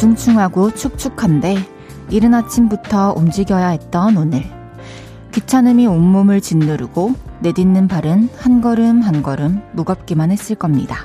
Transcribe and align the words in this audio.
우중충하고 0.00 0.70
축축한데 0.74 1.56
이른 2.08 2.32
아침부터 2.32 3.12
움직여야 3.18 3.68
했던 3.68 4.16
오늘. 4.16 4.42
귀찮음이 5.32 5.86
온몸을 5.86 6.40
짓누르고 6.40 7.14
내딛는 7.40 7.86
발은 7.86 8.30
한 8.38 8.62
걸음 8.62 9.02
한 9.02 9.22
걸음 9.22 9.60
무겁기만 9.72 10.30
했을 10.30 10.56
겁니다. 10.56 11.04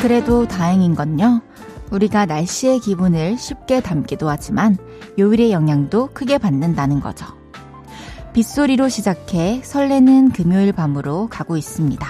그래도 0.00 0.48
다행인 0.48 0.94
건요. 0.94 1.42
우리가 1.90 2.24
날씨의 2.24 2.80
기분을 2.80 3.36
쉽게 3.36 3.82
담기도 3.82 4.30
하지만 4.30 4.78
요일의 5.18 5.52
영향도 5.52 6.08
크게 6.14 6.38
받는다는 6.38 7.00
거죠. 7.00 7.41
빗소리로 8.32 8.88
시작해 8.88 9.60
설레는 9.62 10.30
금요일 10.30 10.72
밤으로 10.72 11.28
가고 11.30 11.58
있습니다. 11.58 12.06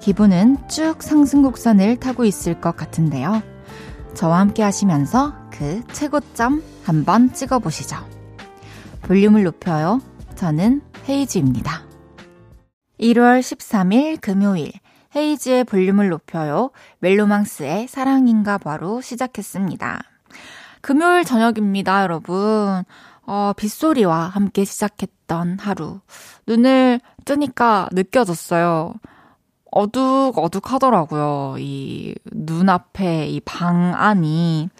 기분은 0.00 0.68
쭉 0.68 1.02
상승 1.02 1.42
곡선을 1.42 1.98
타고 1.98 2.24
있을 2.24 2.62
것 2.62 2.74
같은데요. 2.76 3.42
저와 4.14 4.38
함께 4.40 4.62
하시면서 4.62 5.34
그 5.50 5.82
최고점 5.92 6.62
한번 6.82 7.34
찍어보시죠. 7.34 7.96
볼륨을 9.02 9.44
높여요. 9.44 10.00
저는 10.34 10.80
헤이즈입니다. 11.06 11.82
1월 12.98 13.40
13일 13.40 14.20
금요일 14.22 14.72
헤이즈의 15.14 15.64
볼륨을 15.64 16.08
높여요. 16.08 16.70
멜로망스의 17.00 17.88
사랑인가 17.88 18.56
바로 18.56 19.02
시작했습니다. 19.02 20.00
금요일 20.80 21.24
저녁입니다, 21.24 22.02
여러분. 22.02 22.84
어, 23.26 23.52
빗소리와 23.54 24.28
함께 24.28 24.64
시작했던 24.64 25.17
하루. 25.58 26.00
눈을 26.46 27.00
뜨니까 27.24 27.88
느껴졌어요. 27.92 28.94
어둑어둑 29.70 30.72
하더라고요. 30.72 31.56
이 31.58 32.14
눈앞에 32.32 33.26
이 33.28 33.40
방 33.44 33.94
안이. 33.94 34.70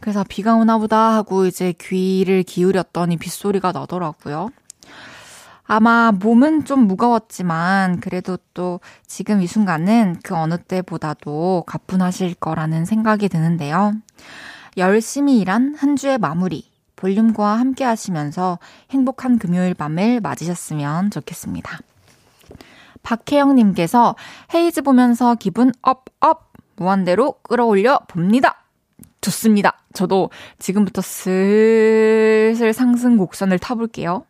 그래서 0.00 0.24
비가 0.28 0.54
오나 0.54 0.78
보다 0.78 1.14
하고 1.14 1.46
이제 1.46 1.72
귀를 1.80 2.42
기울였더니 2.42 3.16
빗소리가 3.16 3.72
나더라고요. 3.72 4.50
아마 5.64 6.12
몸은 6.12 6.64
좀 6.64 6.86
무거웠지만 6.86 7.98
그래도 7.98 8.38
또 8.54 8.78
지금 9.06 9.42
이 9.42 9.48
순간은 9.48 10.20
그 10.22 10.36
어느 10.36 10.58
때보다도 10.58 11.64
가뿐하실 11.66 12.34
거라는 12.36 12.84
생각이 12.84 13.28
드는데요. 13.28 13.94
열심히 14.76 15.40
일한 15.40 15.74
한 15.76 15.96
주의 15.96 16.18
마무리. 16.18 16.75
볼륨과 16.96 17.58
함께 17.58 17.84
하시면서 17.84 18.58
행복한 18.90 19.38
금요일 19.38 19.74
밤을 19.74 20.20
맞으셨으면 20.20 21.10
좋겠습니다. 21.10 21.78
박혜영님께서 23.02 24.16
헤이즈 24.52 24.82
보면서 24.82 25.34
기분 25.36 25.72
up, 25.82 26.06
up! 26.20 26.52
무한대로 26.76 27.36
끌어올려 27.42 28.00
봅니다. 28.08 28.64
좋습니다. 29.20 29.78
저도 29.92 30.30
지금부터 30.58 31.00
슬슬 31.00 32.72
상승 32.72 33.16
곡선을 33.16 33.58
타볼게요. 33.58 34.24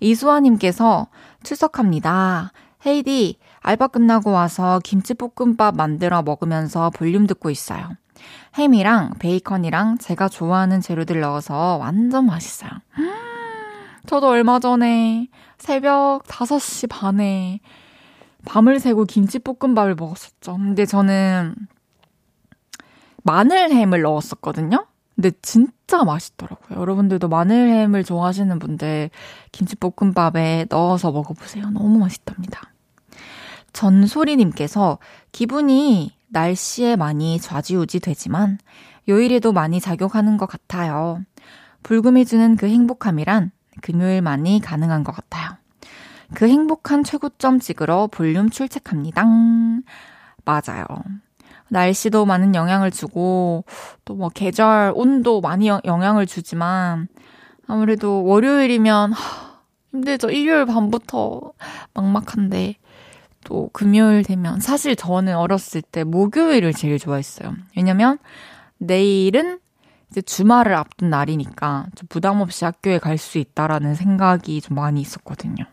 이수아님께서 0.00 1.08
출석합니다. 1.42 2.52
헤이디, 2.86 3.38
알바 3.60 3.88
끝나고 3.88 4.30
와서 4.30 4.80
김치볶음밥 4.84 5.76
만들어 5.76 6.22
먹으면서 6.22 6.90
볼륨 6.90 7.26
듣고 7.26 7.50
있어요. 7.50 7.90
햄이랑 8.56 9.12
베이컨이랑 9.18 9.98
제가 9.98 10.28
좋아하는 10.28 10.80
재료들 10.80 11.20
넣어서 11.20 11.76
완전 11.76 12.26
맛있어요. 12.26 12.70
저도 14.06 14.28
얼마 14.28 14.58
전에 14.58 15.28
새벽 15.58 16.24
5시 16.24 16.88
반에 16.88 17.60
밤을 18.46 18.80
새고 18.80 19.04
김치볶음밥을 19.04 19.96
먹었었죠. 19.96 20.56
근데 20.56 20.86
저는 20.86 21.54
마늘햄을 23.24 24.00
넣었었거든요? 24.02 24.86
근데 25.16 25.32
진짜 25.42 26.04
맛있더라고요. 26.04 26.78
여러분들도 26.78 27.28
마늘햄을 27.28 28.04
좋아하시는 28.04 28.58
분들 28.58 29.10
김치볶음밥에 29.52 30.66
넣어서 30.70 31.10
먹어보세요. 31.10 31.70
너무 31.70 31.98
맛있답니다. 31.98 32.62
전소리님께서 33.72 34.98
기분이 35.32 36.15
날씨에 36.28 36.96
많이 36.96 37.40
좌지우지 37.40 38.00
되지만 38.00 38.58
요일에도 39.08 39.52
많이 39.52 39.80
작용하는 39.80 40.36
것 40.36 40.46
같아요. 40.46 41.22
불금이 41.82 42.24
주는 42.24 42.56
그 42.56 42.66
행복함이란 42.66 43.52
금요일만이 43.82 44.60
가능한 44.60 45.04
것 45.04 45.14
같아요. 45.14 45.56
그 46.34 46.48
행복한 46.48 47.04
최고점 47.04 47.60
찍으러 47.60 48.08
볼륨 48.10 48.50
출첵합니다. 48.50 49.24
맞아요. 50.44 50.86
날씨도 51.68 52.26
많은 52.26 52.54
영향을 52.54 52.90
주고 52.90 53.64
또 54.04 54.14
뭐 54.14 54.28
계절 54.28 54.92
온도 54.94 55.40
많이 55.40 55.68
영향을 55.68 56.26
주지만 56.26 57.08
아무래도 57.66 58.24
월요일이면 58.24 59.12
하, 59.12 59.60
힘들죠. 59.92 60.30
일요일 60.30 60.66
밤부터 60.66 61.52
막막한데 61.94 62.76
또 63.46 63.70
금요일 63.72 64.24
되면 64.24 64.58
사실 64.58 64.96
저는 64.96 65.36
어렸을 65.36 65.80
때 65.80 66.02
목요일을 66.02 66.72
제일 66.72 66.98
좋아했어요. 66.98 67.54
왜냐면 67.76 68.18
내일은 68.78 69.60
이제 70.10 70.20
주말을 70.20 70.74
앞둔 70.74 71.10
날이니까 71.10 71.86
좀 71.94 72.08
부담 72.08 72.40
없이 72.40 72.64
학교에 72.64 72.98
갈 72.98 73.18
수 73.18 73.38
있다라는 73.38 73.94
생각이 73.94 74.60
좀 74.60 74.74
많이 74.74 75.00
있었거든요. 75.00 75.64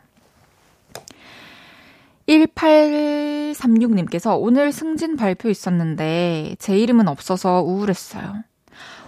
1836님께서 2.28 4.40
오늘 4.40 4.72
승진 4.72 5.18
발표 5.18 5.50
있었는데 5.50 6.56
제 6.60 6.78
이름은 6.78 7.08
없어서 7.08 7.64
우울했어요. 7.64 8.44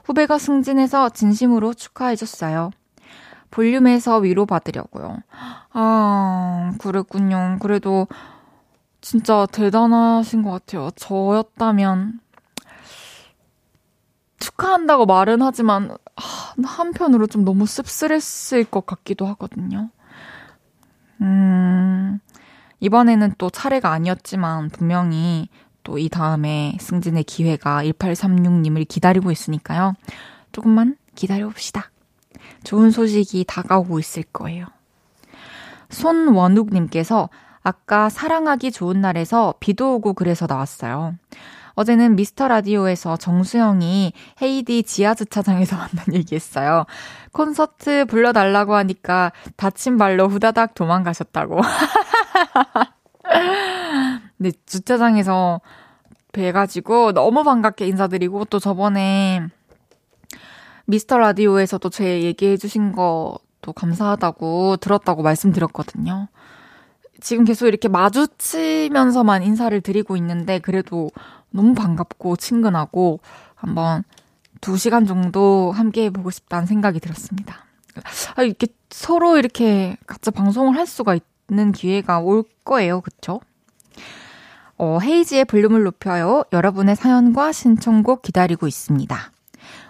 후배가 0.06 0.40
승진해서 0.40 1.10
진심으로 1.10 1.76
축하해줬어요. 1.76 2.72
볼륨에서 3.52 4.18
위로받으려고요. 4.18 5.20
아, 5.72 6.74
그랬군요. 6.80 7.60
그래도 7.62 8.08
진짜 9.06 9.46
대단하신 9.52 10.42
것 10.42 10.50
같아요. 10.50 10.90
저였다면 10.96 12.20
축하한다고 14.40 15.06
말은 15.06 15.44
하지만 15.44 15.96
한편으로 16.64 17.28
좀 17.28 17.46
너무 17.46 17.68
씁쓸했을 17.68 18.64
것 18.64 18.88
같기도 18.88 19.28
하거든요. 19.28 19.92
음, 21.22 22.18
이번에는 22.80 23.36
또 23.38 23.52
차례가 23.52 23.92
아니었지만 23.92 24.70
분명히 24.70 25.50
또 25.84 26.00
이 26.00 26.10
다음에 26.10 26.76
승진의 26.82 27.26
기회가 27.26 27.84
1836님을 27.84 28.88
기다리고 28.88 29.30
있으니까요. 29.30 29.94
조금만 30.52 30.98
기다려봅시다. 31.14 31.92
좋은 32.64 32.90
소식이 32.90 33.46
다가오고 33.48 34.00
있을 34.00 34.24
거예요. 34.24 34.66
손원욱님께서 35.92 37.30
아까 37.66 38.10
사랑하기 38.10 38.72
좋은 38.72 39.02
날에서 39.02 39.56
비도 39.60 39.96
오고 39.96 40.14
그래서 40.14 40.46
나왔어요. 40.48 41.16
어제는 41.74 42.16
미스터 42.16 42.48
라디오에서 42.48 43.18
정수영이 43.18 44.14
헤이디 44.40 44.84
지하 44.84 45.16
주차장에서 45.16 45.76
만난 45.76 46.14
얘기했어요. 46.14 46.86
콘서트 47.32 48.06
불러달라고 48.06 48.76
하니까 48.76 49.32
다친 49.58 49.98
발로 49.98 50.28
후다닥 50.28 50.76
도망가셨다고. 50.76 51.60
근데 54.38 54.52
주차장에서 54.68 55.60
뵈가지고 56.34 57.14
너무 57.14 57.44
반갑게 57.44 57.88
인사드리고 57.88 58.46
또 58.46 58.60
저번에 58.60 59.42
미스터 60.86 61.18
라디오에서도 61.18 61.90
제 61.90 62.22
얘기해주신 62.22 62.92
것도 62.92 63.74
감사하다고 63.76 64.78
들었다고 64.78 65.24
말씀드렸거든요. 65.24 66.28
지금 67.26 67.44
계속 67.44 67.66
이렇게 67.66 67.88
마주치면서만 67.88 69.42
인사를 69.42 69.82
드리고 69.82 70.16
있는데 70.18 70.60
그래도 70.60 71.10
너무 71.50 71.74
반갑고 71.74 72.36
친근하고 72.36 73.20
한번 73.56 74.04
두 74.62 74.78
시간 74.78 75.08
정도 75.08 75.72
함께 75.72 76.04
해보고 76.04 76.30
싶다는 76.30 76.68
생각이 76.68 77.00
들었습니다. 77.00 77.66
아, 78.36 78.44
이렇게 78.44 78.68
서로 78.92 79.40
이렇게 79.40 79.98
각자 80.06 80.30
방송을 80.30 80.78
할 80.78 80.86
수가 80.86 81.18
있는 81.50 81.72
기회가 81.72 82.20
올 82.20 82.44
거예요. 82.64 83.02
그쵸? 83.02 83.42
어, 84.78 85.00
헤이지의 85.02 85.46
볼륨을 85.46 85.82
높여요. 85.82 86.44
여러분의 86.54 86.96
사연과 86.96 87.54
신청곡 87.54 88.22
기다리고 88.22 88.68
있습니다. 88.68 89.18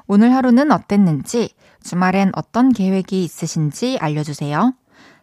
오늘 0.07 0.33
하루는 0.33 0.71
어땠는지, 0.71 1.49
주말엔 1.83 2.31
어떤 2.33 2.71
계획이 2.71 3.25
있으신지 3.25 3.97
알려주세요. 3.99 4.73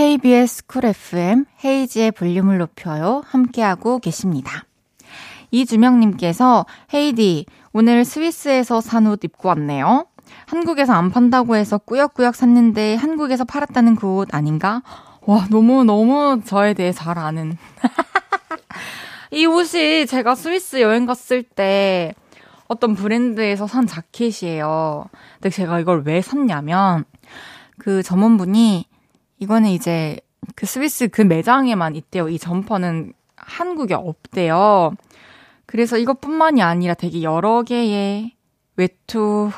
KBS 0.00 0.64
쿨 0.64 0.86
FM 0.86 1.44
헤이즈의 1.62 2.12
볼륨을 2.12 2.56
높여요. 2.56 3.22
함께하고 3.26 3.98
계십니다. 3.98 4.64
이주명님께서 5.50 6.64
헤이디, 6.94 7.44
오늘 7.74 8.06
스위스에서 8.06 8.80
산 8.80 9.08
옷 9.08 9.22
입고 9.24 9.48
왔네요. 9.48 10.06
한국에서 10.46 10.94
안 10.94 11.10
판다고 11.10 11.54
해서 11.54 11.76
꾸역꾸역 11.76 12.34
샀는데 12.34 12.94
한국에서 12.94 13.44
팔았다는 13.44 13.96
그 13.96 14.16
옷 14.16 14.34
아닌가? 14.34 14.82
와, 15.26 15.46
너무너무 15.50 16.40
저에 16.46 16.72
대해 16.72 16.92
잘 16.92 17.18
아는. 17.18 17.58
이 19.32 19.44
옷이 19.44 20.06
제가 20.06 20.34
스위스 20.34 20.80
여행 20.80 21.04
갔을 21.04 21.42
때 21.42 22.14
어떤 22.68 22.94
브랜드에서 22.94 23.66
산 23.66 23.86
자켓이에요. 23.86 25.04
근데 25.34 25.50
제가 25.50 25.78
이걸 25.78 26.04
왜 26.06 26.22
샀냐면 26.22 27.04
그 27.76 28.02
점원분이 28.02 28.86
이거는 29.40 29.70
이제 29.70 30.20
그 30.54 30.66
스위스 30.66 31.08
그 31.08 31.22
매장에만 31.22 31.96
있대요. 31.96 32.28
이 32.28 32.38
점퍼는 32.38 33.12
한국에 33.36 33.94
없대요. 33.94 34.92
그래서 35.66 35.98
이것뿐만이 35.98 36.62
아니라 36.62 36.94
되게 36.94 37.22
여러 37.22 37.62
개의 37.62 38.32
외투, 38.76 39.50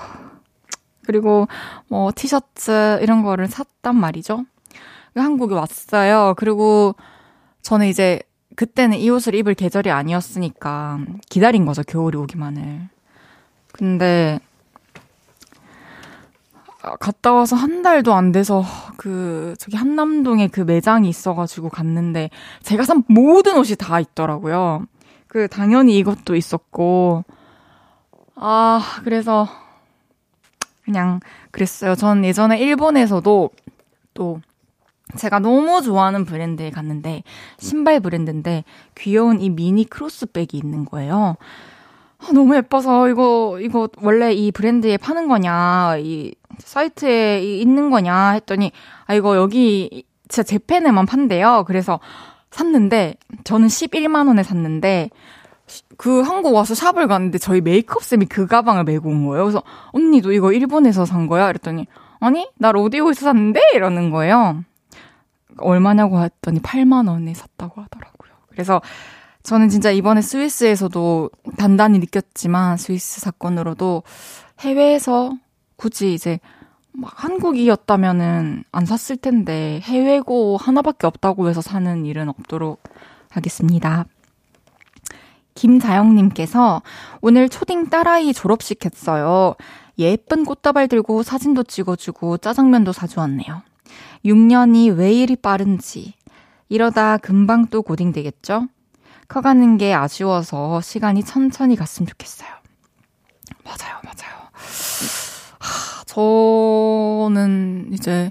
그리고 1.05 1.49
뭐 1.89 2.11
티셔츠 2.15 2.99
이런 3.03 3.23
거를 3.23 3.49
샀단 3.49 3.97
말이죠. 3.97 4.45
한국에 5.15 5.55
왔어요. 5.55 6.35
그리고 6.37 6.95
저는 7.63 7.87
이제 7.87 8.21
그때는 8.57 8.99
이 8.99 9.11
옷을 9.11 9.35
입을 9.35 9.55
계절이 9.55 9.91
아니었으니까 9.91 11.01
기다린 11.29 11.65
거죠. 11.65 11.83
겨울이 11.83 12.17
오기만을. 12.19 12.89
근데 13.73 14.39
갔다 17.01 17.33
와서 17.33 17.55
한 17.55 17.83
달도 17.83 18.13
안 18.13 18.33
돼서 18.33 18.65
그 18.97 19.55
저기 19.59 19.77
한남동에 19.77 20.49
그 20.49 20.61
매장이 20.61 21.09
있어가지고 21.09 21.69
갔는데 21.69 22.31
제가 22.63 22.85
산 22.85 23.05
모든 23.09 23.57
옷이 23.57 23.77
다 23.77 24.01
있더라고요. 24.01 24.87
그 25.29 25.49
당연히 25.49 25.97
이것도 25.99 26.35
있었고 26.35 27.25
아 28.35 28.83
그래서 29.05 29.49
그냥 30.85 31.21
그랬어요. 31.53 31.95
전 31.95 32.25
예전에 32.25 32.59
일본에서도 32.59 33.51
또 34.15 34.41
제가 35.17 35.39
너무 35.39 35.83
좋아하는 35.83 36.25
브랜드에 36.25 36.71
갔는데 36.71 37.23
신발 37.59 38.01
브랜드인데 38.01 38.65
귀여운 38.97 39.41
이 39.41 39.51
미니 39.51 39.85
크로스백이 39.85 40.57
있는 40.57 40.85
거예요. 40.85 41.37
아, 42.19 42.33
너무 42.33 42.57
예뻐서 42.57 43.09
이거 43.09 43.59
이거 43.61 43.89
원래 44.01 44.33
이 44.33 44.51
브랜드에 44.51 44.97
파는 44.97 45.29
거냐 45.29 45.97
이 45.99 46.35
사이트에 46.59 47.43
있는 47.43 47.91
거냐 47.91 48.31
했더니 48.31 48.73
아 49.07 49.15
이거 49.15 49.37
여기 49.37 50.05
진짜 50.29 50.43
재팬에만 50.43 51.07
판대요. 51.07 51.65
그래서 51.67 52.01
샀는데 52.51 53.17
저는 53.45 53.69
11만 53.69 54.29
원에 54.29 54.43
샀는데 54.43 55.11
그 55.97 56.21
한국 56.23 56.55
와서 56.55 56.75
샵을 56.75 57.07
갔는데 57.09 57.39
저희 57.39 57.61
메이크업 57.61 58.03
쌤이 58.03 58.27
그 58.27 58.47
가방을 58.47 58.85
메고 58.85 59.09
온 59.09 59.27
거예요. 59.27 59.45
그래서 59.45 59.63
언니도 59.93 60.33
이거 60.33 60.53
일본에서 60.53 61.05
산 61.05 61.27
거야? 61.27 61.49
이랬더니 61.51 61.87
아니 62.21 62.49
나 62.57 62.73
로디오에서 62.73 63.27
샀는데 63.27 63.61
이러는 63.75 64.11
거예요. 64.11 64.65
얼마냐고 65.59 66.21
했더니 66.21 66.61
8만 66.61 67.09
원에 67.09 67.35
샀다고 67.35 67.81
하더라고요. 67.83 68.33
그래서 68.49 68.81
저는 69.43 69.69
진짜 69.69 69.91
이번에 69.91 70.23
스위스에서도 70.23 71.31
단단히 71.59 71.99
느꼈지만 71.99 72.77
스위스 72.77 73.21
사건으로도 73.21 74.03
해외에서 74.61 75.33
굳이 75.83 76.15
이제 76.15 76.39
막 76.93 77.13
한국이었다면은 77.25 78.63
안 78.71 78.87
샀을 78.87 79.17
텐데 79.17 79.81
해외고 79.83 80.57
하나밖에 80.57 81.09
없다고 81.09 81.49
해서 81.49 81.61
사는 81.61 82.07
일은 82.07 82.29
없도록 82.29 82.85
하겠습니다. 83.31 84.05
김자영님께서 85.57 86.83
오늘 87.21 87.49
초딩 87.49 87.91
딸아이 87.91 88.33
졸업식 88.33 88.85
했어요. 88.85 89.57
예쁜 89.99 90.45
꽃다발 90.45 90.87
들고 90.87 91.25
사진도 91.25 91.65
찍어주고 91.65 92.39
짜장면도 92.39 92.93
사주었네요. 92.93 93.63
6년이 94.25 94.97
왜 94.97 95.13
이리 95.13 95.35
빠른지. 95.35 96.15
이러다 96.69 97.17
금방 97.17 97.67
또 97.67 97.83
고딩 97.83 98.13
되겠죠? 98.13 98.69
커가는 99.27 99.79
게 99.79 99.95
아쉬워서 99.95 100.81
시간이 100.81 101.25
천천히 101.25 101.75
갔으면 101.75 102.07
좋겠어요. 102.07 102.49
맞아요, 103.65 104.01
맞아요. 104.05 104.22
하, 106.13 107.23
저는 107.33 107.89
이제 107.93 108.31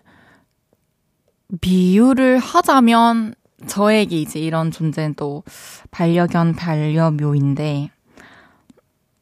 비유를 1.60 2.38
하자면 2.40 3.34
저에게 3.68 4.22
이제 4.22 4.40
이런 4.40 4.72
존재는 4.72 5.16
또 5.16 5.44
반려견, 5.92 6.54
반려묘인데 6.54 7.92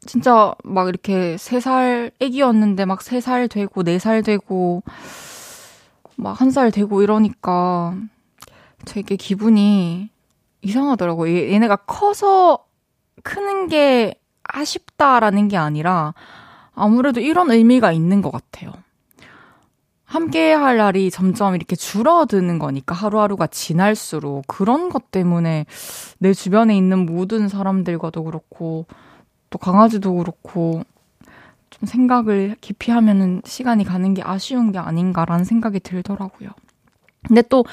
진짜 0.06 0.54
막 0.64 0.88
이렇게 0.88 1.36
3살 1.36 2.12
애기였는데 2.20 2.86
막 2.86 3.00
3살 3.00 3.50
되고 3.50 3.84
4살 3.84 4.24
되고 4.24 4.84
막 6.16 6.38
1살 6.38 6.74
되고 6.74 7.02
이러니까 7.02 7.96
되게 8.86 9.16
기분이 9.16 10.10
이상하더라고요. 10.62 11.52
얘네가 11.54 11.78
커서 11.78 12.66
크는 13.24 13.68
게 13.68 14.16
아쉽다라는 14.44 15.48
게 15.48 15.58
아니라 15.58 16.14
아무래도 16.80 17.20
이런 17.20 17.52
의미가 17.52 17.92
있는 17.92 18.22
것 18.22 18.32
같아요. 18.32 18.74
함께 20.06 20.54
할 20.54 20.78
날이 20.78 21.12
점점 21.12 21.54
이렇게 21.54 21.76
줄어드는 21.76 22.58
거니까 22.58 22.96
하루하루가 22.96 23.46
지날수록 23.46 24.46
그런 24.48 24.90
것 24.90 25.12
때문에 25.12 25.68
내 26.18 26.34
주변에 26.34 26.76
있는 26.76 27.06
모든 27.06 27.48
사람들과도 27.48 28.24
그렇고 28.24 28.88
또 29.52 29.60
강아지도 29.60 30.16
그렇고 30.16 30.84
좀 31.70 31.86
생각을 31.86 32.56
깊이 32.60 32.92
하면은 32.92 33.44
시간이 33.46 33.84
가는 33.84 34.16
게 34.16 34.24
아쉬운 34.26 34.72
게 34.72 34.80
아닌가라는 34.80 35.46
생각이 35.46 35.80
들더라고요. 35.80 36.50
근데 37.28 37.44
또 37.44 37.64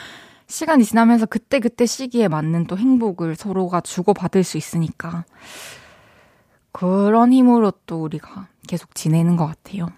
시간이 0.46 0.84
지나면서 0.84 1.24
그때그때 1.26 1.86
시기에 1.86 2.28
맞는 2.28 2.66
또 2.66 2.76
행복을 2.76 3.34
서로가 3.34 3.80
주고받을 3.80 4.44
수 4.44 4.58
있으니까 4.58 5.24
그런 6.70 7.32
힘으로 7.32 7.72
또 7.86 8.02
우리가 8.02 8.48
계속 8.66 8.94
지내는 8.94 9.36
것 9.36 9.46
같아요. 9.46 9.88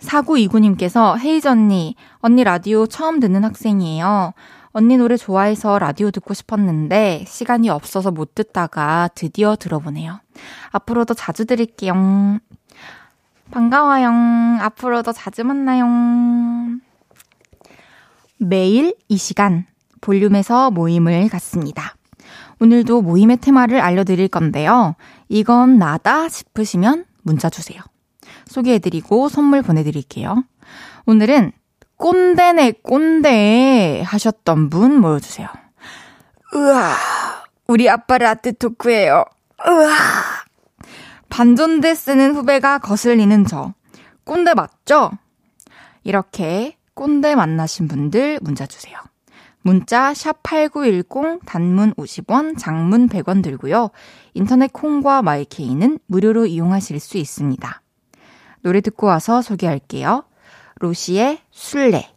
4929님께서 0.00 1.18
헤이즈 1.18 1.48
언니, 1.48 1.96
언니 2.18 2.44
라디오 2.44 2.86
처음 2.86 3.20
듣는 3.20 3.44
학생이에요. 3.44 4.32
언니 4.70 4.96
노래 4.96 5.16
좋아해서 5.16 5.78
라디오 5.78 6.10
듣고 6.10 6.34
싶었는데 6.34 7.24
시간이 7.26 7.68
없어서 7.68 8.10
못 8.10 8.34
듣다가 8.34 9.08
드디어 9.14 9.56
들어보네요. 9.56 10.20
앞으로도 10.70 11.14
자주 11.14 11.46
드릴게요. 11.46 11.94
반가워요. 13.50 14.10
앞으로도 14.60 15.12
자주 15.12 15.42
만나요. 15.42 15.86
매일 18.36 18.94
이 19.08 19.16
시간 19.16 19.66
볼륨에서 20.00 20.70
모임을 20.70 21.28
갖습니다. 21.28 21.96
오늘도 22.60 23.02
모임의 23.02 23.38
테마를 23.38 23.80
알려드릴 23.80 24.28
건데요. 24.28 24.94
이건 25.28 25.78
나다 25.78 26.28
싶으시면 26.28 27.04
문자 27.28 27.50
주세요. 27.50 27.80
소개해드리고 28.46 29.28
선물 29.28 29.60
보내드릴게요. 29.60 30.44
오늘은 31.04 31.52
꼰대네 31.96 32.72
꼰대 32.82 34.02
하셨던 34.06 34.70
분 34.70 34.98
모여주세요. 34.98 35.46
으아, 36.54 36.94
우리 37.66 37.90
아빠 37.90 38.16
라떼 38.16 38.52
토크예요. 38.52 39.24
으아. 39.66 39.94
반존대 41.28 41.94
쓰는 41.94 42.34
후배가 42.34 42.78
거슬리는 42.78 43.44
저. 43.46 43.74
꼰대 44.24 44.54
맞죠? 44.54 45.10
이렇게 46.04 46.78
꼰대 46.94 47.34
만나신 47.34 47.88
분들 47.88 48.38
문자 48.40 48.64
주세요. 48.64 48.96
문자 49.68 50.14
샵 50.14 50.42
8910 50.44 51.40
단문 51.44 51.92
50원, 51.92 52.56
장문 52.56 53.06
100원 53.10 53.42
들고요. 53.42 53.90
인터넷 54.32 54.72
콩과 54.72 55.20
마이케이는 55.20 55.98
무료로 56.06 56.46
이용하실 56.46 56.98
수 56.98 57.18
있습니다. 57.18 57.82
노래 58.62 58.80
듣고 58.80 59.08
와서 59.08 59.42
소개할게요. 59.42 60.24
로시의 60.76 61.40
술래 61.50 62.08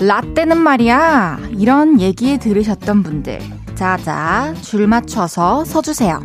라떼는 0.00 0.56
말이야 0.56 1.40
이런 1.58 2.00
얘기 2.00 2.38
들으셨던 2.38 3.02
분들 3.02 3.57
자자, 3.78 4.54
줄 4.60 4.88
맞춰서 4.88 5.64
서주세요. 5.64 6.20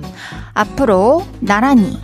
앞으로 0.55 1.23
나란히. 1.39 2.01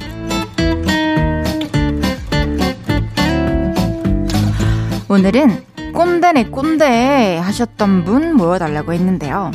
오늘은 5.08 5.64
꼰대네 5.96 6.52
꼰대 6.52 7.42
하셨던 7.44 8.06
분 8.06 8.36
모여달라고 8.36 8.94
했는데요. 8.94 9.50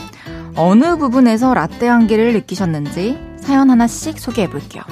어느 0.56 0.96
부분에서 0.96 1.54
라떼 1.54 1.86
향기를 1.86 2.32
느끼셨는지 2.32 3.16
사연 3.36 3.70
하나씩 3.70 4.18
소개해 4.18 4.50
볼게요. 4.50 4.82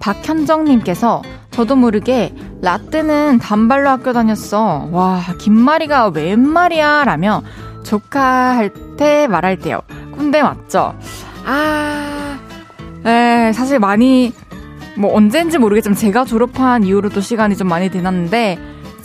박현정님께서 0.00 1.20
저도 1.50 1.76
모르게 1.76 2.34
라떼는 2.62 3.38
단발로 3.38 3.90
학교 3.90 4.14
다녔어. 4.14 4.88
와, 4.92 5.20
김말이가 5.38 6.08
웬 6.08 6.40
말이야? 6.40 7.04
라며 7.04 7.42
조카 7.82 8.56
할 8.56 8.70
때 8.96 9.26
말할 9.26 9.58
때요. 9.58 9.80
꼰대 10.12 10.42
맞죠? 10.42 10.94
아, 11.46 12.38
에, 13.06 13.52
사실 13.52 13.78
많이, 13.78 14.32
뭐 14.96 15.14
언젠지 15.16 15.58
모르겠지만 15.58 15.96
제가 15.96 16.24
졸업한 16.26 16.84
이후로도 16.84 17.20
시간이 17.20 17.56
좀 17.56 17.68
많이 17.68 17.90
지났는데, 17.90 18.58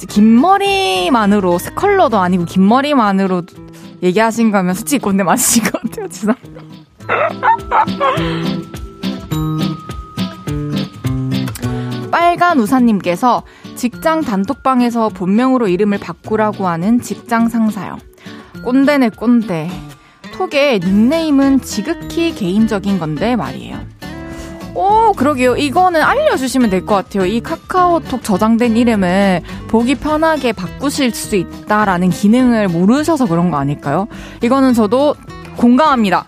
긴 0.09 0.39
머리만으로, 0.41 1.57
스컬러도 1.57 2.19
아니고 2.19 2.43
긴 2.45 2.67
머리만으로 2.67 3.43
얘기하신 4.03 4.51
거면 4.51 4.73
솔직히 4.73 5.01
꼰대 5.01 5.23
맞으신 5.23 5.63
것 5.63 5.81
같아요, 5.81 6.07
죄송합니다. 6.09 6.61
빨간 12.11 12.59
우사님께서 12.59 13.43
직장 13.75 14.21
단톡방에서 14.21 15.09
본명으로 15.09 15.67
이름을 15.67 15.99
바꾸라고 15.99 16.67
하는 16.67 17.01
직장 17.01 17.49
상사요. 17.49 17.97
꼰대네 18.65 19.09
꼰대. 19.09 19.69
톡의 20.33 20.79
닉네임은 20.79 21.61
지극히 21.61 22.33
개인적인 22.33 22.97
건데 22.97 23.35
말이에요. 23.35 23.77
오, 24.73 25.13
그러게요. 25.13 25.55
이거는 25.55 26.01
알려주시면 26.01 26.71
될 26.71 26.83
것 26.85 26.95
같아요. 26.95 27.25
이 27.27 27.39
카카오톡 27.41 28.23
저장된 28.23 28.75
이름을 28.75 29.41
보기 29.67 29.93
편하게 29.95 30.51
바꾸실 30.51 31.11
수 31.13 31.35
있다라는 31.35 32.09
기능을 32.09 32.67
모르셔서 32.67 33.27
그런 33.27 33.51
거 33.51 33.57
아닐까요? 33.57 34.07
이거는 34.41 34.73
저도 34.73 35.15
공감합니다. 35.57 36.25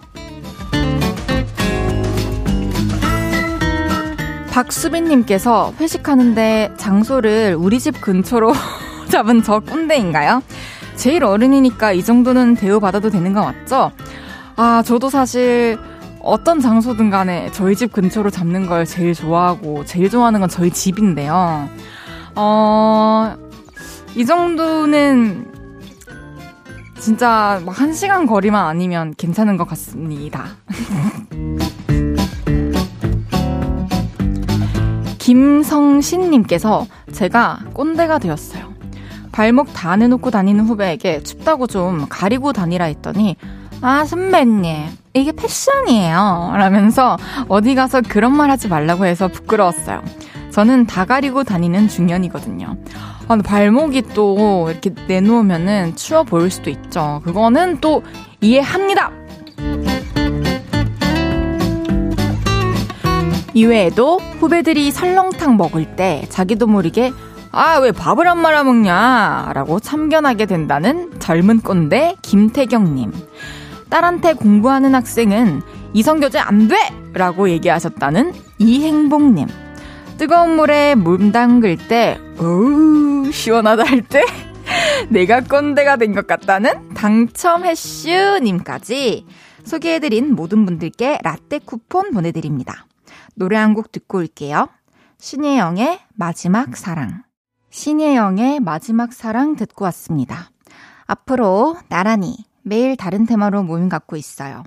박수빈님께서 4.51 5.73
회식하는데 5.79 6.73
장소를 6.77 7.55
우리 7.59 7.79
집 7.79 7.99
근처로 8.01 8.53
잡은 9.09 9.43
저 9.43 9.59
꼰대인가요? 9.59 10.41
제일 10.97 11.23
어른이니까 11.23 11.93
이 11.93 12.03
정도는 12.03 12.55
대우받아도 12.55 13.09
되는 13.09 13.31
거 13.33 13.41
맞죠? 13.43 13.91
아, 14.55 14.81
저도 14.83 15.09
사실 15.09 15.77
어떤 16.21 16.59
장소든 16.59 17.09
간에 17.09 17.49
저희 17.53 17.75
집 17.75 17.93
근처로 17.93 18.29
잡는 18.29 18.65
걸 18.67 18.85
제일 18.85 19.13
좋아하고 19.13 19.85
제일 19.85 20.09
좋아하는 20.09 20.39
건 20.41 20.49
저희 20.49 20.69
집인데요. 20.71 21.69
어, 22.35 23.35
이 24.15 24.25
정도는 24.25 25.45
진짜 26.99 27.61
막 27.65 27.77
한 27.79 27.93
시간 27.93 28.25
거리만 28.25 28.65
아니면 28.65 29.13
괜찮은 29.17 29.55
것 29.55 29.67
같습니다. 29.67 30.45
김성신님께서 35.19 36.87
제가 37.11 37.59
꼰대가 37.73 38.17
되었어요. 38.19 38.66
발목 39.37 39.71
다 39.71 39.95
내놓고 39.95 40.31
다니는 40.31 40.65
후배에게 40.65 41.21
춥다고 41.21 41.67
좀 41.67 42.07
가리고 42.09 42.53
다니라 42.53 42.85
했더니 42.85 43.35
아 43.81 44.03
선배님 44.03 44.87
이게 45.13 45.31
패션이에요 45.31 46.53
라면서 46.55 47.17
어디 47.47 47.75
가서 47.75 48.01
그런 48.01 48.35
말 48.35 48.49
하지 48.49 48.67
말라고 48.67 49.05
해서 49.05 49.27
부끄러웠어요. 49.27 50.01
저는 50.49 50.87
다 50.87 51.05
가리고 51.05 51.43
다니는 51.43 51.87
중년이거든요. 51.87 52.77
아, 53.27 53.35
발목이 53.35 54.05
또 54.15 54.69
이렇게 54.71 54.89
내놓으면은 55.07 55.95
추워 55.95 56.23
보일 56.23 56.49
수도 56.49 56.71
있죠. 56.71 57.21
그거는 57.23 57.77
또 57.79 58.01
이해합니다. 58.41 59.11
이외에도 63.53 64.17
후배들이 64.17 64.89
설렁탕 64.89 65.57
먹을 65.57 65.95
때 65.95 66.25
자기도 66.29 66.65
모르게 66.65 67.11
아, 67.51 67.77
왜 67.79 67.91
밥을 67.91 68.27
안 68.27 68.39
말아 68.39 68.63
먹냐? 68.63 69.51
라고 69.53 69.79
참견하게 69.79 70.45
된다는 70.45 71.11
젊은 71.19 71.59
꼰대 71.61 72.15
김태경님. 72.21 73.11
딸한테 73.89 74.33
공부하는 74.33 74.93
학생은 74.93 75.61
이성교제 75.93 76.39
안 76.39 76.67
돼! 76.67 76.75
라고 77.13 77.49
얘기하셨다는 77.49 78.33
이행복님. 78.59 79.47
뜨거운 80.17 80.55
물에 80.55 80.95
몸 80.95 81.31
담글 81.31 81.77
때, 81.87 82.19
어우, 82.39 83.31
시원하다 83.31 83.83
할 83.83 84.01
때, 84.01 84.23
내가 85.09 85.41
꼰대가 85.41 85.95
된 85.95 86.13
것 86.13 86.27
같다는 86.27 86.89
당첨 86.93 87.65
해슈님까지 87.65 89.25
소개해드린 89.63 90.35
모든 90.35 90.65
분들께 90.65 91.19
라떼 91.23 91.59
쿠폰 91.59 92.11
보내드립니다. 92.11 92.85
노래 93.35 93.57
한 93.57 93.73
곡 93.73 93.91
듣고 93.91 94.17
올게요. 94.19 94.67
신예영의 95.19 95.99
마지막 96.15 96.75
사랑. 96.75 97.23
신예영의 97.69 98.59
마지막 98.59 99.13
사랑 99.13 99.55
듣고 99.55 99.85
왔습니다. 99.85 100.49
앞으로 101.05 101.77
나란히 101.89 102.37
매일 102.63 102.95
다른 102.97 103.25
테마로 103.25 103.63
모임 103.63 103.87
갖고 103.89 104.15
있어요. 104.15 104.63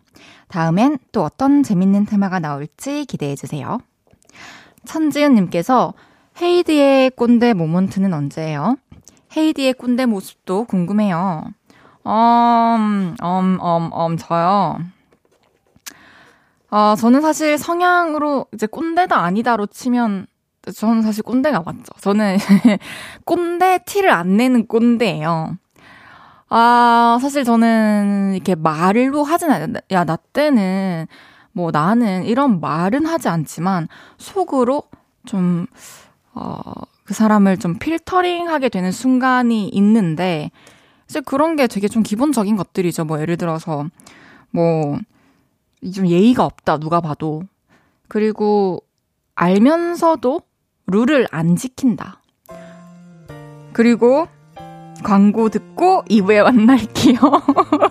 다음엔 0.49 0.99
또 1.12 1.23
어떤 1.23 1.62
재밌는 1.62 2.07
테마가 2.07 2.38
나올지 2.38 3.04
기대해 3.04 3.37
주세요. 3.37 3.78
천지은님께서 4.87 5.95
헤이디의 6.40 7.11
꼰대 7.11 7.52
모먼트는 7.52 8.14
언제예요? 8.14 8.76
헤이디의 9.37 9.75
꼰대 9.75 10.07
모습도 10.07 10.64
궁금해요. 10.64 11.45
음, 12.07 13.16
음, 13.23 13.59
음, 13.61 13.90
음, 13.92 14.16
저요. 14.16 14.78
아, 16.71 16.97
저는 16.99 17.21
사실 17.21 17.59
성향으로 17.59 18.47
이제 18.54 18.66
꼰대다 18.66 19.16
아니다로 19.19 19.66
치면 19.66 20.26
저는 20.75 21.02
사실 21.02 21.23
꼰대가 21.23 21.62
맞죠. 21.62 21.93
저는 22.00 22.37
꼰대 23.25 23.81
티를 23.87 24.11
안 24.11 24.37
내는 24.37 24.67
꼰대예요. 24.67 25.57
아, 26.49 27.19
사실 27.21 27.45
저는 27.45 28.33
이렇게 28.35 28.55
말로 28.55 29.23
하진 29.25 29.50
않아요. 29.50 29.81
야, 29.93 30.05
나 30.05 30.17
때는 30.17 31.07
뭐 31.52 31.71
나는 31.71 32.25
이런 32.25 32.61
말은 32.61 33.07
하지 33.07 33.29
않지만 33.29 33.88
속으로 34.19 34.83
좀, 35.26 35.67
어, 36.35 36.61
그 37.05 37.14
사람을 37.14 37.59
좀 37.59 37.79
필터링 37.79 38.49
하게 38.49 38.69
되는 38.69 38.93
순간이 38.93 39.69
있는데 39.69 40.50
이제 41.09 41.21
그런 41.21 41.57
게 41.57 41.67
되게 41.67 41.88
좀 41.88 42.02
기본적인 42.02 42.57
것들이죠. 42.57 43.05
뭐 43.05 43.21
예를 43.21 43.37
들어서 43.37 43.87
뭐 44.50 44.99
좀 45.95 46.07
예의가 46.07 46.45
없다, 46.45 46.79
누가 46.79 47.00
봐도. 47.00 47.43
그리고 48.09 48.83
알면서도 49.35 50.43
룰을 50.90 51.26
안 51.30 51.56
지킨다. 51.56 52.20
그리고 53.73 54.26
광고 55.02 55.49
듣고 55.49 56.02
2부에 56.11 56.42
만날게요. 56.42 57.18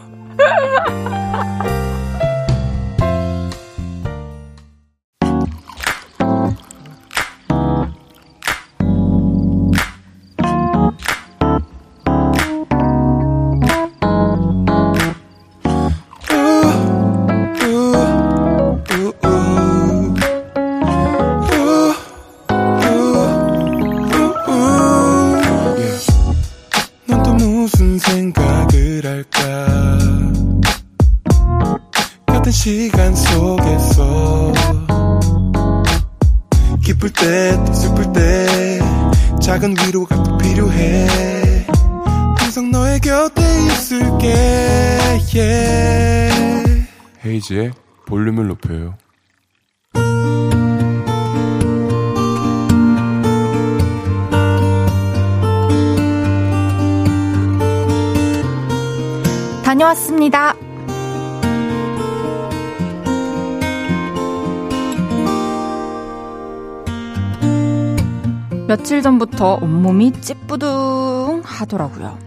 전부터 69.40 69.60
온몸이 69.62 70.12
찌뿌둥 70.20 71.42
하더라고요. 71.46 72.20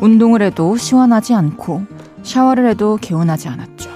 운동을 0.00 0.42
해도 0.42 0.76
시원하지 0.76 1.34
않고 1.34 1.84
샤워를 2.24 2.68
해도 2.68 2.98
개운하지 3.00 3.48
않았죠. 3.48 3.88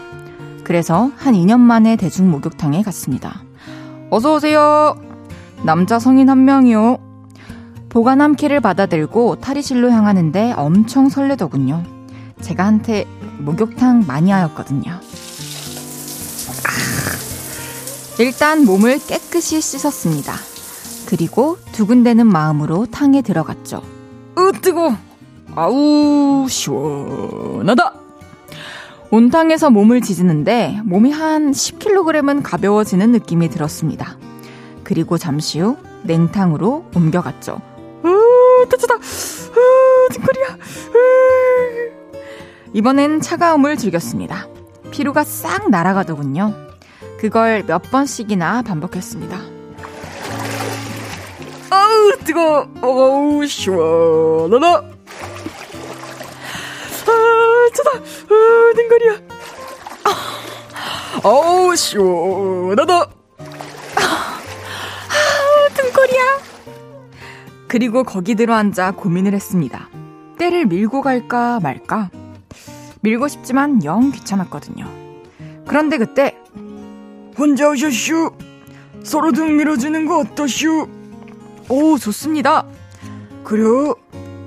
그래서 0.62 1.11
한 1.16 1.34
2년 1.34 1.58
만에 1.58 1.96
대중 1.96 2.30
목욕탕에 2.30 2.82
갔습니다. 2.82 3.42
어서 4.11 4.34
오세요! 4.34 4.96
남자 5.64 5.99
성인 5.99 6.30
한 6.30 6.44
명이요. 6.44 6.99
보관함 7.88 8.37
키를 8.37 8.61
받아들고 8.61 9.40
탈의실로 9.40 9.90
향하는데 9.90 10.52
엄청 10.56 11.08
설레더군요. 11.08 11.82
제가 12.40 12.64
한테 12.64 13.04
목욕탕 13.38 14.04
마니아였거든요. 14.06 14.92
아, 14.92 15.00
일단 18.20 18.64
몸을 18.64 19.00
깨끗이 19.06 19.61
씻었습니다. 19.61 20.53
그리고 21.06 21.58
두근대는 21.73 22.26
마음으로 22.26 22.87
탕에 22.87 23.23
들어갔죠. 23.23 23.82
으, 24.38 24.52
뜨거! 24.61 24.96
아우, 25.54 26.46
시원하다! 26.49 27.94
온탕에서 29.11 29.70
몸을 29.70 30.00
지지는데 30.00 30.80
몸이 30.84 31.12
한 31.12 31.52
10kg은 31.52 32.40
가벼워지는 32.42 33.12
느낌이 33.12 33.49
들었습니다. 33.49 34.18
그리고 34.82 35.18
잠시 35.18 35.61
후 35.61 35.76
냉탕으로 36.02 36.87
옮겨갔죠. 36.94 37.61
으, 38.04 38.68
따뜻하다! 38.68 38.94
으, 38.96 40.08
뒷거리야! 40.12 40.58
이번엔 42.73 43.20
차가움을 43.20 43.76
즐겼습니다. 43.76 44.49
피로가 44.90 45.23
싹 45.23 45.70
날아가더군요. 45.70 46.52
그걸 47.18 47.64
몇 47.66 47.82
번씩이나 47.90 48.62
반복했습니다. 48.62 49.53
아우, 51.75 52.12
뜨거! 52.25 52.69
어우, 52.81 53.45
시원하다! 53.47 54.66
아, 57.07 57.69
차다! 57.75 57.90
아, 57.99 58.73
댕거리야! 58.76 59.21
아, 60.04 61.28
어우, 61.28 61.75
시원하다! 61.75 62.95
아, 62.95 63.11
등거리야! 65.75 66.23
그리고 67.66 68.04
거기 68.04 68.37
들어앉아 68.37 68.93
고민을 68.93 69.33
했습니다. 69.35 69.88
때를 70.38 70.66
밀고 70.66 71.02
갈까 71.02 71.59
말까? 71.61 72.11
밀고 73.00 73.26
싶지만 73.26 73.83
영 73.85 74.12
귀찮았거든요. 74.12 74.88
그런데 75.66 75.98
그때 75.98 76.37
혼자 77.37 77.68
오셨슈! 77.68 78.31
서로 79.03 79.33
등 79.33 79.57
밀어주는 79.57 80.07
거 80.07 80.18
어떠슈? 80.20 80.88
오, 81.68 81.98
좋습니다. 81.98 82.64
그래, 83.42 83.62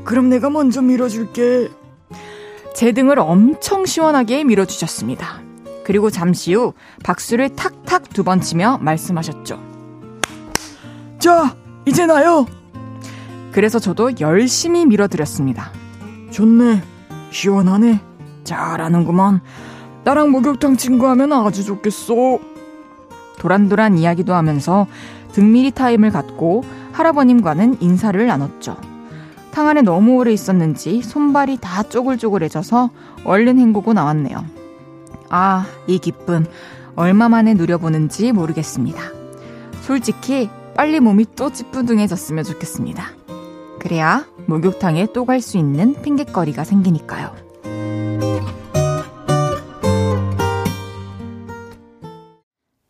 그럼 0.03 0.29
내가 0.29 0.49
먼저 0.49 0.81
밀어줄게. 0.81 1.69
제 2.75 2.91
등을 2.91 3.19
엄청 3.19 3.85
시원하게 3.85 4.43
밀어주셨습니다. 4.43 5.41
그리고 5.83 6.09
잠시 6.09 6.53
후 6.53 6.73
박수를 7.03 7.49
탁탁 7.55 8.09
두 8.09 8.23
번 8.23 8.41
치며 8.41 8.77
말씀하셨죠. 8.81 9.59
자, 11.19 11.55
이제 11.85 12.05
나요. 12.05 12.45
그래서 13.51 13.79
저도 13.79 14.11
열심히 14.19 14.85
밀어드렸습니다. 14.85 15.71
좋네. 16.31 16.83
시원하네. 17.31 18.01
잘하는구만. 18.43 19.41
나랑 20.03 20.29
목욕탕 20.31 20.77
친구하면 20.77 21.33
아주 21.33 21.63
좋겠어. 21.65 22.39
도란도란 23.39 23.97
이야기도 23.97 24.33
하면서 24.33 24.87
등밀이 25.33 25.71
타임을 25.71 26.11
갖고 26.11 26.63
할아버님과는 26.97 27.77
인사를 27.79 28.25
나눴죠. 28.25 28.75
탕 29.51 29.67
안에 29.67 29.81
너무 29.83 30.15
오래 30.15 30.31
있었는지 30.33 31.01
손발이 31.03 31.57
다 31.61 31.83
쪼글쪼글해져서 31.83 32.89
얼른 33.23 33.59
헹구고 33.59 33.93
나왔네요. 33.93 34.43
아, 35.29 35.65
이 35.85 35.99
기쁨 35.99 36.45
얼마 36.95 37.29
만에 37.29 37.53
누려보는지 37.53 38.31
모르겠습니다. 38.31 38.99
솔직히 39.81 40.49
빨리 40.75 40.99
몸이 40.99 41.27
또 41.35 41.51
찌뿌둥해졌으면 41.51 42.43
좋겠습니다. 42.43 43.11
그래야 43.79 44.25
목욕탕에 44.47 45.07
또 45.13 45.25
갈 45.25 45.39
수 45.41 45.57
있는 45.57 45.93
핑곗거리가 46.01 46.63
생기니까요. 46.63 47.31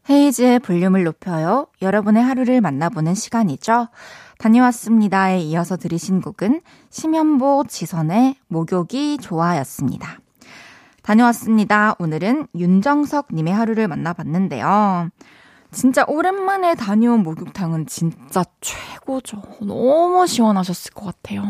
헤이즈의 0.10 0.60
볼륨을 0.60 1.04
높여요. 1.04 1.68
여러분의 1.82 2.24
하루를 2.24 2.62
만나보는 2.62 3.14
시간이죠. 3.14 3.90
다녀왔습니다에 4.38 5.40
이어서 5.40 5.76
들으신 5.76 6.22
곡은 6.22 6.62
심현보 6.90 7.66
지선의 7.68 8.36
목욕이 8.48 9.18
좋아였습니다. 9.18 10.20
다녀왔습니다. 11.02 11.96
오늘은 12.00 12.48
윤정석 12.56 13.30
님의 13.34 13.54
하루를 13.54 13.88
만나봤는데요. 13.88 15.10
진짜 15.72 16.06
오랜만에 16.08 16.76
다녀온 16.76 17.24
목욕탕은 17.24 17.88
진짜 17.88 18.44
최고죠. 18.62 19.42
너무 19.62 20.26
시원하셨을 20.26 20.94
것 20.94 21.06
같아요. 21.06 21.44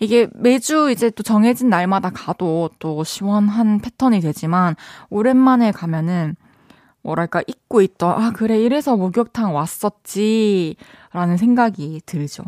이게 0.00 0.28
매주 0.34 0.90
이제 0.90 1.08
또 1.10 1.22
정해진 1.22 1.70
날마다 1.70 2.10
가도 2.10 2.70
또 2.78 3.04
시원한 3.04 3.78
패턴이 3.78 4.20
되지만 4.20 4.76
오랜만에 5.08 5.72
가면은 5.72 6.36
뭐랄까 7.04 7.42
잊고 7.46 7.82
있던 7.82 8.10
아 8.20 8.32
그래 8.32 8.58
이래서 8.58 8.96
목욕탕 8.96 9.54
왔었지 9.54 10.74
라는 11.12 11.36
생각이 11.36 12.00
들죠. 12.06 12.42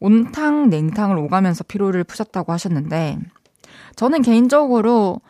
온탕 0.00 0.68
냉탕을 0.68 1.16
오가면서 1.16 1.64
피로를 1.64 2.04
푸셨다고 2.04 2.52
하셨는데 2.52 3.18
저는 3.96 4.22
개인적으로 4.22 5.20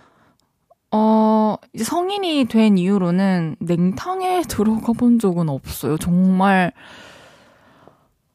어 0.90 1.57
이제 1.73 1.85
성인이 1.85 2.47
된 2.47 2.77
이후로는 2.77 3.57
냉탕에 3.61 4.42
들어가 4.49 4.92
본 4.92 5.18
적은 5.18 5.49
없어요. 5.49 5.97
정말 5.97 6.73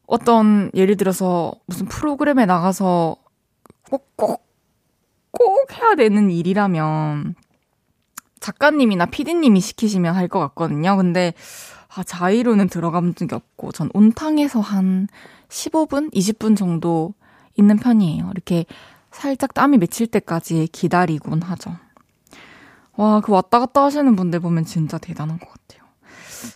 어떤 0.06 0.70
예를 0.74 0.96
들어서 0.96 1.52
무슨 1.66 1.86
프로그램에 1.86 2.46
나가서 2.46 3.16
꼭 3.90 4.16
꼭꼭 4.16 4.42
꼭 5.30 5.78
해야 5.78 5.94
되는 5.94 6.30
일이라면 6.30 7.34
작가님이나 8.40 9.06
피디님이 9.06 9.60
시키시면 9.60 10.14
할 10.14 10.28
것 10.28 10.38
같거든요. 10.40 10.96
근데 10.96 11.34
아, 11.94 12.02
자의로는 12.04 12.68
들어간 12.68 13.14
적이 13.14 13.34
없고 13.34 13.72
전 13.72 13.90
온탕에서 13.94 14.60
한 14.60 15.08
15분, 15.48 16.12
20분 16.14 16.56
정도 16.56 17.14
있는 17.56 17.76
편이에요. 17.76 18.30
이렇게 18.32 18.64
살짝 19.10 19.54
땀이 19.54 19.78
맺힐 19.78 20.06
때까지 20.06 20.68
기다리곤 20.70 21.42
하죠. 21.42 21.76
와, 22.96 23.20
그 23.20 23.32
왔다 23.32 23.58
갔다 23.58 23.82
하시는 23.82 24.14
분들 24.14 24.40
보면 24.40 24.64
진짜 24.64 24.98
대단한 24.98 25.38
것 25.38 25.48
같아요. 25.48 25.80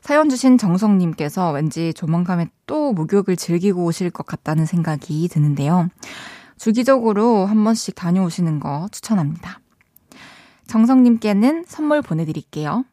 사연 0.02 0.28
주신 0.30 0.56
정성님께서 0.56 1.50
왠지 1.52 1.92
조만간에 1.94 2.48
또 2.66 2.92
목욕을 2.92 3.36
즐기고 3.36 3.84
오실 3.84 4.10
것 4.10 4.24
같다는 4.24 4.66
생각이 4.66 5.26
드는데요. 5.28 5.88
주기적으로 6.58 7.44
한 7.46 7.64
번씩 7.64 7.94
다녀오시는 7.96 8.60
거 8.60 8.88
추천합니다. 8.92 9.58
정성님께는 10.66 11.64
선물 11.66 12.02
보내드릴게요. 12.02 12.84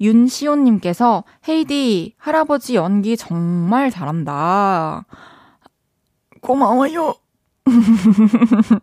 윤시온님께서 0.00 1.24
헤이디 1.48 2.14
할아버지 2.18 2.74
연기 2.74 3.16
정말 3.16 3.90
잘한다. 3.90 5.06
고마워요. 6.40 7.14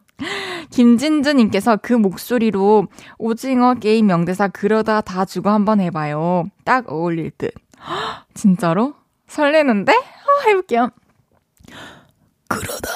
김진주님께서 0.72 1.78
그 1.78 1.94
목소리로 1.94 2.88
오징어 3.18 3.74
게임 3.76 4.08
명대사 4.08 4.48
그러다 4.48 5.02
다 5.02 5.26
주고 5.26 5.50
한번 5.50 5.82
해봐요. 5.82 6.46
딱 6.64 6.90
어울릴 6.90 7.32
듯. 7.32 7.54
진짜로? 8.34 8.94
설레는데? 9.28 9.92
어, 9.94 10.48
해볼게요. 10.48 10.90
그러다. 12.48 12.90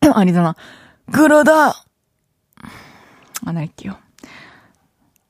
아니잖아. 0.14 0.54
그러다. 1.12 1.72
안 3.46 3.56
할게요. 3.56 3.96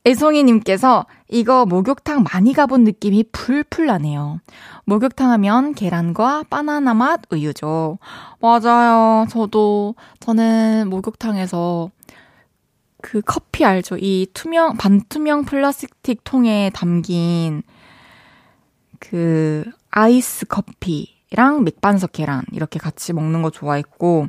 애송이님께서 0.06 1.06
이거 1.28 1.64
목욕탕 1.64 2.24
많이 2.30 2.52
가본 2.52 2.84
느낌이 2.84 3.24
풀풀 3.32 3.86
나네요. 3.86 4.40
목욕탕 4.84 5.30
하면 5.30 5.74
계란과 5.74 6.44
바나나 6.50 6.92
맛 6.92 7.22
우유죠. 7.30 7.98
맞아요. 8.40 9.26
저도, 9.30 9.94
저는 10.20 10.88
목욕탕에서 10.90 11.90
그 13.00 13.22
커피 13.22 13.64
알죠? 13.64 13.96
이 13.98 14.26
투명, 14.34 14.76
반투명 14.76 15.44
플라스틱 15.44 16.22
통에 16.24 16.70
담긴 16.74 17.62
그 18.98 19.64
아이스 19.90 20.46
커피랑 20.46 21.64
맥반석 21.64 22.12
계란 22.12 22.42
이렇게 22.52 22.78
같이 22.78 23.14
먹는 23.14 23.40
거 23.40 23.50
좋아했고, 23.50 24.28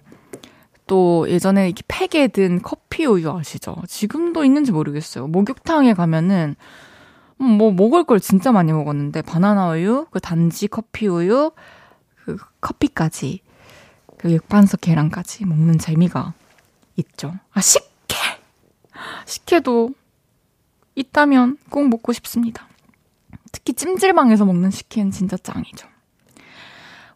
또 0.87 1.29
예전에 1.29 1.67
이렇게 1.67 1.83
팩에 1.87 2.27
든 2.27 2.61
커피 2.61 3.05
우유 3.05 3.31
아시죠? 3.31 3.75
지금도 3.87 4.43
있는지 4.43 4.71
모르겠어요. 4.71 5.27
목욕탕에 5.27 5.93
가면은 5.93 6.55
음, 7.41 7.45
뭐 7.45 7.71
먹을 7.71 8.03
걸 8.03 8.19
진짜 8.19 8.51
많이 8.51 8.71
먹었는데 8.71 9.21
바나나 9.21 9.71
우유, 9.71 10.05
그 10.11 10.19
단지 10.19 10.67
커피 10.67 11.07
우유, 11.07 11.51
그 12.15 12.37
커피까지 12.61 13.41
그 14.17 14.31
육반석 14.31 14.81
계란까지 14.81 15.45
먹는 15.45 15.77
재미가 15.77 16.33
있죠. 16.97 17.33
아 17.51 17.61
식혜, 17.61 18.15
식혜도 19.25 19.91
있다면 20.95 21.57
꼭 21.69 21.89
먹고 21.89 22.13
싶습니다. 22.13 22.67
특히 23.51 23.73
찜질방에서 23.73 24.45
먹는 24.45 24.71
식혜는 24.71 25.11
진짜 25.11 25.37
짱이죠. 25.37 25.87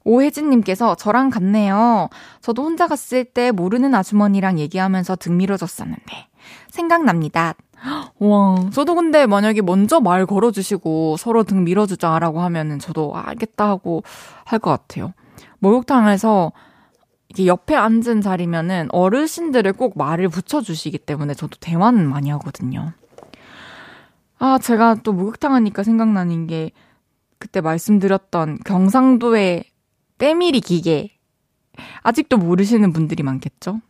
오혜진님께서 0.03 0.95
저랑 0.95 1.29
같네요. 1.29 2.09
저도 2.41 2.63
혼자 2.63 2.87
갔을 2.87 3.23
때 3.25 3.51
모르는 3.51 3.93
아주머니랑 3.95 4.59
얘기하면서 4.59 5.15
등 5.17 5.37
밀어줬었는데 5.37 6.27
생각납니다. 6.69 7.53
와, 8.19 8.69
저도 8.73 8.95
근데 8.95 9.25
만약에 9.25 9.61
먼저 9.61 9.99
말 9.99 10.25
걸어주시고 10.25 11.17
서로 11.17 11.43
등 11.43 11.63
밀어주자라고 11.63 12.41
하면은 12.41 12.79
저도 12.79 13.15
알겠다 13.15 13.67
하고 13.69 14.03
할 14.45 14.59
것 14.59 14.71
같아요. 14.71 15.13
목욕탕에서 15.59 16.51
이게 17.29 17.45
옆에 17.45 17.75
앉은 17.75 18.21
자리면은 18.21 18.87
어르신들을 18.91 19.73
꼭 19.73 19.97
말을 19.97 20.29
붙여주시기 20.29 20.97
때문에 20.99 21.33
저도 21.35 21.57
대화는 21.59 22.09
많이 22.09 22.29
하거든요. 22.31 22.93
아, 24.39 24.57
제가 24.57 24.95
또 25.03 25.13
목욕탕 25.13 25.53
하니까 25.53 25.83
생각나는 25.83 26.47
게 26.47 26.71
그때 27.37 27.61
말씀드렸던 27.61 28.59
경상도의 28.65 29.63
때밀이 30.19 30.61
기계. 30.61 31.11
아직도 32.03 32.37
모르시는 32.37 32.93
분들이 32.93 33.23
많겠죠? 33.23 33.81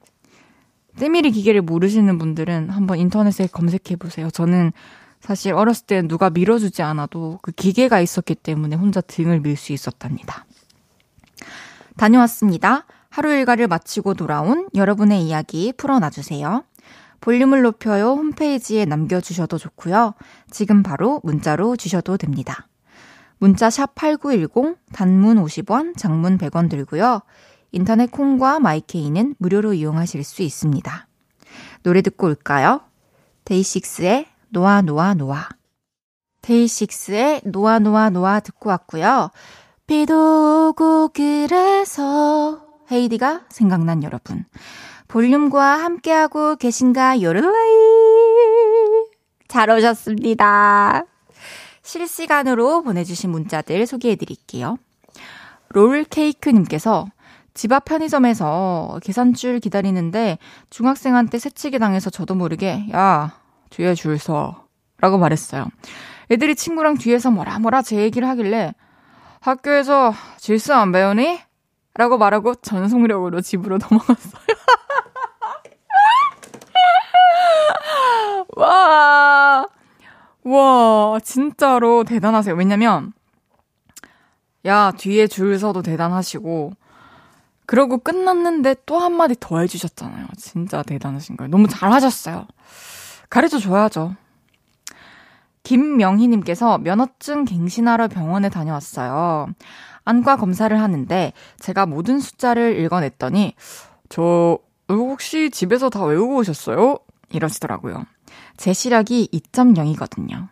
때밀이 0.98 1.32
기계를 1.32 1.62
모르시는 1.62 2.18
분들은 2.18 2.70
한번 2.70 3.00
인터넷에 3.00 3.48
검색해 3.48 3.98
보세요. 3.98 4.30
저는 4.30 4.72
사실 5.20 5.54
어렸을 5.54 5.86
때 5.86 6.02
누가 6.02 6.30
밀어주지 6.30 6.82
않아도 6.82 7.39
그 7.42 7.52
기계가 7.52 8.00
있었기 8.00 8.36
때문에 8.36 8.76
혼자 8.76 9.02
등을 9.02 9.42
밀 9.42 9.58
수 9.58 9.74
있었답니다. 9.74 10.46
다녀왔습니다. 11.98 12.86
하루 13.10 13.34
일과를 13.34 13.68
마치고 13.68 14.13
돌아온 14.13 14.70
여러분의 14.76 15.24
이야기 15.24 15.74
풀어놔주세요. 15.76 16.63
볼륨을 17.22 17.63
높여요 17.63 18.12
홈페이지에 18.12 18.86
남겨주셔도 18.86 19.58
좋고요. 19.58 20.13
지금 20.50 20.84
바로 20.84 21.20
문자로 21.24 21.76
주셔도 21.76 22.15
됩니다. 22.15 22.68
문자 23.39 23.69
샵 23.69 23.95
8910, 23.95 24.78
단문 24.91 25.43
50원, 25.43 25.97
장문 25.97 26.38
100원 26.38 26.69
들고요. 26.69 27.21
인터넷 27.71 28.12
콩과 28.12 28.60
마이케이는 28.60 29.36
무료로 29.38 29.73
이용하실 29.73 30.23
수 30.23 30.41
있습니다. 30.41 31.08
노래 31.84 32.02
듣고 32.02 32.28
올까요? 32.28 32.82
데이식스의 33.45 34.28
놓아 34.49 34.82
놓아 34.82 35.13
놓아. 35.13 35.47
데이식스의 36.41 37.41
놓아 37.45 37.80
놓아 37.80 38.10
놓아 38.10 38.41
듣고 38.41 38.69
왔고요. 38.69 39.32
비도 39.88 40.69
오고 40.69 41.10
그래서 41.13 42.62
헤이디가 42.91 43.45
생각난 43.49 44.04
여러분. 44.04 44.45
볼륨과 45.08 45.84
함께하고 45.84 46.58
계신가 46.58 47.21
요를라이. 47.21 47.49
잘 49.47 49.69
오셨습니다. 49.69 51.06
실시간으로 51.84 52.84
보내주신 52.84 53.30
문자들 53.32 53.86
소개해 53.86 54.15
드릴게요. 54.15 54.78
롤케이크님께서 55.70 57.08
집 57.54 57.72
앞 57.74 57.86
편의점에서 57.86 59.00
계산줄 59.04 59.60
기다리는데 59.60 60.38
중학생한테 60.70 61.39
새치기 61.39 61.80
당해서 61.80 62.10
저도 62.10 62.36
모르게 62.36 62.86
야 62.94 63.34
뒤에 63.70 63.96
줄 63.96 64.18
서. 64.20 64.65
라고 65.02 65.18
말했어요. 65.18 65.68
애들이 66.32 66.56
친구랑 66.56 66.98
뒤에서 66.98 67.32
뭐라 67.32 67.60
뭐라 67.60 67.82
제 67.82 67.96
얘기를 67.98 68.28
하길래 68.28 68.74
학교에서 69.39 70.13
질서 70.38 70.74
안 70.74 70.92
배우니? 70.92 71.39
라고 71.96 72.18
말하고 72.18 72.56
전속력으로 72.56 73.42
집으로 73.42 73.78
넘어갔어요. 73.89 74.44
와, 78.56 79.65
와, 80.43 81.19
진짜로 81.23 82.04
대단하세요. 82.04 82.56
왜냐면, 82.56 83.13
야, 84.65 84.91
뒤에 84.91 85.28
줄 85.28 85.58
서도 85.60 85.82
대단하시고, 85.82 86.73
그러고 87.65 87.99
끝났는데 87.99 88.78
또 88.86 88.97
한마디 88.97 89.36
더 89.39 89.60
해주셨잖아요. 89.60 90.25
진짜 90.38 90.82
대단하신 90.82 91.38
거예요. 91.38 91.52
너무 91.52 91.67
잘하셨어요. 91.67 92.47
가르쳐 93.30 93.60
줘야죠. 93.60 94.15
김명희님께서 95.62 96.80
면허증 96.80 97.45
갱신하러 97.45 98.08
병원에 98.08 98.49
다녀왔어요. 98.49 99.49
안과 100.04 100.36
검사를 100.38 100.75
하는데 100.80 101.34
제가 101.60 101.86
모든 101.86 102.19
숫자를 102.19 102.80
읽어냈더니 102.80 103.54
저 104.10 104.58
혹시 104.89 105.52
집에서 105.52 105.91
다 105.91 106.04
외우고 106.04 106.38
오셨어요? 106.38 106.97
이러시더라고요. 107.32 108.06
제 108.60 108.74
시력이 108.74 109.30
2.0이거든요. 109.32 110.50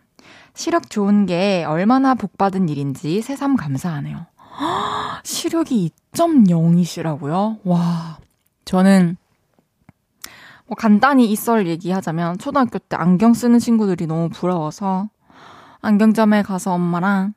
시력 0.54 0.88
좋은 0.88 1.26
게 1.26 1.64
얼마나 1.68 2.14
복받은 2.14 2.70
일인지 2.70 3.20
새삼 3.20 3.56
감사하네요. 3.56 4.24
시력이 5.24 5.90
2.0이시라고요? 6.14 7.58
와, 7.64 8.18
저는 8.64 9.18
뭐 10.66 10.74
간단히 10.74 11.30
이썰 11.30 11.66
얘기하자면 11.66 12.38
초등학교 12.38 12.78
때 12.78 12.96
안경 12.96 13.34
쓰는 13.34 13.58
친구들이 13.58 14.06
너무 14.06 14.30
부러워서 14.30 15.10
안경점에 15.82 16.42
가서 16.42 16.72
엄마랑 16.72 17.34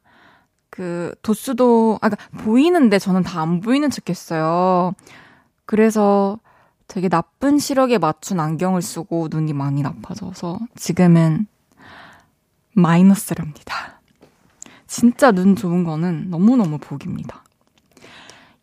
그 0.69 1.13
도수도 1.21 1.99
아 2.01 2.07
그러니까 2.07 2.45
보이는데 2.45 2.97
저는 2.97 3.23
다 3.23 3.41
안 3.41 3.59
보이는 3.59 3.89
척 3.89 4.09
했어요. 4.09 4.93
그래서 5.65 6.39
되게 6.91 7.07
나쁜 7.07 7.57
시력에 7.57 7.99
맞춘 7.99 8.41
안경을 8.41 8.81
쓰고 8.81 9.29
눈이 9.31 9.53
많이 9.53 9.81
나빠져서 9.81 10.59
지금은 10.75 11.47
마이너스랍니다. 12.73 14.01
진짜 14.87 15.31
눈 15.31 15.55
좋은 15.55 15.85
거는 15.85 16.29
너무너무 16.29 16.79
복입니다. 16.79 17.45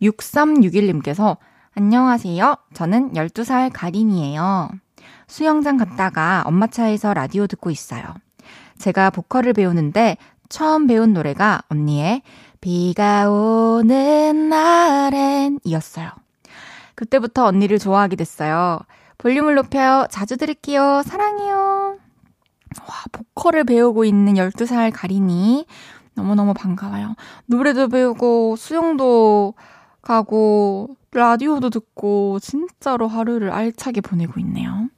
6361님께서 0.03 1.39
안녕하세요. 1.75 2.55
저는 2.75 3.15
12살 3.15 3.71
가린이에요. 3.73 4.69
수영장 5.27 5.79
갔다가 5.79 6.43
엄마 6.45 6.67
차에서 6.67 7.15
라디오 7.15 7.47
듣고 7.47 7.71
있어요. 7.71 8.03
제가 8.77 9.09
보컬을 9.09 9.55
배우는데 9.55 10.19
처음 10.51 10.87
배운 10.87 11.15
노래가 11.15 11.63
언니의 11.71 12.21
비가 12.61 13.31
오는 13.31 14.51
날엔 14.51 15.61
이었어요. 15.65 16.11
그때부터 16.99 17.45
언니를 17.45 17.79
좋아하게 17.79 18.17
됐어요. 18.17 18.81
볼륨을 19.19 19.55
높여요. 19.55 20.09
자주 20.11 20.37
들을게요. 20.37 21.03
사랑해요. 21.05 21.97
와, 22.81 22.95
보컬을 23.13 23.63
배우고 23.63 24.05
있는 24.05 24.35
12살 24.35 24.91
가린이. 24.93 25.65
너무너무 26.15 26.55
반가워요. 26.55 27.15
노래도 27.47 27.87
배우고, 27.87 28.57
수영도 28.57 29.55
가고, 30.03 30.97
라디오도 31.13 31.71
듣고, 31.71 32.41
진짜로 32.41 33.07
하루를 33.07 33.53
알차게 33.53 34.01
보내고 34.01 34.41
있네요. 34.41 34.89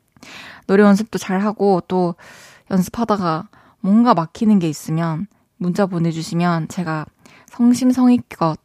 노래 0.66 0.82
연습도 0.82 1.18
잘하고, 1.18 1.82
또 1.86 2.14
연습하다가 2.70 3.50
뭔가 3.80 4.14
막히는 4.14 4.58
게 4.58 4.70
있으면 4.70 5.26
문자 5.58 5.84
보내주시면 5.84 6.68
제가 6.68 7.04
성심성의껏 7.48 8.58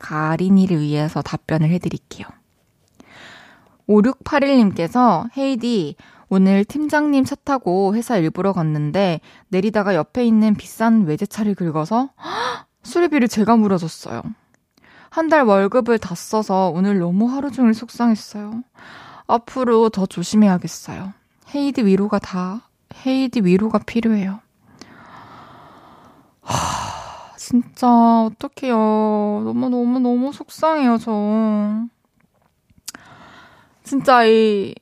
가린이를 0.00 0.80
위해서 0.80 1.22
답변을 1.22 1.70
해드릴게요. 1.70 2.26
5681님께서 3.88 5.28
헤이디 5.36 5.96
오늘 6.28 6.64
팀장님 6.64 7.24
차 7.24 7.34
타고 7.36 7.94
회사 7.94 8.18
일부러 8.18 8.52
갔는데 8.52 9.20
내리다가 9.48 9.94
옆에 9.94 10.26
있는 10.26 10.54
비싼 10.54 11.06
외제차를 11.06 11.54
긁어서 11.54 12.10
수리비를 12.82 13.28
제가 13.28 13.56
물어줬어요. 13.56 14.22
한 15.10 15.28
달 15.30 15.42
월급을 15.44 15.98
다 15.98 16.14
써서 16.14 16.70
오늘 16.74 16.98
너무 16.98 17.26
하루 17.26 17.50
종일 17.50 17.74
속상했어요. 17.74 18.62
앞으로 19.26 19.88
더 19.88 20.06
조심해야겠어요. 20.06 21.12
헤이디 21.54 21.82
위로가 21.84 22.18
다 22.18 22.68
헤이디 23.06 23.40
위로가 23.40 23.78
필요해요. 23.80 24.40
하, 26.42 27.36
진짜 27.36 27.88
어떡해요. 28.26 28.76
너무 29.44 29.68
너무 29.70 29.98
너무 29.98 30.32
속상해요, 30.32 30.98
저. 30.98 31.86
진짜 33.88 34.24
이, 34.26 34.74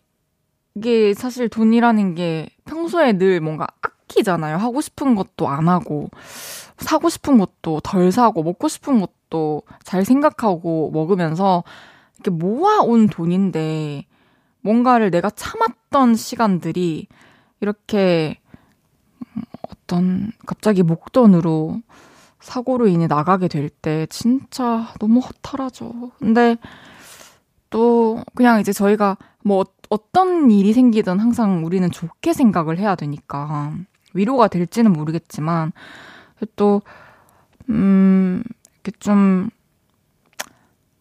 이게 0.75 1.15
사실 1.15 1.49
돈이라는 1.49 2.17
게 2.17 2.49
평소에 2.65 3.13
늘 3.13 3.41
뭔가 3.41 3.69
아끼잖아요. 3.81 4.57
하고 4.57 4.81
싶은 4.81 5.15
것도 5.15 5.49
안 5.49 5.69
하고, 5.69 6.11
사고 6.79 7.09
싶은 7.09 7.39
것도 7.39 7.81
덜 7.85 8.11
사고, 8.11 8.43
먹고 8.43 8.67
싶은 8.67 9.01
것도 9.01 9.63
잘 9.85 10.05
생각하고 10.05 10.91
먹으면서 10.93 11.63
이렇게 12.15 12.31
모아온 12.31 13.07
돈인데 13.07 14.07
뭔가를 14.61 15.13
내가 15.13 15.31
참았던 15.31 16.17
시간들이 16.17 17.07
이렇게 17.61 18.41
어떤 19.71 20.33
갑자기 20.47 20.83
목돈으로 20.83 21.81
사고로 22.41 22.89
인해 22.89 23.07
나가게 23.07 23.47
될 23.47 23.71
때 23.71 24.07
진짜 24.11 24.89
너무 24.99 25.21
허탈하죠. 25.21 26.11
근데 26.19 26.57
또 27.71 28.23
그냥 28.35 28.61
이제 28.61 28.73
저희가 28.73 29.17
뭐 29.43 29.65
어떤 29.89 30.51
일이 30.51 30.73
생기든 30.73 31.19
항상 31.19 31.65
우리는 31.65 31.89
좋게 31.91 32.33
생각을 32.33 32.79
해야 32.79 32.95
되니까 32.95 33.73
위로가 34.15 34.49
될지는 34.49 34.93
모르겠지만 34.93 35.73
또 36.57 36.83
음, 37.69 38.43
이렇게 38.83 38.93
좀 38.99 39.51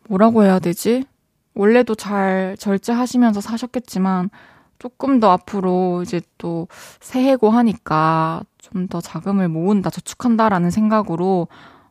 뭐라고 0.08 0.44
해야 0.44 0.60
되지? 0.60 1.06
원래도 1.54 1.96
잘 1.96 2.56
절제하시면서 2.60 3.42
사셨겠지만 3.42 4.30
조금 4.78 5.20
더 5.20 5.32
앞으로 5.32 6.02
이제 6.04 6.22
또 6.38 6.68
새해고 7.00 7.50
하니까 7.50 8.44
좀 8.58 8.88
더 8.88 9.00
자금을 9.00 9.48
모은다, 9.48 9.90
저축한다라는 9.90 10.70
생각으로 10.70 11.48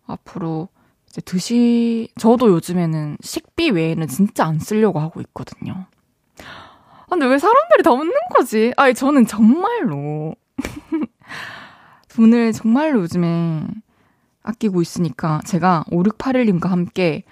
앞으로 0.07 0.69
이제 1.15 1.21
드시, 1.21 2.09
저도 2.19 2.51
요즘에는 2.51 3.19
식비 3.21 3.71
외에는 3.71 4.09
진짜 4.09 4.47
안 4.47 4.59
쓰려고 4.59 4.99
하고 4.99 5.21
있거든요. 5.21 5.87
아, 6.43 7.07
근데 7.09 7.27
왜 7.27 7.39
사람들이 7.39 7.85
다 7.85 7.93
웃는 7.93 8.13
거지? 8.37 8.73
아니, 8.77 8.95
저는 8.95 9.25
정말로. 9.27 10.35
돈을 12.17 12.53
정말로 12.53 13.03
요즘에 13.03 13.65
아끼고 14.43 14.83
있으니까 14.83 15.41
제가 15.47 15.85
5681님과 15.93 16.67
함께 16.67 17.23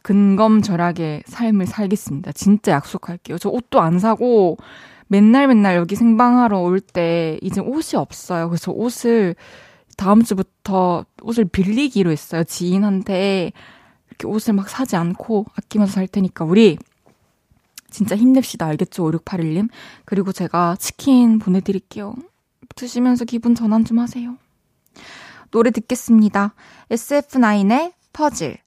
근검 0.00 0.62
절약의 0.62 1.24
삶을 1.26 1.66
살겠습니다. 1.66 2.32
진짜 2.32 2.72
약속할게요. 2.72 3.36
저 3.36 3.50
옷도 3.50 3.82
안 3.82 3.98
사고 3.98 4.56
맨날 5.06 5.48
맨날 5.48 5.76
여기 5.76 5.96
생방하러 5.96 6.60
올 6.60 6.80
때 6.80 7.38
이제 7.42 7.60
옷이 7.60 7.98
없어요. 7.98 8.48
그래서 8.48 8.72
옷을 8.72 9.34
다음 9.98 10.22
주부터 10.22 11.04
옷을 11.22 11.44
빌리기로 11.44 12.12
했어요. 12.12 12.44
지인한테 12.44 13.50
이렇게 14.06 14.28
옷을 14.28 14.54
막 14.54 14.68
사지 14.68 14.94
않고 14.94 15.46
아끼면서 15.56 15.94
살 15.94 16.06
테니까 16.06 16.44
우리 16.44 16.78
진짜 17.90 18.16
힘냅시다. 18.16 18.64
알겠죠? 18.64 19.10
5681님. 19.10 19.68
그리고 20.04 20.30
제가 20.30 20.76
치킨 20.76 21.40
보내드릴게요. 21.40 22.14
드시면서 22.76 23.24
기분 23.24 23.56
전환 23.56 23.84
좀 23.84 23.98
하세요. 23.98 24.36
노래 25.50 25.72
듣겠습니다. 25.72 26.54
SF9의 26.90 27.92
퍼즐. 28.12 28.58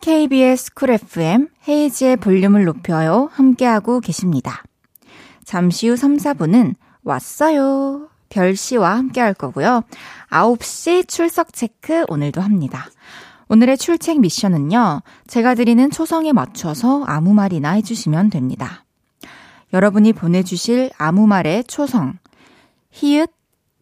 KBS 0.00 0.74
쿨 0.74 0.90
FM 0.90 1.46
헤이즈의 1.68 2.16
볼륨을 2.16 2.64
높여요. 2.64 3.28
함께하고 3.32 4.00
계십니다. 4.00 4.64
잠시 5.44 5.88
후 5.88 5.96
3, 5.96 6.16
4부는 6.16 6.74
왔어요. 7.04 8.09
별 8.30 8.56
씨와 8.56 8.96
함께 8.96 9.20
할 9.20 9.34
거고요. 9.34 9.82
9시 10.30 11.06
출석 11.08 11.52
체크 11.52 12.04
오늘도 12.08 12.40
합니다. 12.40 12.86
오늘의 13.48 13.76
출첵 13.76 14.20
미션은요. 14.20 15.02
제가 15.26 15.56
드리는 15.56 15.90
초성에 15.90 16.32
맞춰서 16.32 17.02
아무 17.04 17.34
말이나 17.34 17.72
해주시면 17.72 18.30
됩니다. 18.30 18.84
여러분이 19.72 20.12
보내주실 20.12 20.90
아무 20.96 21.26
말의 21.26 21.64
초성. 21.64 22.14
히읗, 22.90 23.30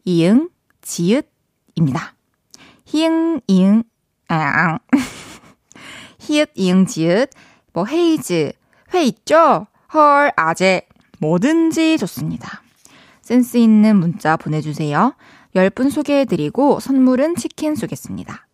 이응, 0.04 0.48
지읒입니다. 0.80 2.14
히응, 2.86 3.42
이응, 3.46 3.82
아, 4.28 4.78
히읗, 6.18 6.50
이응, 6.54 6.86
지읒, 6.86 7.30
뭐 7.74 7.84
헤이즈, 7.84 8.52
회 8.94 9.04
있죠? 9.04 9.66
헐, 9.92 10.32
아재, 10.36 10.82
뭐든지 11.20 11.98
좋습니다. 11.98 12.62
센스 13.28 13.58
있는 13.58 13.98
문자 13.98 14.38
보내주세요. 14.38 15.14
10분 15.54 15.90
소개해드리고 15.90 16.80
선물은 16.80 17.36
치킨 17.36 17.74
쏘겠습니다. 17.74 18.46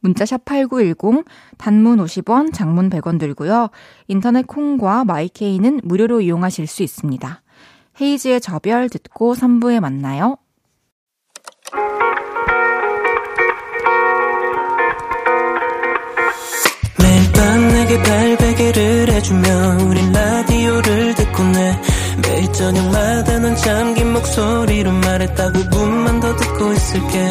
문자샵 0.00 0.44
8910, 0.44 1.24
단문 1.56 1.96
50원, 1.96 2.52
장문 2.52 2.90
100원 2.90 3.18
들고요. 3.18 3.70
인터넷 4.06 4.46
콩과 4.46 5.06
마이케이는 5.06 5.80
무료로 5.82 6.20
이용하실 6.20 6.66
수 6.66 6.82
있습니다. 6.82 7.42
헤이즈의 7.98 8.42
저별 8.42 8.90
듣고 8.90 9.34
3부에 9.34 9.80
만나요. 9.80 10.36
매일 17.00 17.32
밤 17.32 17.68
내게 17.68 18.02
발베개를 18.02 19.08
해주며 19.08 19.48
우린 19.88 20.12
라디오를 20.12 21.07
저녁마다 22.58 23.38
넌 23.38 23.54
잠긴 23.54 24.12
목소리로 24.12 24.90
말했다 24.90 25.52
5분만 25.52 26.20
더 26.20 26.34
듣고 26.34 26.72
있을게 26.72 27.30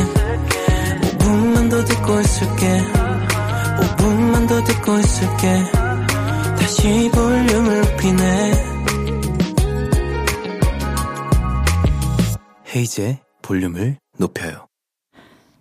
5분만 1.19 1.69
더 1.69 1.83
듣고 1.83 2.21
있을게 2.21 2.81
5분만 3.77 4.47
더 4.47 4.63
듣고 4.63 4.97
있을게 4.99 5.63
다시 6.57 7.11
볼륨을 7.13 7.81
높이네 7.81 8.53
헤이즈의 12.73 13.19
볼륨을 13.41 13.97
높여요 14.17 14.67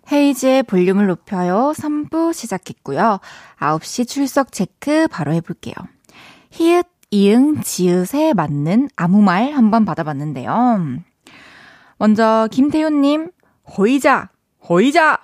헤이즈의 0.09 0.63
볼륨을 0.63 1.07
높여요. 1.07 1.73
3부 1.75 2.33
시작했고요. 2.33 3.19
9시 3.59 4.07
출석 4.07 4.53
체크 4.53 5.09
바로 5.09 5.33
해볼게요. 5.33 5.73
히읗, 6.51 6.87
이응, 7.17 7.61
지읒에 7.61 8.35
맞는 8.35 8.89
아무 8.95 9.23
말 9.23 9.51
한번 9.51 9.85
받아봤는데요. 9.85 10.99
먼저 11.97 12.47
김태훈님, 12.51 13.31
호이자, 13.75 14.29
호이자! 14.69 15.17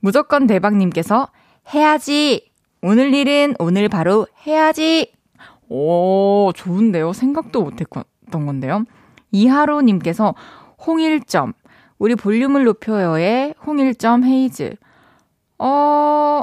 무조건 0.00 0.46
대박님께서 0.46 1.28
해야지! 1.72 2.50
오늘 2.82 3.14
일은 3.14 3.54
오늘 3.58 3.88
바로 3.88 4.26
해야지! 4.46 5.14
오, 5.70 6.52
좋은데요? 6.54 7.14
생각도 7.14 7.62
못했던 7.62 8.04
건데요. 8.30 8.84
이하로님께서 9.32 10.34
홍일점, 10.86 11.54
우리 11.98 12.14
볼륨을 12.16 12.64
높여요의 12.64 13.54
홍일점 13.64 14.24
헤이즈. 14.24 14.76
어, 15.58 16.42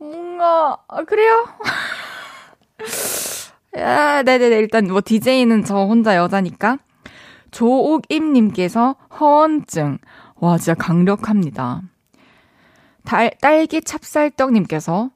뭔가, 0.00 0.78
아, 0.88 1.04
그래요? 1.04 1.46
야, 3.78 4.22
네네네. 4.22 4.56
일단 4.56 4.86
뭐 4.86 5.00
DJ는 5.04 5.64
저 5.64 5.84
혼자 5.84 6.16
여자니까. 6.16 6.78
조옥임님께서 7.50 8.96
허언증. 9.18 9.98
와, 10.36 10.58
진짜 10.58 10.74
강력합니다. 10.74 11.82
달, 13.04 13.30
딸기 13.40 13.80
찹쌀떡님께서 13.82 15.10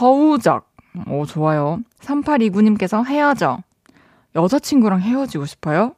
허우적. 0.00 0.68
오, 1.08 1.26
좋아요. 1.26 1.80
3829님께서 2.00 3.04
헤어져. 3.06 3.58
여자친구랑 4.34 5.00
헤어지고 5.00 5.46
싶어요? 5.46 5.94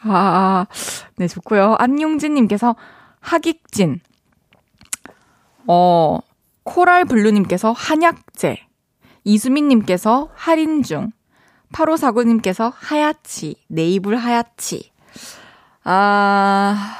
아, 0.00 0.66
네, 1.16 1.26
좋고요. 1.26 1.76
안용진님께서 1.78 2.76
하객진. 3.20 4.00
어, 5.66 6.18
코랄블루님께서 6.64 7.72
한약재. 7.72 8.65
이수민님께서 9.26 10.30
할인 10.34 10.82
중. 10.82 11.10
8549님께서 11.72 12.72
하얗치. 12.74 13.56
네이블 13.66 14.16
하얗치. 14.16 14.92
아, 15.82 16.96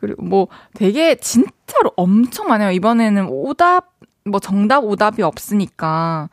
그리고 0.00 0.22
뭐 0.22 0.48
되게 0.74 1.14
진짜로 1.16 1.92
엄청 1.96 2.48
많아요. 2.48 2.70
이번에는 2.72 3.26
오답, 3.28 3.92
뭐 4.24 4.40
정답 4.40 4.82
오답이 4.84 5.22
없으니까. 5.22 6.30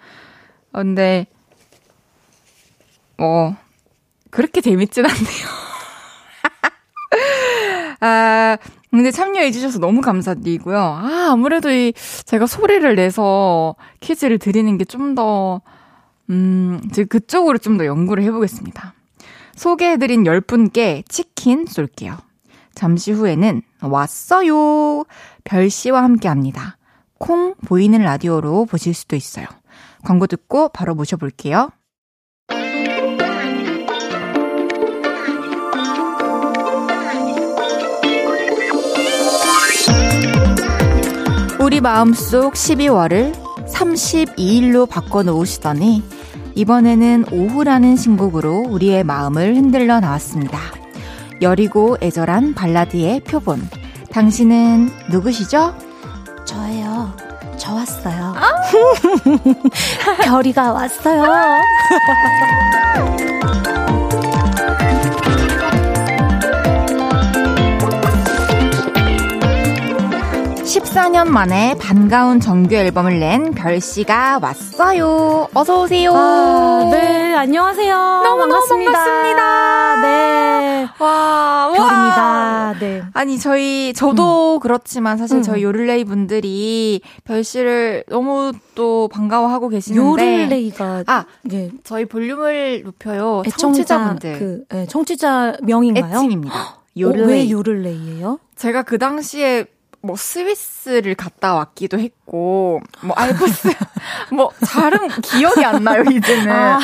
근데, 0.71 1.27
뭐, 3.17 3.55
그렇게 4.29 4.61
재밌진 4.61 5.05
않네요. 5.05 5.47
아, 7.99 8.57
근데 8.97 9.11
참여해주셔서 9.11 9.79
너무 9.79 10.01
감사드리고요. 10.01 10.77
아, 10.77 11.29
아무래도 11.31 11.71
이, 11.71 11.93
제가 12.25 12.45
소리를 12.47 12.95
내서 12.95 13.75
퀴즈를 13.99 14.39
드리는 14.39 14.77
게 14.77 14.85
좀 14.85 15.15
더, 15.15 15.61
음, 16.29 16.81
즉, 16.91 17.09
그쪽으로 17.09 17.57
좀 17.59 17.77
더 17.77 17.85
연구를 17.85 18.23
해보겠습니다. 18.23 18.93
소개해드린 19.55 20.23
10분께 20.23 21.03
치킨 21.09 21.65
쏠게요. 21.65 22.17
잠시 22.75 23.11
후에는 23.11 23.61
왔어요! 23.81 25.03
별씨와 25.43 26.03
함께 26.03 26.27
합니다. 26.27 26.77
콩 27.17 27.55
보이는 27.65 27.99
라디오로 27.99 28.65
보실 28.65 28.93
수도 28.93 29.15
있어요. 29.15 29.47
광고 30.03 30.27
듣고 30.27 30.69
바로 30.69 30.93
모셔볼게요. 30.93 31.71
우리 41.67 41.81
마음속 41.81 42.53
12월을 42.53 43.33
32일로 43.67 44.89
바꿔놓으시더니 44.89 46.01
이번에는 46.55 47.25
오후라는 47.29 47.97
신곡으로 47.97 48.67
우리의 48.69 49.03
마음을 49.03 49.53
흔들러 49.53 49.99
나왔습니다. 49.99 50.57
여리고 51.41 51.97
애절한 52.01 52.53
발라드의 52.53 53.19
표본. 53.25 53.67
당신은 54.13 54.91
누구시죠? 55.11 55.75
저예요. 56.45 57.13
저 57.57 57.73
왔어요. 57.73 58.33
별이가 60.23 60.71
왔어요. 60.71 61.25
14년 70.67 71.29
만에 71.29 71.77
반가운 71.79 72.41
정규 72.41 72.75
앨범을 72.75 73.19
낸 73.21 73.51
별씨가 73.53 74.39
왔어요. 74.41 75.47
어서오세요. 75.53 76.11
아, 76.13 76.89
네, 76.91 77.33
안녕하세요. 77.33 77.95
너무 77.95 78.41
반갑습니다. 78.41 78.91
반갑습니다. 78.91 80.01
네. 80.01 80.87
와, 80.99 81.71
별입니다. 81.73 82.73
네. 82.81 83.01
아니, 83.13 83.39
저희, 83.39 83.93
저도 83.93 84.59
그렇지만 84.59 85.17
사실 85.17 85.37
음. 85.37 85.41
저희 85.41 85.63
요를레이 85.63 86.03
분들이 86.03 86.99
별씨를 87.23 88.03
너무 88.09 88.51
또 88.75 89.07
반가워하고 89.07 89.69
계시는데. 89.69 90.05
요를레이가 90.05 91.05
아, 91.07 91.25
예, 91.53 91.71
저희 91.85 92.03
볼륨을 92.03 92.83
높여요. 92.83 93.41
애청자 93.47 93.57
청취자분들. 93.85 94.37
그 94.37 94.63
예, 94.77 94.85
청취자 94.85 95.55
명인가요? 95.63 96.13
애칭입니다. 96.17 96.53
어, 96.53 96.77
요를레이. 96.97 97.27
왜 97.45 97.49
요를레이예요? 97.51 98.39
제가 98.57 98.83
그 98.83 98.97
당시에 98.97 99.65
뭐 100.07 100.15
스위스를 100.15 101.15
갔다 101.15 101.53
왔기도 101.53 101.99
했고 101.99 102.79
뭐 103.03 103.13
알프스 103.17 103.69
뭐 104.33 104.49
잘은 104.65 105.09
기억이 105.21 105.65
안 105.65 105.83
나요 105.83 106.01
이제는 106.09 106.49
아. 106.51 106.79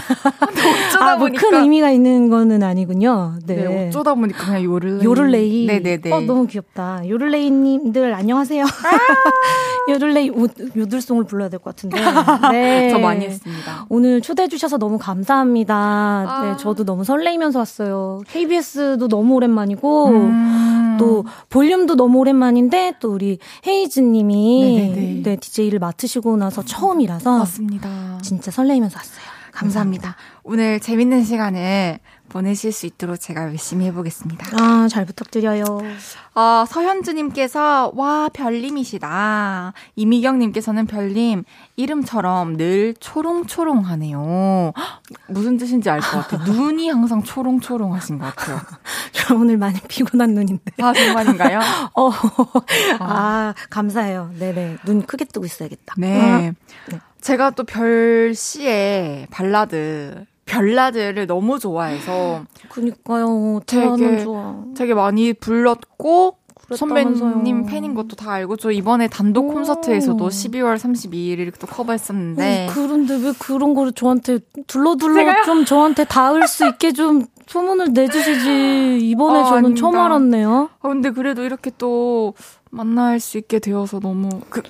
어쩌다 0.90 1.06
아, 1.14 1.16
뭐 1.16 1.28
보니까 1.28 1.42
큰 1.50 1.62
의미가 1.62 1.90
있는 1.92 2.30
거는 2.30 2.62
아니군요. 2.64 3.36
네. 3.46 3.56
네, 3.56 3.88
어쩌다 3.88 4.14
보니까 4.14 4.46
그냥 4.46 4.64
요를레이 4.64 5.04
요를레이. 5.06 5.66
네네네 5.68 6.12
어, 6.12 6.20
너무 6.22 6.48
귀엽다. 6.48 7.08
요를레이님들 7.08 8.14
안녕하세요. 8.14 8.66
요를레이 9.90 10.30
우- 10.30 10.48
요들송을 10.76 11.24
불러야 11.26 11.50
될 11.50 11.60
것 11.60 11.76
같은데. 11.76 12.00
네. 12.52 12.90
저 12.92 13.00
많이 13.00 13.26
했습니다 13.26 13.86
오늘 13.90 14.20
초대해 14.22 14.48
주셔서 14.50 14.78
너무 14.78 14.98
감사합니다. 14.98 15.76
아. 15.76 16.42
네, 16.52 16.58
저도 16.58 16.84
너무 16.86 17.04
설레이면서 17.06 17.60
왔어요. 17.60 18.22
KBS도 18.28 19.08
너무 19.08 19.36
오랜만이고 19.36 20.08
음. 20.10 20.98
또 21.00 21.26
볼륨도 21.50 21.96
너무 21.96 22.20
오랜만인데 22.20 22.94
또 23.00 23.13
우리 23.14 23.40
헤이즈 23.66 24.00
님이 24.02 24.78
네네네. 24.78 25.22
네, 25.24 25.36
DJ를 25.38 25.80
맡으시고 25.80 26.36
나서 26.38 26.64
처음이라서 26.64 27.40
맞습니다 27.40 28.20
진짜 28.22 28.52
설레이면서 28.52 28.98
왔어요. 28.98 29.26
감사합니다 29.52 30.16
오늘 30.44 30.80
재밌는 30.80 31.24
시간을 31.24 32.00
보내실 32.34 32.72
수 32.72 32.88
있도록 32.88 33.20
제가 33.20 33.44
열심히 33.44 33.86
해보겠습니다 33.86 34.48
아, 34.60 34.88
잘 34.90 35.06
부탁드려요. 35.06 35.64
아, 36.34 36.66
서현주님께서, 36.68 37.92
와, 37.96 38.28
별님이시다. 38.34 39.74
이미경님께서는 39.96 40.88
별님, 40.88 41.44
이름처럼 41.76 42.58
늘 42.58 42.96
초롱초롱하네요. 43.00 44.74
헉, 44.76 45.02
무슨 45.28 45.58
뜻인지 45.58 45.92
알 45.92 46.00
것 46.00 46.28
같아요. 46.28 46.52
눈이 46.52 46.90
항상 46.90 47.22
초롱초롱하신 47.22 48.18
것 48.18 48.36
같아요. 48.36 48.60
저 49.14 49.36
오늘 49.36 49.58
많이 49.58 49.80
피곤한 49.88 50.34
눈인데. 50.34 50.72
아, 50.82 50.92
정말인가요? 50.92 51.60
어, 51.96 52.12
아, 53.00 53.54
감사해요. 53.70 54.32
네네. 54.40 54.78
눈 54.86 55.04
크게 55.06 55.26
뜨고 55.26 55.46
있어야겠다. 55.46 55.94
네. 56.00 56.54
네. 56.90 57.00
제가 57.22 57.52
또 57.52 57.64
별씨의 57.64 59.28
발라드, 59.30 60.26
별라드를 60.46 61.28
너무 61.28 61.60
좋아해서 61.60 62.44
그니까요. 62.70 63.62
되게- 63.66 64.24
좋아. 64.24 64.64
되게 64.76 64.94
많이 64.94 65.34
불렀고. 65.34 66.38
선배님 66.76 67.66
팬인 67.68 67.94
것도 67.94 68.16
다 68.16 68.32
알고, 68.32 68.56
저 68.56 68.72
이번에 68.72 69.08
단독 69.08 69.50
오. 69.50 69.54
콘서트에서도 69.54 70.28
12월 70.28 70.78
32일을 70.78 71.52
또 71.60 71.68
커버했었는데. 71.68 72.68
어, 72.70 72.74
그런데 72.74 73.16
왜 73.18 73.32
그런 73.38 73.76
거를 73.76 73.92
저한테 73.92 74.40
둘러둘러 74.66 75.14
제가요? 75.14 75.44
좀 75.44 75.66
저한테 75.66 76.06
닿을 76.06 76.48
수 76.48 76.66
있게 76.68 76.94
좀 76.94 77.26
소문을 77.48 77.92
내주시지. 77.94 78.98
이번에 79.02 79.40
어, 79.40 79.44
저는 79.44 79.58
아닙니다. 79.58 79.80
처음 79.82 79.96
알았네요. 80.00 80.70
아, 80.82 80.88
근데 80.88 81.12
그래도 81.12 81.44
이렇게 81.44 81.70
또 81.78 82.34
만날 82.72 83.20
수 83.20 83.38
있게 83.38 83.60
되어서 83.60 84.00
너무 84.00 84.30
그 84.50 84.64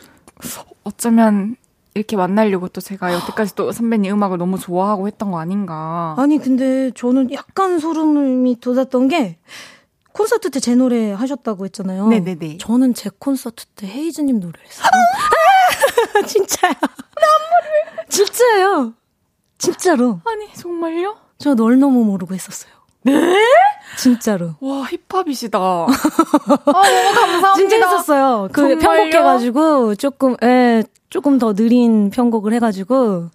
어쩌면 0.84 1.56
이렇게 1.96 2.16
만나려고 2.16 2.68
또 2.70 2.82
제가 2.82 3.14
여태까지 3.14 3.56
또 3.56 3.72
선배님 3.72 4.12
음악을 4.14 4.38
너무 4.38 4.58
좋아하고 4.58 5.08
했던 5.08 5.32
거 5.32 5.40
아닌가. 5.40 6.16
아니 6.18 6.38
근데 6.40 6.92
저는 6.96 7.32
약간 7.34 7.78
소름이 7.80 8.60
돋았던 8.60 9.08
게 9.10 9.38
콘서트 10.12 10.50
때 10.52 10.60
제 10.60 10.76
노래 10.76 11.12
하셨다고 11.12 11.66
했잖아요. 11.66 12.08
네네네. 12.08 12.58
저는 12.60 12.94
제 12.94 13.10
콘서트 13.20 13.66
때 13.76 13.88
헤이즈님 13.88 14.40
노래를 14.40 14.66
했어요. 14.66 14.88
진짜요? 16.28 16.74
진짜요? 18.10 18.94
진짜로. 19.58 20.20
아니 20.26 20.54
정말요? 20.54 21.18
저 21.38 21.56
널 21.56 21.80
너무 21.80 22.04
모르고 22.06 22.34
했었어요. 22.34 22.72
네? 23.04 23.38
진짜로. 23.98 24.56
와 24.60 24.84
힙합이시다. 25.10 25.60
아 25.60 25.86
너무 25.86 27.14
감사합니다. 27.14 27.56
진짜 27.56 27.76
했었어요. 27.78 28.50
그? 28.52 28.78
편곡해가지고 28.78 29.96
조금 29.96 30.36
예 30.44 30.84
조금 31.10 31.38
더 31.38 31.54
느린 31.54 32.10
편곡을 32.10 32.54
해가지고 32.54 33.30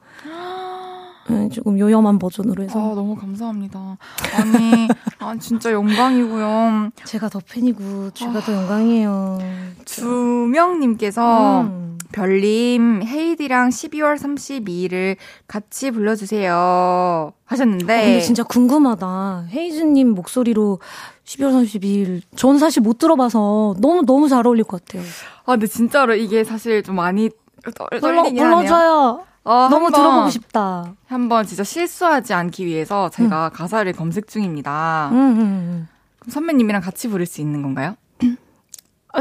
예, 1.31 1.49
조금 1.51 1.79
요염한 1.79 2.19
버전으로 2.19 2.63
아 2.63 2.65
해서 2.65 2.79
너무 2.79 3.15
감사합니다. 3.15 3.99
아니 4.35 4.89
아 5.19 5.37
진짜 5.39 5.73
영광이고요. 5.73 6.91
제가 7.05 7.29
더 7.29 7.41
팬이고 7.47 8.11
제가 8.13 8.41
더 8.41 8.53
영광이에요. 8.53 9.39
주명님께서 9.85 11.61
음. 11.63 11.88
별님 12.13 13.03
헤이디랑 13.05 13.69
12월 13.69 14.17
32일을 14.17 15.17
같이 15.47 15.91
불러주세요 15.91 17.33
하셨는데. 17.45 17.85
어, 17.93 18.03
근데 18.05 18.21
진짜 18.21 18.43
궁금하다. 18.43 19.47
헤이즈님 19.51 20.11
목소리로 20.11 20.81
12월 21.25 21.65
32일 21.65 22.23
전 22.37 22.59
사실 22.59 22.83
못 22.83 22.99
들어봐서 22.99 23.77
너무 23.81 24.03
너무 24.07 24.29
잘 24.29 24.47
어울릴 24.47 24.65
것 24.65 24.85
같아요. 24.85 25.03
아, 25.45 25.53
근데 25.53 25.67
진짜로 25.67 26.15
이게 26.15 26.45
사실 26.45 26.83
좀 26.83 26.97
많이 26.97 27.31
떨, 27.75 28.01
불러. 28.01 28.23
불러줘요. 28.23 29.25
아, 29.45 29.69
너무 29.71 29.87
한번, 29.87 29.93
들어보고 29.93 30.31
싶다. 30.31 30.95
한번 31.07 31.47
진짜 31.47 31.65
실수하지 31.65 32.35
않기 32.35 32.67
위해서 32.67 33.09
제가 33.09 33.49
가사를 33.49 33.91
검색 33.95 34.29
중입니다. 34.29 35.09
음, 35.13 35.17
음, 35.17 35.41
음. 35.41 35.89
그럼 36.19 36.31
선배님이랑 36.31 36.83
같이 36.83 37.09
부를 37.09 37.25
수 37.25 37.41
있는 37.41 37.63
건가요? 37.63 37.97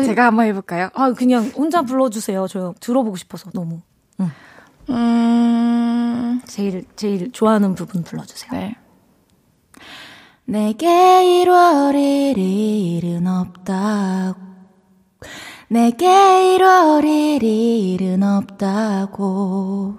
제가 0.04 0.26
한번 0.26 0.46
해볼까요? 0.46 0.90
아 0.94 1.12
그냥 1.14 1.46
혼자 1.56 1.82
불러주세요. 1.82 2.48
저 2.48 2.74
들어보고 2.80 3.16
싶어서 3.18 3.50
너무 3.52 3.82
음, 4.90 6.42
제일 6.46 6.86
제일 6.96 7.32
좋아하는 7.32 7.76
부분 7.76 8.04
불러주세요. 8.04 8.52
네. 8.54 8.76
내게 10.46 10.88
1월 10.88 11.94
1일은 11.94 13.28
없다고 13.28 14.40
내게 15.68 16.08
1월 16.08 17.04
1일은 17.04 18.24
없다고 18.24 19.98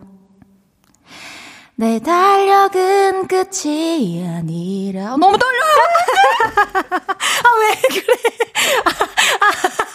내 1.76 1.98
달력은 2.00 3.28
끝이 3.28 4.26
아니라 4.26 5.16
너무 5.18 5.36
떨려 5.38 5.58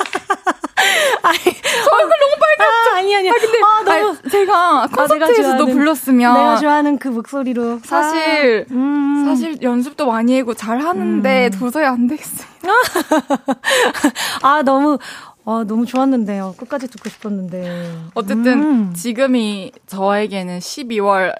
요! 1.23 1.91
얼굴 1.91 2.09
너무 2.19 2.35
빨갛죠? 2.39 2.91
아, 2.93 2.97
아니 2.97 3.15
아니. 3.15 3.29
아, 3.29 3.33
근데 3.33 3.57
아, 3.59 3.83
너무 3.83 4.09
아니, 4.21 4.29
제가 4.29 4.87
콘서트에서도 4.87 5.65
좋아하는- 5.65 5.71
불렀으면 5.73 6.33
내가 6.33 6.57
좋아하는 6.57 6.97
그 6.97 7.07
목소리로 7.09 7.79
사실 7.83 8.65
아, 8.69 8.73
음. 8.73 9.25
사실 9.25 9.61
연습도 9.61 10.05
많이 10.07 10.37
하고 10.39 10.53
잘 10.53 10.79
하는데 10.79 11.49
도저히 11.57 11.85
안 11.85 12.07
되겠어요. 12.07 12.47
아 14.43 14.61
너무 14.63 14.97
아 15.45 15.63
너무 15.67 15.85
좋았는데요. 15.85 16.55
끝까지 16.57 16.87
듣고 16.89 17.09
싶었는데. 17.09 17.97
어쨌든 18.13 18.63
음. 18.63 18.93
지금이 18.93 19.71
저에게는 19.87 20.59
12월 20.59 21.35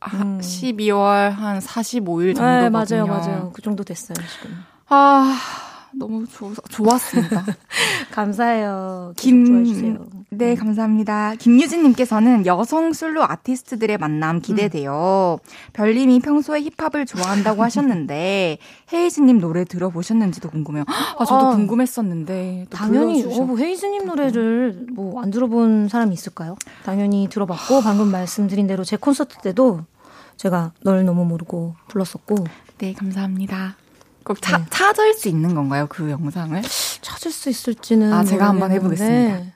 하- 0.00 0.16
음. 0.18 0.38
12월 0.40 1.30
한 1.30 1.58
45일 1.60 2.26
네, 2.26 2.34
정도거든요. 2.34 3.06
맞아요, 3.06 3.06
맞아요. 3.06 3.52
그 3.54 3.62
정도 3.62 3.84
됐어요 3.84 4.14
지금. 4.28 4.64
아 4.88 5.38
너무 5.96 6.26
조, 6.26 6.52
좋았습니다. 6.68 7.44
감사해요. 8.12 9.12
김, 9.16 9.44
좋아해주세요. 9.44 10.06
네, 10.30 10.54
감사합니다. 10.54 11.34
김유진님께서는 11.36 12.46
여성 12.46 12.92
솔로 12.92 13.22
아티스트들의 13.24 13.98
만남 13.98 14.40
기대돼요. 14.40 15.38
별님이 15.72 16.20
평소에 16.20 16.62
힙합을 16.76 17.06
좋아한다고 17.06 17.62
하셨는데, 17.64 18.58
헤이즈님 18.92 19.40
노래 19.40 19.64
들어보셨는지도 19.64 20.50
궁금해요. 20.50 20.84
아, 20.86 21.24
저도 21.24 21.46
아, 21.48 21.50
궁금했었는데. 21.56 22.66
또 22.70 22.76
당연히 22.76 23.22
불러주셔. 23.22 23.42
어, 23.42 23.46
뭐 23.46 23.56
헤이즈님 23.58 24.06
노래를 24.06 24.86
뭐 24.92 25.14
안 25.24 25.30
들어본 25.30 25.88
사람이 25.88 26.12
있을까요? 26.12 26.56
당연히 26.84 27.28
들어봤고 27.30 27.80
방금 27.82 28.10
말씀드린 28.10 28.66
대로 28.66 28.84
제 28.84 28.96
콘서트 28.96 29.38
때도 29.38 29.80
제가 30.36 30.72
널 30.82 31.04
너무 31.04 31.24
모르고 31.24 31.76
불렀었고 31.88 32.36
네, 32.78 32.92
감사합니다. 32.92 33.76
꼭 34.24 34.40
차, 34.40 34.58
네. 34.58 34.64
찾을 34.70 35.14
수 35.14 35.28
있는 35.28 35.54
건가요, 35.54 35.86
그 35.88 36.10
영상을? 36.10 36.62
찾을 37.02 37.30
수 37.30 37.50
있을지는 37.50 38.12
아, 38.12 38.24
제가 38.24 38.48
한번 38.48 38.70
모르겠는데. 38.70 39.52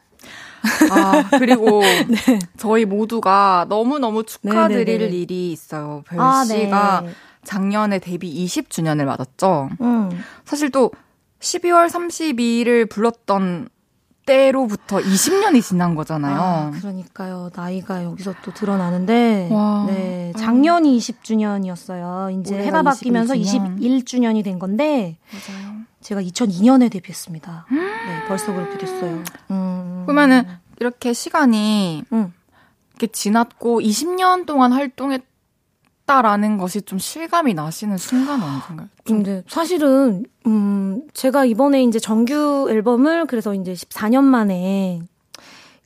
아, 0.90 1.28
그리고 1.38 1.80
네. 2.08 2.38
저희 2.56 2.84
모두가 2.84 3.66
너무너무 3.68 4.24
축하드릴 4.24 4.84
네네네. 4.84 5.16
일이 5.16 5.52
있어요. 5.52 6.02
별 6.06 6.20
아, 6.20 6.44
씨가 6.44 7.02
네. 7.04 7.12
작년에 7.44 7.98
데뷔 7.98 8.44
20주년을 8.44 9.04
맞았죠. 9.04 9.70
음. 9.80 10.10
사실 10.44 10.70
또 10.70 10.90
12월 11.40 11.88
32일을 11.88 12.90
불렀던 12.90 13.68
때로부터 14.28 14.98
20년이 14.98 15.62
지난 15.62 15.94
거잖아요. 15.94 16.38
아, 16.38 16.70
그러니까요. 16.70 17.50
나이가 17.56 18.04
여기서 18.04 18.34
또 18.44 18.52
드러나는데, 18.52 19.48
와. 19.50 19.86
네. 19.88 20.34
작년이 20.36 20.98
20주년이었어요. 20.98 22.38
이제 22.38 22.58
해가 22.58 22.82
바뀌면서 22.82 23.34
21주년. 23.34 23.80
21주년이 23.80 24.44
된 24.44 24.58
건데, 24.58 25.16
맞아요. 25.32 25.78
제가 26.02 26.20
2002년에 26.20 26.92
데뷔했습니다. 26.92 27.66
네, 27.70 28.28
벌써 28.28 28.52
그렇게 28.52 28.76
됐어요. 28.76 29.22
음. 29.50 30.02
그러면은 30.06 30.44
이렇게 30.78 31.12
시간이 31.12 32.04
음. 32.12 32.32
이렇게 32.92 33.06
지났고 33.08 33.80
20년 33.80 34.46
동안 34.46 34.72
활동했 34.72 35.22
다라는 36.08 36.56
것이 36.56 36.80
좀 36.80 36.98
실감이 36.98 37.52
나시는 37.52 37.98
순간 37.98 38.42
언젠가요? 38.42 38.88
근데 39.04 39.44
사실은 39.46 40.24
음 40.46 41.02
제가 41.12 41.44
이번에 41.44 41.84
이제 41.84 41.98
정규 41.98 42.66
앨범을 42.70 43.26
그래서 43.26 43.54
이제 43.54 43.74
14년 43.74 44.24
만에 44.24 45.00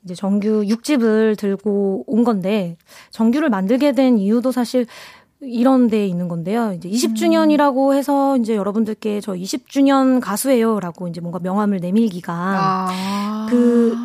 이제 0.05 0.15
정규 0.15 0.63
6집을 0.63 1.37
들고 1.37 2.05
온 2.07 2.23
건데 2.23 2.77
정규를 3.11 3.51
만들게 3.51 3.93
된 3.93 4.17
이유도 4.17 4.53
사실 4.53 4.87
이런 5.41 5.89
데에 5.89 6.07
있는 6.07 6.29
건데요. 6.29 6.73
이제 6.73 6.89
20주년이라고 6.89 7.95
해서 7.95 8.37
이제 8.37 8.55
여러분들께 8.55 9.21
저 9.21 9.33
20주년 9.33 10.21
가수예요라고 10.21 11.09
이제 11.09 11.21
뭔가 11.21 11.41
명함을 11.41 11.79
내밀기가 11.79 12.33
아. 12.33 13.47
그 13.51 13.97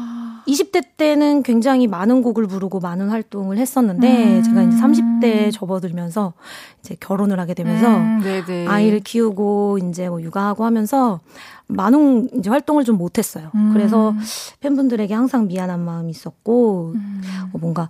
20대 0.47 0.83
때는 0.95 1.43
굉장히 1.43 1.87
많은 1.87 2.21
곡을 2.21 2.47
부르고 2.47 2.79
많은 2.79 3.09
활동을 3.09 3.57
했었는데 3.57 4.37
음. 4.37 4.43
제가 4.43 4.63
이제 4.63 4.77
30대에 4.77 5.51
접어들면서 5.51 6.33
이제 6.79 6.95
결혼을 6.99 7.39
하게 7.39 7.53
되면서 7.53 7.97
음. 7.97 8.21
아이를 8.67 9.01
키우고 9.01 9.79
이제 9.89 10.07
뭐 10.07 10.21
육아하고 10.21 10.63
하면서 10.63 11.19
많은 11.67 12.29
이제 12.39 12.49
활동을 12.49 12.85
좀 12.85 12.97
못했어요. 12.97 13.51
음. 13.55 13.71
그래서 13.73 14.15
팬분들에게 14.61 15.13
항상 15.13 15.47
미안한 15.47 15.81
마음이 15.81 16.09
있었고 16.11 16.93
음. 16.95 17.21
어, 17.51 17.57
뭔가 17.57 17.89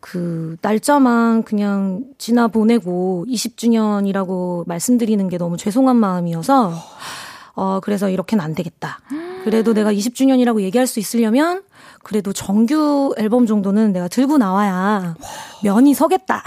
그 0.00 0.56
날짜만 0.60 1.44
그냥 1.44 2.04
지나 2.18 2.48
보내고 2.48 3.24
20주년이라고 3.28 4.66
말씀드리는 4.66 5.28
게 5.28 5.38
너무 5.38 5.56
죄송한 5.56 5.96
마음이어서 5.96 6.72
어 7.54 7.80
그래서 7.82 8.08
이렇게는 8.08 8.42
안 8.44 8.54
되겠다. 8.54 9.00
그래도 9.44 9.72
내가 9.74 9.92
20주년이라고 9.92 10.60
얘기할 10.62 10.86
수 10.86 11.00
있으려면 11.00 11.62
그래도 12.02 12.32
정규 12.32 13.14
앨범 13.18 13.46
정도는 13.46 13.92
내가 13.92 14.08
들고 14.08 14.38
나와야 14.38 15.16
면이 15.62 15.94
서겠다. 15.94 16.42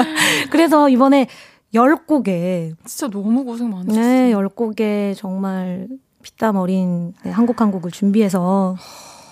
그래서 0.50 0.88
이번에 0.88 1.28
10곡에 1.74 2.74
진짜 2.84 3.08
너무 3.08 3.44
고생 3.44 3.70
많으셨어요. 3.70 4.02
네, 4.02 4.32
10곡에 4.32 5.14
정말 5.16 5.88
피땀 6.22 6.56
어린 6.56 7.14
네, 7.24 7.30
한곡 7.30 7.60
한 7.60 7.70
곡을 7.70 7.90
준비해서 7.90 8.76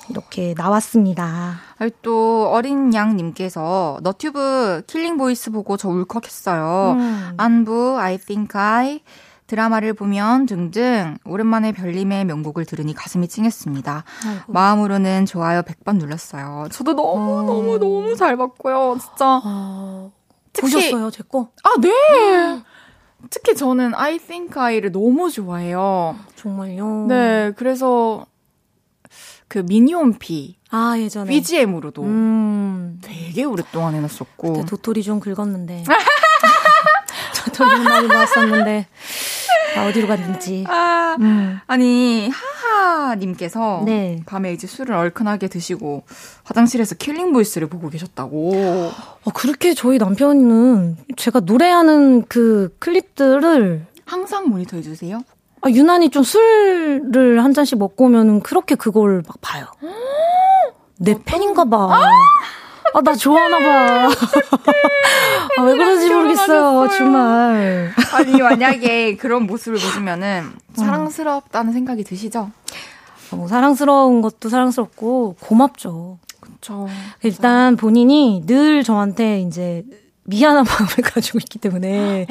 이렇게 0.08 0.54
나왔습니다. 0.56 1.56
아니, 1.78 1.90
또 2.02 2.48
어린 2.50 2.94
양님께서 2.94 3.98
너튜브 4.02 4.82
Killing 4.86 5.16
Voice 5.16 5.50
보고 5.50 5.76
저 5.76 5.88
울컥했어요. 5.88 6.96
음. 6.98 7.32
안부, 7.36 7.96
I 7.98 8.18
think 8.18 8.58
I, 8.60 9.00
드라마를 9.46 9.94
보면 9.94 10.46
등등 10.46 11.18
오랜만에 11.24 11.72
별님의 11.72 12.24
명곡을 12.24 12.64
들으니 12.64 12.94
가슴이 12.94 13.28
찡했습니다. 13.28 14.04
아이고. 14.26 14.52
마음으로는 14.52 15.26
좋아요 15.26 15.62
100번 15.62 15.98
눌렀어요. 15.98 16.66
저도 16.72 16.94
너무 16.94 17.38
어. 17.38 17.42
너무 17.42 17.78
너무 17.78 18.16
잘 18.16 18.36
봤고요. 18.36 18.96
진짜. 19.00 19.40
아, 19.44 20.10
특히- 20.52 20.72
보셨어요, 20.72 21.10
제 21.10 21.22
거? 21.22 21.50
아, 21.62 21.80
네. 21.80 22.62
특히 23.30 23.54
저는 23.54 23.94
I 23.94 24.18
think 24.18 24.60
I를 24.60 24.92
너무 24.92 25.30
좋아해요. 25.30 26.16
정말요? 26.36 27.06
네, 27.08 27.52
그래서 27.56 28.26
그 29.48 29.58
미니홈피 29.58 30.58
아, 30.70 30.94
예전에. 30.98 31.30
BGM으로도 31.30 32.02
음. 32.02 32.98
되게 33.02 33.44
오랫동안 33.44 33.94
해놨었고. 33.94 34.64
도토리 34.66 35.02
좀 35.04 35.20
긁었는데. 35.20 35.84
도토리 37.56 37.82
많이 37.84 38.06
모았었는데. 38.08 38.86
다 39.74 39.86
어디로 39.86 40.08
갔는지. 40.08 40.64
아, 40.68 41.16
음. 41.20 41.60
아니 41.66 42.30
하하님께서 42.30 43.82
네. 43.84 44.22
밤에 44.24 44.52
이제 44.52 44.66
술을 44.66 44.94
얼큰하게 44.94 45.48
드시고 45.48 46.04
화장실에서 46.44 46.94
Killing 46.94 47.32
Voice를 47.32 47.68
보고 47.68 47.90
계셨다고. 47.90 48.52
어, 49.24 49.30
그렇게 49.34 49.74
저희 49.74 49.98
남편은 49.98 50.96
제가 51.16 51.40
노래하는 51.40 52.24
그 52.26 52.74
클립들을 52.78 53.86
항상 54.06 54.48
모니터 54.48 54.76
해 54.78 54.82
주세요. 54.82 55.20
아, 55.60 55.68
유난히 55.68 56.10
좀 56.10 56.22
술을 56.22 57.42
한 57.42 57.52
잔씩 57.52 57.78
먹고 57.78 58.06
오면은 58.06 58.40
그렇게 58.40 58.76
그걸 58.76 59.22
막 59.26 59.36
봐요. 59.40 59.66
내 60.98 61.16
팬인가 61.24 61.64
봐. 61.64 61.92
아, 61.92 62.00
나 63.04 63.14
좋아하나 63.14 63.58
봐. 63.58 64.08
아, 65.58 65.62
왜 65.62 65.74
그런지 65.76 66.12
모르겠어요. 66.12 66.88
정말. 66.96 67.92
아니 68.12 68.40
만약에 68.40 69.16
그런 69.16 69.44
모습을 69.44 69.78
보시면은 69.78 70.52
사랑스럽다는 70.74 71.72
생각이 71.72 72.04
드시죠? 72.04 72.50
아, 73.30 73.36
뭐 73.36 73.48
사랑스러운 73.48 74.22
것도 74.22 74.48
사랑스럽고 74.48 75.36
고맙죠. 75.40 76.18
그렇죠. 76.40 76.88
일단 77.22 77.76
본인이 77.76 78.42
늘 78.46 78.82
저한테 78.82 79.40
이제 79.40 79.84
미안한 80.26 80.64
마음을 80.68 80.88
가지고 81.02 81.38
있기 81.38 81.58
때문에 81.58 82.26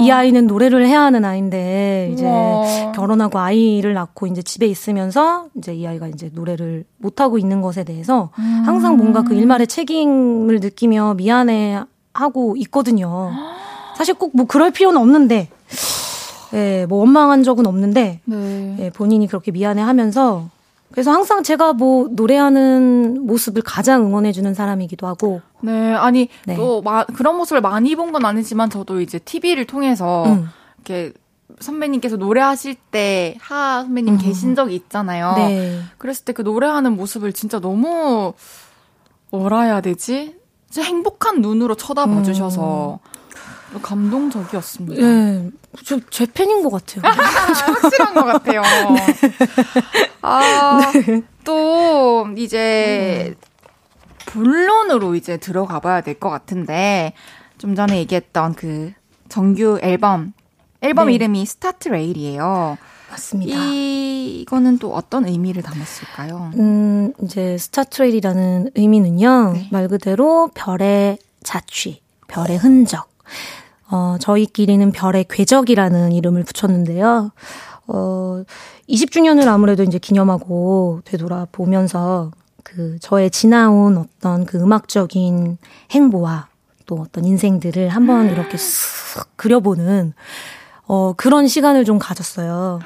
이 0.00 0.10
아이는 0.10 0.46
노래를 0.46 0.86
해야 0.86 1.02
하는 1.02 1.24
아이인데 1.24 2.10
이제 2.12 2.24
우와. 2.24 2.92
결혼하고 2.92 3.38
아이를 3.38 3.94
낳고 3.94 4.26
이제 4.26 4.42
집에 4.42 4.66
있으면서 4.66 5.46
이제 5.56 5.74
이 5.74 5.86
아이가 5.86 6.06
이제 6.08 6.30
노래를 6.32 6.84
못 6.98 7.20
하고 7.20 7.38
있는 7.38 7.60
것에 7.60 7.84
대해서 7.84 8.30
항상 8.34 8.96
뭔가 8.96 9.22
그 9.22 9.34
일말의 9.34 9.66
책임을 9.66 10.60
느끼며 10.60 11.14
미안해 11.14 11.82
하고 12.14 12.56
있거든요. 12.56 13.30
사실 13.96 14.14
꼭 14.14 14.30
뭐 14.34 14.46
그럴 14.46 14.70
필요는 14.70 15.00
없는데 15.00 15.48
예, 16.54 16.86
뭐 16.88 17.00
원망한 17.00 17.42
적은 17.42 17.66
없는데 17.66 18.20
네. 18.24 18.76
예, 18.80 18.90
본인이 18.90 19.26
그렇게 19.26 19.50
미안해 19.50 19.82
하면서 19.82 20.48
그래서 20.90 21.12
항상 21.12 21.42
제가 21.42 21.74
뭐 21.74 22.08
노래하는 22.10 23.26
모습을 23.26 23.62
가장 23.62 24.06
응원해주는 24.06 24.52
사람이기도 24.54 25.06
하고, 25.06 25.40
네, 25.60 25.92
아니 25.94 26.28
네. 26.46 26.56
또 26.56 26.80
마, 26.82 27.04
그런 27.04 27.36
모습을 27.36 27.60
많이 27.60 27.94
본 27.94 28.12
건 28.12 28.24
아니지만 28.24 28.70
저도 28.70 29.00
이제 29.00 29.18
TV를 29.18 29.66
통해서 29.66 30.24
음. 30.26 30.48
이렇게 30.78 31.12
선배님께서 31.60 32.16
노래하실 32.16 32.76
때 32.90 33.36
하 33.40 33.82
선배님 33.84 34.16
계신 34.18 34.54
적이 34.54 34.74
있잖아요. 34.76 35.34
네. 35.36 35.80
그랬을 35.98 36.24
때 36.24 36.32
그 36.32 36.42
노래하는 36.42 36.96
모습을 36.96 37.32
진짜 37.32 37.58
너무 37.60 38.32
뭐라 39.30 39.62
해야 39.62 39.80
되지? 39.80 40.36
진짜 40.70 40.86
행복한 40.88 41.40
눈으로 41.42 41.74
쳐다봐 41.74 42.12
음. 42.18 42.24
주셔서 42.24 42.98
감동적이었습니다. 43.82 45.02
예, 45.02 45.50
저, 45.84 45.98
제 46.10 46.26
팬인 46.26 46.62
것 46.62 46.70
같아요. 46.70 47.02
확실한 47.12 48.14
것 48.14 48.24
같아요. 48.24 48.62
아, 50.22 50.80
또 51.44 52.26
이제 52.36 53.34
본론으로 54.26 55.14
이제 55.14 55.36
들어가 55.36 55.80
봐야 55.80 56.00
될 56.00 56.18
것 56.18 56.30
같은데 56.30 57.12
좀 57.58 57.74
전에 57.74 57.98
얘기했던 57.98 58.54
그 58.54 58.92
정규 59.28 59.78
앨범 59.82 60.32
앨범 60.80 61.08
네. 61.08 61.14
이름이 61.14 61.44
Startrail이에요. 61.46 62.76
맞습니다. 63.10 63.56
이, 63.56 64.40
이거는 64.42 64.78
또 64.78 64.94
어떤 64.94 65.26
의미를 65.26 65.62
담았을까요? 65.62 66.50
음, 66.56 67.12
이제 67.22 67.56
Start 67.58 68.02
rail이라는 68.02 68.70
의미는요, 68.74 69.52
네. 69.54 69.68
말 69.72 69.88
그대로 69.88 70.50
별의 70.54 71.18
자취, 71.42 72.02
별의 72.28 72.58
흔적. 72.58 73.08
어, 73.90 74.16
저희끼리는 74.20 74.92
별의 74.92 75.24
궤적이라는 75.28 76.12
이름을 76.12 76.44
붙였는데요. 76.44 77.30
어, 77.86 78.42
20주년을 78.88 79.46
아무래도 79.48 79.82
이제 79.82 79.98
기념하고 79.98 81.00
되돌아보면서 81.04 82.30
그 82.62 82.98
저의 83.00 83.30
지나온 83.30 83.96
어떤 83.96 84.44
그 84.44 84.58
음악적인 84.58 85.56
행보와 85.92 86.48
또 86.86 86.96
어떤 87.00 87.24
인생들을 87.24 87.88
한번 87.88 88.30
이렇게 88.30 88.56
쓱 88.58 89.26
그려보는 89.36 90.12
어, 90.86 91.14
그런 91.16 91.46
시간을 91.48 91.84
좀 91.84 91.98
가졌어요. 91.98 92.80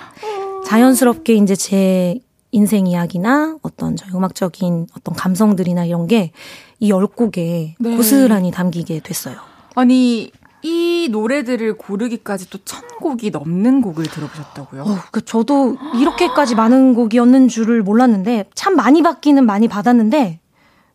자연스럽게 0.67 1.35
이제 1.35 1.57
제 1.57 2.21
인생 2.53 2.87
이야기나 2.87 3.57
어떤 3.63 3.97
저 3.97 4.07
음악적인 4.15 4.87
어떤 4.97 5.15
감성들이나 5.15 5.85
이런 5.85 6.07
게 6.07 6.33
이 6.81 6.89
열 6.91 7.07
곡에 7.07 7.77
네. 7.79 7.97
고스란히 7.97 8.51
담기게 8.51 9.01
됐어요. 9.05 9.37
아니 9.75 10.31
이 10.63 11.09
노래들을 11.11 11.77
고르기까지 11.77 12.51
또 12.51 12.59
천 12.65 12.83
곡이 13.03 13.31
넘는 13.31 13.83
곡을 13.83 14.05
들어보셨다고요? 14.05 14.83
어, 14.83 14.99
그 15.11 15.25
저도 15.25 15.77
이렇게까지 15.99 16.55
많은 16.55 16.95
곡이었는 16.95 17.49
줄을 17.49 17.83
몰랐는데 17.83 18.45
참 18.55 18.77
많이 18.77 19.03
받기는 19.03 19.45
많이 19.45 19.67
받았는데 19.67 20.39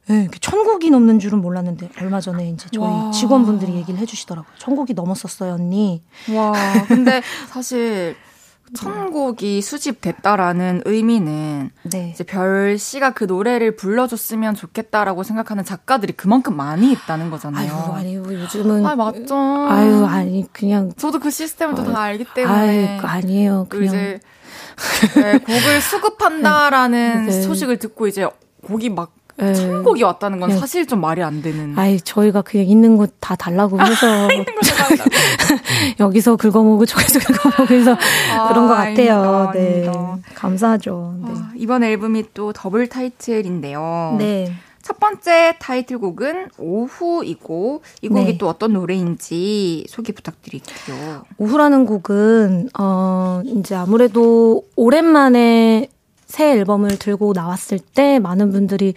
예, 0.09 0.13
이렇게 0.21 0.39
천 0.39 0.63
곡이 0.63 0.89
넘는 0.89 1.19
줄은 1.19 1.41
몰랐는데 1.41 1.89
얼마 1.99 2.21
전에 2.21 2.49
이제 2.49 2.69
저희 2.71 2.81
와. 2.85 3.11
직원분들이 3.11 3.73
얘기를 3.75 3.99
해주시더라고요. 3.99 4.53
천 4.57 4.77
곡이 4.77 4.93
넘었었어요, 4.93 5.55
언니. 5.55 6.01
와, 6.33 6.53
근데 6.87 7.21
사실 7.49 8.15
천 8.75 9.11
곡이 9.11 9.61
수집됐다라는 9.61 10.81
의미는 10.85 11.71
네. 11.83 12.11
이제 12.13 12.23
별 12.23 12.77
씨가 12.77 13.11
그 13.13 13.23
노래를 13.23 13.75
불러줬으면 13.75 14.55
좋겠다라고 14.55 15.23
생각하는 15.23 15.63
작가들이 15.63 16.13
그만큼 16.13 16.55
많이 16.57 16.91
있다는 16.91 17.29
거잖아요. 17.29 17.71
아유, 17.71 17.93
아니요, 17.93 18.23
요즘은 18.25 18.85
아, 18.85 18.95
맞죠. 18.95 19.35
아유, 19.35 20.05
아니 20.05 20.45
그냥 20.51 20.91
저도 20.97 21.19
그 21.19 21.29
시스템을 21.31 21.75
또 21.75 21.83
다 21.85 22.01
알기 22.01 22.25
아유, 22.25 22.33
때문에. 22.35 22.97
그 23.01 23.07
아니에요. 23.07 23.67
또 23.69 23.77
그냥 23.77 23.85
이제 23.95 24.19
네, 25.15 25.37
곡을 25.39 25.81
수급한다라는 25.81 27.25
네. 27.27 27.41
소식을 27.41 27.77
듣고 27.77 28.07
이제 28.07 28.27
곡이 28.65 28.89
막 28.89 29.11
예. 29.41 29.53
천 29.53 29.83
곡이 29.83 30.01
왔다는 30.03 30.39
건 30.39 30.49
그냥- 30.49 30.59
사실 30.59 30.85
좀 30.87 30.99
말이 31.01 31.21
안 31.21 31.41
되는. 31.41 31.77
아이 31.77 31.99
저희가 32.01 32.41
그냥 32.41 32.65
있는 32.67 32.97
곳 32.97 33.13
다 33.19 33.35
달라고 33.35 33.79
해서 33.79 34.27
여기서 35.99 36.35
긁어모으고 36.35 36.85
저기서 36.85 37.19
긁어모으고 37.19 37.73
해서 37.73 37.97
아, 38.35 38.47
그런 38.49 38.67
것 38.67 38.73
같아요. 38.75 39.21
아닙니다, 39.21 39.51
네, 39.53 39.87
아닙니다. 39.89 40.17
감사하죠. 40.35 41.15
네. 41.23 41.31
아, 41.35 41.51
이번 41.55 41.83
앨범이 41.83 42.25
또 42.33 42.53
더블 42.53 42.87
타이틀인데요. 42.87 44.15
네. 44.17 44.51
첫 44.81 44.99
번째 45.01 45.55
타이틀곡은 45.59 46.47
오후이고 46.57 47.81
이 48.01 48.07
곡이 48.07 48.23
네. 48.25 48.37
또 48.37 48.47
어떤 48.47 48.71
노래인지 48.71 49.85
소개 49.89 50.13
부탁드릴게요. 50.13 51.23
오후라는 51.37 51.85
곡은 51.85 52.69
어 52.79 53.41
이제 53.45 53.75
아무래도 53.75 54.63
오랜만에 54.77 55.89
새 56.27 56.51
앨범을 56.51 56.99
들고 56.99 57.33
나왔을 57.33 57.79
때 57.79 58.19
많은 58.19 58.51
분들이 58.51 58.93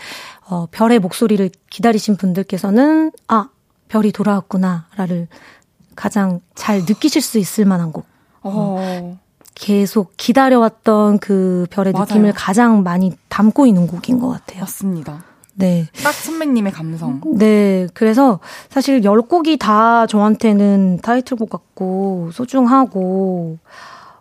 어 0.48 0.66
별의 0.70 0.98
목소리를 0.98 1.48
기다리신 1.70 2.16
분들께서는 2.16 3.12
아 3.28 3.48
별이 3.88 4.12
돌아왔구나를 4.12 5.28
가장 5.96 6.40
잘 6.54 6.80
느끼실 6.80 7.22
수 7.22 7.38
있을 7.38 7.64
만한 7.64 7.92
곡. 7.92 8.06
어. 8.42 9.18
계속 9.54 10.12
기다려왔던 10.16 11.18
그 11.18 11.66
별의 11.70 11.92
맞아요. 11.92 12.06
느낌을 12.06 12.32
가장 12.34 12.82
많이 12.82 13.12
담고 13.28 13.66
있는 13.66 13.86
곡인 13.86 14.18
것 14.18 14.28
같아요. 14.28 14.60
맞습니다. 14.60 15.24
네. 15.54 15.86
딱 16.02 16.12
선배님의 16.12 16.72
감성. 16.72 17.20
네. 17.36 17.86
그래서 17.92 18.40
사실 18.70 19.04
열 19.04 19.20
곡이 19.20 19.58
다 19.58 20.06
저한테는 20.06 21.00
타이틀곡 21.02 21.50
같고 21.50 22.30
소중하고 22.32 23.58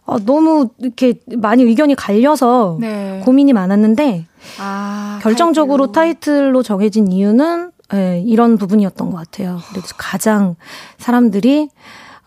아, 0.10 0.20
너무 0.26 0.70
이렇게 0.80 1.16
많이 1.38 1.64
의견이 1.64 1.96
갈려서 1.96 2.78
네. 2.80 3.22
고민이 3.24 3.54
많았는데 3.54 4.26
아, 4.60 5.20
결정적으로 5.22 5.92
타이틀로. 5.92 6.40
타이틀로 6.40 6.64
정해진 6.64 7.12
이유는 7.12 7.72
예, 7.94 8.24
이런 8.26 8.58
부분이었던 8.58 9.10
것 9.10 9.18
같아요. 9.18 9.60
그래서 9.70 9.96
가장 9.98 10.56
사람들이 10.98 11.70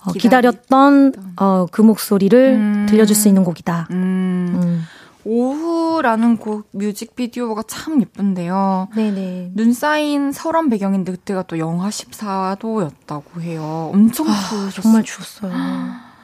어, 0.05 0.13
기다렸던 0.13 1.13
어, 1.37 1.67
그 1.71 1.83
목소리를 1.83 2.55
음. 2.55 2.87
들려줄 2.89 3.15
수 3.15 3.29
있는 3.29 3.45
곡이다. 3.45 3.89
음, 3.93 4.61
음. 4.61 4.83
오후라는 5.25 6.37
곡 6.39 6.67
뮤직비디오가 6.73 7.63
참 7.69 8.01
예쁜데요. 8.01 8.89
네네. 8.97 9.53
눈 9.55 9.73
쌓인 9.73 10.33
설원 10.33 10.69
배경인데 10.69 11.13
그때가 11.13 11.43
또 11.43 11.59
영하 11.59 11.91
14도였다고 11.91 13.41
해요. 13.43 13.91
엄청. 13.95 14.27
아, 14.29 14.71
정말 14.75 15.05
추웠어요. 15.05 15.53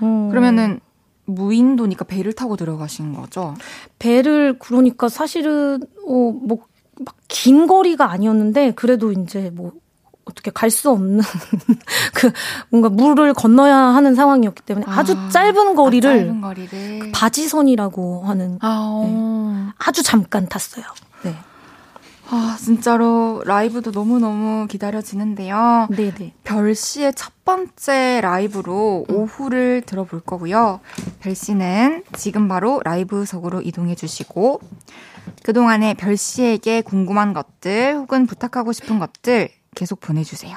음. 0.02 0.28
그러면은 0.30 0.80
무인도니까 1.29 2.05
배를 2.05 2.33
타고 2.33 2.57
들어가신 2.57 3.12
거죠? 3.14 3.55
배를 3.99 4.59
그러니까 4.59 5.09
사실은 5.09 5.81
어뭐 6.07 6.59
막 7.05 7.18
긴 7.29 7.66
거리가 7.66 8.11
아니었는데 8.11 8.72
그래도 8.72 9.12
이제 9.12 9.51
뭐 9.55 9.72
어떻게 10.24 10.51
갈 10.51 10.70
수 10.70 10.91
없는 10.91 11.20
그 12.14 12.31
뭔가 12.70 12.89
물을 12.89 13.33
건너야 13.33 13.74
하는 13.76 14.14
상황이었기 14.14 14.62
때문에 14.62 14.85
아주 14.89 15.14
아, 15.16 15.29
짧은 15.31 15.74
거리를 15.74 16.11
아, 16.11 16.16
짧은 16.16 16.41
거리를. 16.41 17.12
바지선이라고 17.12 18.24
하는 18.24 18.59
아, 18.61 18.79
어. 18.91 19.70
아주 19.79 20.03
잠깐 20.03 20.49
탔어요. 20.49 20.85
네. 21.22 21.35
아, 22.31 22.59
진짜로 22.61 23.43
라이브도 23.47 23.91
너무너무 23.91 24.66
기다려지는데요. 24.66 25.89
네네. 25.91 26.35
별 26.45 26.74
씨의 26.74 27.14
첫 27.14 27.33
번째 27.45 28.20
라이브로 28.20 29.07
오후를 29.09 29.83
들어볼 29.87 30.20
거고요. 30.20 30.81
별 31.20 31.35
씨는 31.35 32.05
지금 32.14 32.47
바로 32.47 32.83
라이브석으로 32.85 33.62
이동해 33.62 33.95
주시고 33.95 34.61
그동안에 35.43 35.95
별 35.95 36.18
씨에게 36.18 36.83
궁금한 36.83 37.33
것들 37.33 37.95
혹은 37.97 38.26
부탁하고 38.26 38.72
싶은 38.72 38.99
것들 38.99 39.49
계속 39.74 40.01
보내주세요. 40.01 40.55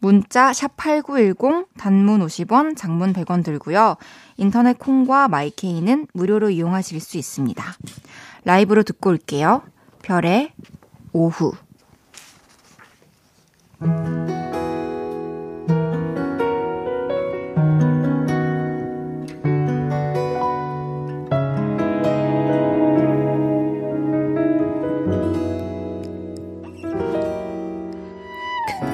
문자 0.00 0.50
샵8910 0.50 1.66
단문 1.78 2.26
50원, 2.26 2.76
장문 2.76 3.12
100원 3.12 3.44
들고요. 3.44 3.96
인터넷 4.36 4.76
콩과 4.78 5.28
마이케이는 5.28 6.08
무료로 6.12 6.50
이용하실 6.50 7.00
수 7.00 7.16
있습니다. 7.16 7.64
라이브로 8.44 8.82
듣고 8.82 9.10
올게요. 9.10 9.62
별의 10.02 10.52
오후. 11.16 11.52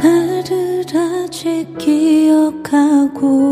나를 0.00 0.84
아직 0.94 1.66
기억하고 1.76 3.51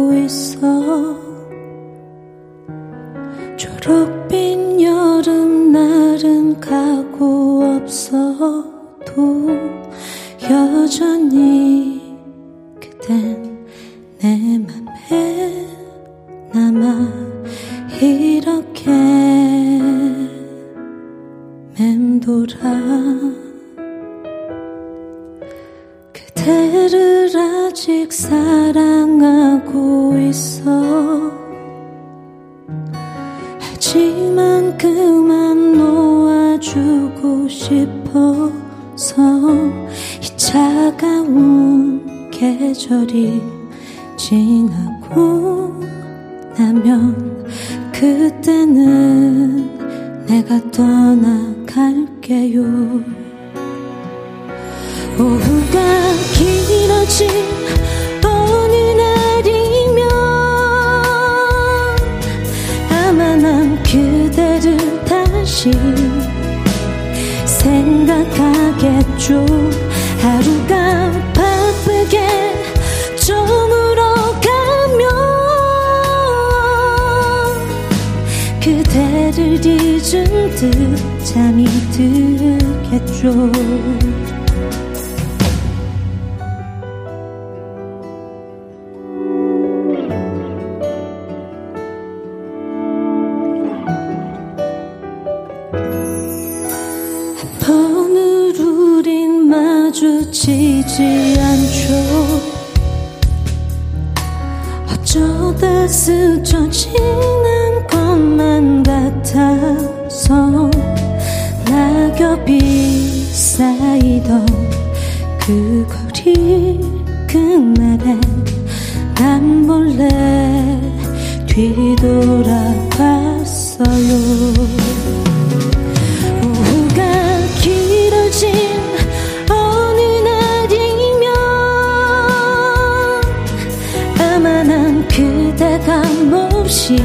몹시 136.71 136.97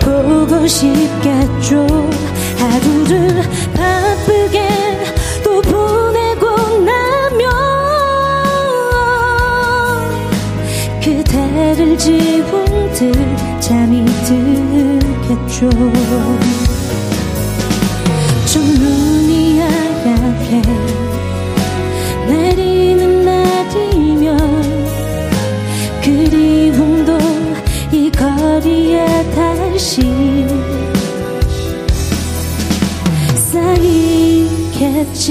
보고 0.00 0.66
싶겠죠. 0.66 1.86
하루를 2.58 3.42
바쁘게 3.74 4.68
또 5.44 5.62
보내고 5.62 6.80
나면 6.80 7.48
그대를 11.00 11.96
지운 11.96 12.92
듯 12.92 13.14
잠이 13.60 14.04
들겠죠 14.24 15.70
다시 29.76 30.00
쌓이겠지. 34.72 35.26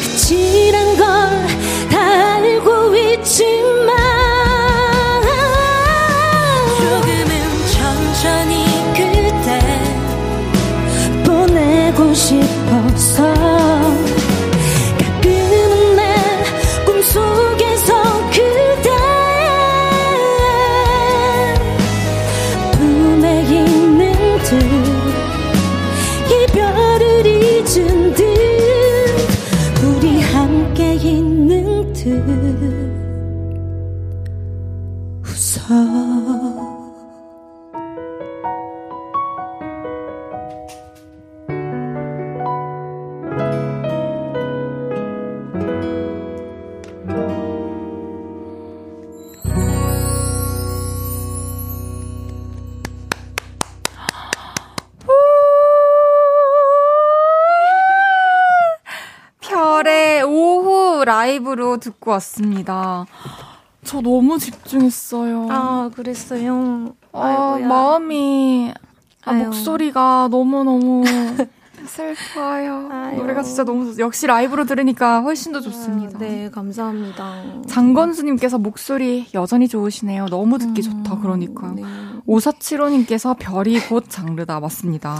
끝이란 0.00 0.96
걸 0.96 1.48
다 1.90 2.36
알고 2.36 2.94
있지 2.96 3.44
라이브로 61.48 61.78
듣고 61.78 62.10
왔습니다. 62.12 63.06
저 63.84 64.00
너무 64.02 64.38
집중했어요. 64.38 65.46
아, 65.50 65.90
그랬어요. 65.94 66.92
아, 67.12 67.22
아이고야. 67.54 67.66
마음이 67.68 68.72
아, 69.24 69.30
아유. 69.30 69.44
목소리가 69.46 70.28
너무 70.30 70.62
너무 70.64 71.04
슬퍼요. 71.86 72.88
아유. 72.92 73.16
노래가 73.16 73.42
진짜 73.42 73.64
너무 73.64 73.94
좋- 73.94 73.98
역시 73.98 74.26
라이브로 74.26 74.66
들으니까 74.66 75.20
훨씬 75.22 75.52
더 75.52 75.60
좋습니다. 75.60 76.16
아, 76.16 76.20
네, 76.20 76.50
감사합니다. 76.50 77.62
장건수님께서 77.66 78.58
목소리 78.58 79.26
여전히 79.32 79.68
좋으시네요. 79.68 80.26
너무 80.26 80.58
듣기 80.58 80.82
좋다. 80.82 81.18
그러니까요. 81.20 81.74
네. 81.74 81.82
5475님께서 82.26 83.36
별이 83.38 83.80
곧 83.88 84.04
장르다. 84.08 84.60
맞습니다. 84.60 85.18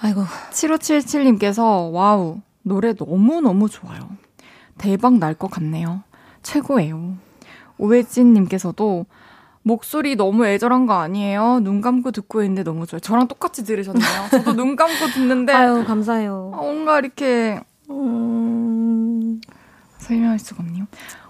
아이고. 0.00 0.24
7577님께서 0.50 1.92
wow 1.92 2.40
노래 2.62 2.92
너무 2.94 3.40
너무 3.40 3.68
좋아요. 3.68 4.00
대박 4.80 5.18
날 5.18 5.34
것 5.34 5.50
같네요. 5.50 6.02
최고예요. 6.42 7.14
오해진님께서도 7.78 9.04
목소리 9.62 10.16
너무 10.16 10.46
애절한 10.46 10.86
거 10.86 10.94
아니에요? 10.94 11.60
눈 11.60 11.80
감고 11.82 12.12
듣고 12.12 12.42
있는데 12.42 12.62
너무 12.62 12.86
좋아요. 12.86 13.00
저랑 13.00 13.28
똑같이 13.28 13.62
들으셨네요. 13.64 14.28
저도 14.30 14.54
눈 14.54 14.74
감고 14.74 15.06
듣는데 15.14 15.52
아유, 15.54 15.84
감사해요. 15.86 16.52
아, 16.54 16.56
뭔가 16.62 16.98
이렇게 16.98 17.60
음, 17.90 19.40
설명할 19.98 20.38
수가 20.38 20.62
없네요. 20.62 20.86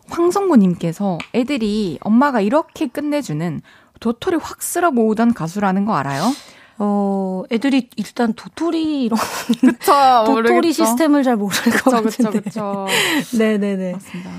황성구님께서 0.09 1.19
애들이 1.35 1.99
엄마가 2.03 2.41
이렇게 2.41 2.87
끝내주는 2.87 3.61
도토리 4.01 4.37
확 4.37 4.63
쓸어 4.63 4.91
모으던 4.91 5.35
가수라는 5.35 5.85
거 5.85 5.95
알아요? 5.97 6.23
어, 6.83 7.43
애들이 7.53 7.91
일단 7.97 8.33
도토리 8.33 9.05
이런 9.05 9.19
그쵸. 9.61 10.25
도토리 10.27 10.73
시스템을 10.73 11.23
잘 11.23 11.37
모를 11.37 11.55
것 11.85 11.91
같은데. 11.91 12.41
그쵸, 12.41 12.43
그쵸. 12.43 12.87
네네 13.39 13.77
네. 13.77 13.93
맞습니다. 13.93 14.31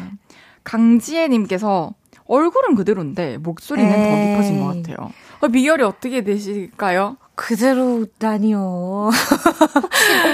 강지혜 0.63 1.27
님께서 1.27 1.93
얼굴은 2.25 2.73
그대로인데 2.75 3.37
목소리는 3.37 4.01
더 4.01 4.15
에이. 4.17 4.27
깊어진 4.27 4.59
것 4.59 4.67
같아요. 4.67 5.11
어, 5.41 5.47
비결이 5.49 5.83
어떻게 5.83 6.23
되실까요? 6.23 7.17
그대로라니요. 7.41 9.09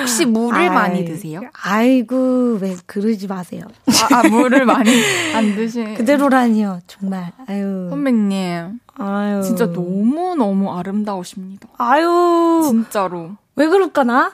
혹시 0.01 0.25
물을 0.25 0.69
많이 0.69 0.99
아이, 0.99 1.05
드세요? 1.05 1.41
아이고, 1.63 2.57
왜 2.59 2.75
그러지 2.85 3.27
마세요. 3.27 3.63
아, 4.11 4.17
아, 4.17 4.27
물을 4.27 4.65
많이 4.65 4.91
안 5.33 5.55
드시. 5.55 5.83
그대로라니요, 5.95 6.81
정말. 6.85 7.31
아유. 7.47 7.87
선배님, 7.89 8.79
아유. 8.97 9.41
진짜 9.41 9.71
너무 9.71 10.35
너무 10.35 10.77
아름다우십니다. 10.77 11.69
아유. 11.77 12.63
진짜로. 12.67 13.31
왜 13.55 13.67
그럴까나? 13.67 14.33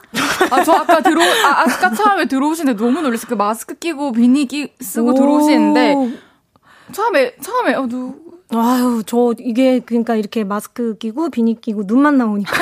아, 0.50 0.64
저 0.64 0.72
아까 0.72 1.00
들어, 1.00 1.22
아, 1.22 1.60
아까 1.60 1.92
처음에 1.94 2.26
들어오시는데 2.26 2.84
너무 2.84 3.00
놀랐어요. 3.02 3.28
그 3.28 3.34
마스크 3.34 3.74
끼고 3.74 4.12
비니 4.12 4.46
끼, 4.46 4.72
쓰고 4.80 5.10
오. 5.10 5.14
들어오시는데, 5.14 5.94
처음에, 6.92 7.36
처음에, 7.40 7.74
어, 7.74 7.86
누, 7.86 8.16
아유, 8.50 9.02
저 9.06 9.34
이게 9.38 9.80
그러니까 9.80 10.16
이렇게 10.16 10.44
마스크 10.44 10.96
끼고 10.98 11.30
비니 11.30 11.60
끼고 11.60 11.84
눈만 11.86 12.18
나오니까 12.18 12.52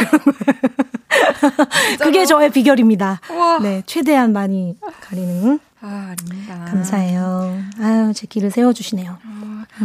그게 2.01 2.24
저의 2.24 2.51
비결입니다. 2.51 3.20
와. 3.37 3.59
네, 3.59 3.83
최대한 3.87 4.33
많이 4.33 4.76
가리는. 5.01 5.59
아, 5.80 6.14
아닙니다. 6.16 6.64
감사해요. 6.66 7.59
아유, 7.80 8.12
제 8.14 8.26
길을 8.28 8.53
세워주시네요. 8.53 9.18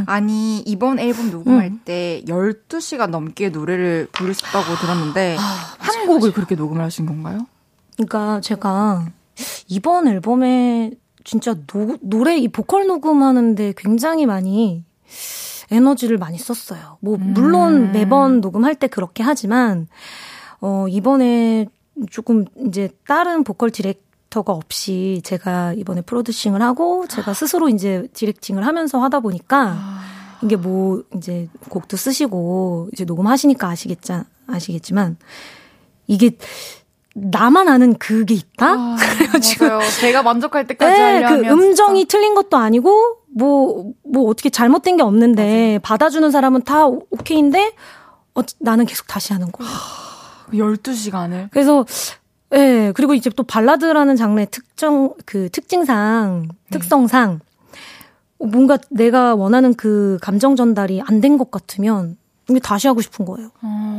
아니, 0.06 0.60
이번 0.60 1.00
앨범 1.00 1.32
녹음할 1.32 1.80
때 1.86 2.22
12시간 2.28 3.10
넘게 3.10 3.50
노래를 3.50 4.08
부르셨다고 4.12 4.76
들었는데, 4.76 5.38
한 5.40 6.06
곡을 6.06 6.34
그렇게 6.34 6.54
녹음을 6.54 6.84
하신 6.84 7.08
건가요? 7.08 7.48
그러니까 7.96 8.40
제가 8.42 9.08
이번 9.68 10.08
앨범에 10.08 10.92
진짜 11.24 11.56
노, 11.66 11.98
노래 12.02 12.38
이 12.38 12.48
보컬 12.48 12.86
녹음하는데 12.86 13.74
굉장히 13.76 14.26
많이 14.28 14.86
에너지를 15.72 16.18
많이 16.18 16.38
썼어요. 16.38 16.98
뭐 17.02 17.18
물론 17.18 17.92
매번 17.92 18.42
녹음할 18.42 18.76
때 18.76 18.88
그렇게 18.88 19.24
하지만 19.24 19.88
어 20.62 20.88
이번에 20.88 21.68
조금 22.10 22.46
이제 22.66 22.90
다른 23.06 23.44
보컬 23.44 23.72
디렉터가 23.72 24.54
없이 24.54 25.22
제가 25.24 25.74
이번에 25.74 26.02
producing을 26.02 26.62
하고 26.62 27.06
제가 27.08 27.34
스스로 27.34 27.70
이제 27.70 28.08
directing을 28.14 28.66
하면서 28.66 29.00
하다 29.00 29.20
보니까 29.22 29.78
이게 30.44 30.56
뭐 30.56 31.04
이제 31.16 31.50
곡도 31.70 31.98
쓰시고 31.98 32.90
이제 32.94 33.06
녹음하시니까 33.06 33.68
아시겠자 33.68 34.26
아시겠지만 34.48 35.18
이게 36.08 36.38
나만 37.20 37.68
아는 37.68 37.96
그게 37.98 38.36
있다. 38.36 38.68
아, 38.74 38.96
맞아요. 39.60 39.80
제가 40.00 40.22
만족할 40.24 40.68
때까지 40.68 40.92
네, 40.94 41.24
하려면 41.24 41.42
그 41.44 41.50
음정이 41.66 42.02
진짜. 42.02 42.18
틀린 42.18 42.36
것도 42.36 42.58
아니고 42.58 43.18
뭐 43.36 43.92
뭐 44.04 44.30
어떻게 44.30 44.50
잘못된 44.50 44.98
게 44.98 45.04
없는데 45.04 45.80
받아주는 45.84 46.30
사람은 46.32 46.62
다 46.64 46.86
오- 46.88 47.06
오케이인데 47.10 47.74
어, 48.36 48.42
나는 48.60 48.86
계속 48.86 49.08
다시 49.08 49.34
하는 49.34 49.52
거. 49.52 49.64
12시간을 50.54 51.50
그래서 51.52 51.86
예, 52.54 52.92
그리고 52.96 53.14
이제 53.14 53.30
또 53.30 53.44
발라드라는 53.44 54.16
장르의 54.16 54.48
특정 54.52 55.14
그 55.26 55.50
특징상, 55.50 56.48
특성상 56.72 57.42
뭔가 58.40 58.78
내가 58.90 59.36
원하는 59.36 59.74
그 59.74 60.18
감정 60.22 60.56
전달이 60.56 61.02
안 61.06 61.20
된 61.22 61.38
것 61.38 61.52
같으면 61.52 62.16
이게 62.50 62.60
다시 62.60 62.88
하고 62.88 63.02
싶은 63.02 63.26
거예요. 63.26 63.50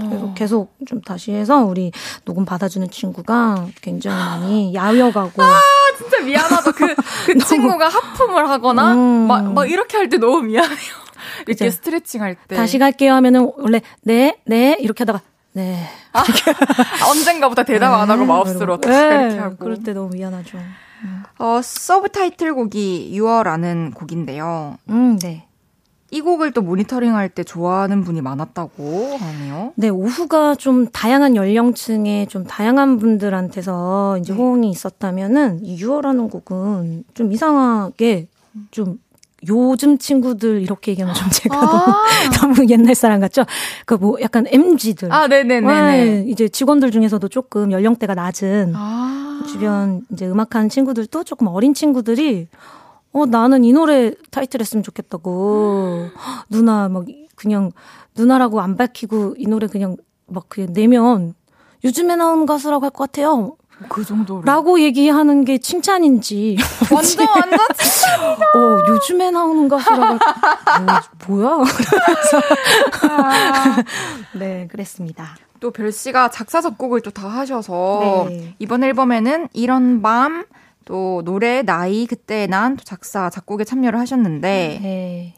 그래서 0.08 0.32
계속 0.34 0.74
좀 0.86 1.00
다시 1.02 1.32
해서 1.32 1.64
우리 1.64 1.92
녹음 2.24 2.44
받아주는 2.44 2.90
친구가 2.90 3.66
굉장히 3.82 4.16
많이 4.16 4.74
야위어가고 4.74 5.42
진짜 5.98 6.20
미안하다. 6.20 6.72
그, 6.72 6.94
그 7.26 7.38
친구가 7.44 7.88
하품을 7.88 8.48
하거나, 8.48 8.94
음. 8.94 9.26
막, 9.26 9.52
막 9.52 9.70
이렇게 9.70 9.96
할 9.96 10.08
때 10.08 10.16
너무 10.16 10.42
미안해요. 10.42 11.08
이렇게 11.46 11.66
그죠. 11.66 11.70
스트레칭 11.70 12.22
할 12.22 12.36
때. 12.48 12.56
다시 12.56 12.78
갈게요 12.78 13.12
하면은 13.14 13.50
원래 13.58 13.80
네, 14.02 14.38
네 14.46 14.76
이렇게 14.80 15.02
하다가 15.02 15.20
네. 15.52 15.84
아, 16.12 16.22
언젠가부터 17.10 17.64
대답 17.64 17.92
안 18.00 18.10
하고 18.10 18.24
마우스로 18.24 18.80
네, 18.80 18.88
이렇게 18.88 19.38
하고. 19.38 19.56
그럴 19.56 19.82
때 19.82 19.92
너무 19.92 20.10
미안하죠. 20.14 20.58
어, 21.38 21.60
서브 21.62 22.08
타이틀 22.08 22.54
곡이 22.54 23.10
6월라는 23.14 23.94
곡인데요. 23.94 24.78
음, 24.88 25.18
네. 25.18 25.47
이 26.10 26.20
곡을 26.22 26.52
또 26.52 26.62
모니터링 26.62 27.14
할 27.14 27.28
때 27.28 27.44
좋아하는 27.44 28.02
분이 28.02 28.22
많았다고 28.22 29.16
하네요. 29.18 29.72
네, 29.76 29.90
오후가 29.90 30.54
좀 30.54 30.86
다양한 30.90 31.36
연령층의 31.36 32.28
좀 32.28 32.44
다양한 32.44 32.98
분들한테서 32.98 34.18
이제 34.18 34.32
네. 34.32 34.38
호응이 34.38 34.70
있었다면은 34.70 35.64
이 35.64 35.76
6월하는 35.82 36.30
곡은 36.30 37.04
좀 37.12 37.32
이상하게 37.32 38.28
좀 38.70 38.98
요즘 39.46 39.98
친구들 39.98 40.62
이렇게 40.62 40.92
얘기하면 40.92 41.14
좀 41.14 41.28
제가 41.30 41.56
너무, 41.60 41.94
너무 42.58 42.66
옛날 42.70 42.94
사람 42.94 43.20
같죠? 43.20 43.44
그 43.86 43.94
뭐 43.96 44.16
약간 44.20 44.46
MG들. 44.48 45.12
아, 45.12 45.28
네네네네. 45.28 46.24
이제 46.28 46.48
직원들 46.48 46.90
중에서도 46.90 47.28
조금 47.28 47.70
연령대가 47.70 48.14
낮은 48.14 48.72
아. 48.74 49.42
주변 49.46 50.02
이제 50.10 50.26
음악하는 50.26 50.68
친구들도 50.70 51.22
조금 51.24 51.46
어린 51.48 51.72
친구들이 51.74 52.48
어 53.12 53.26
나는 53.26 53.64
이 53.64 53.72
노래 53.72 54.12
타이틀 54.30 54.60
했으면 54.60 54.82
좋겠다고 54.82 56.08
누나 56.50 56.88
막 56.88 57.04
그냥 57.36 57.72
누나라고 58.16 58.60
안 58.60 58.76
밝히고 58.76 59.36
이 59.38 59.46
노래 59.46 59.66
그냥 59.66 59.96
막 60.26 60.48
그냥 60.48 60.72
내면 60.72 61.34
요즘에 61.84 62.16
나온 62.16 62.44
가수라고 62.46 62.84
할 62.84 62.90
것 62.90 63.04
같아요. 63.10 63.56
그 63.88 64.04
정도로. 64.04 64.42
라고 64.42 64.80
얘기하는 64.80 65.44
게 65.44 65.58
칭찬인지 65.58 66.56
완전, 66.92 67.26
완전 67.30 67.58
어 68.56 68.78
요즘에 68.88 69.30
나오는 69.30 69.68
가수라고 69.68 70.02
할 70.04 70.18
뭐, 71.28 71.38
뭐야? 71.42 71.72
그래서 71.76 72.40
네 74.38 74.66
그랬습니다. 74.70 75.36
또 75.60 75.70
별 75.70 75.90
씨가 75.92 76.30
작사 76.30 76.60
작곡을 76.60 77.00
또 77.02 77.10
다 77.10 77.28
하셔서 77.28 78.26
네. 78.28 78.54
이번 78.58 78.82
앨범에는 78.84 79.48
이런 79.52 80.02
밤 80.02 80.44
또 80.88 81.20
노래 81.22 81.62
나이 81.62 82.06
그때 82.06 82.46
난또 82.46 82.82
작사 82.82 83.28
작곡에 83.28 83.64
참여를 83.64 84.00
하셨는데 84.00 84.78
네 84.80 85.34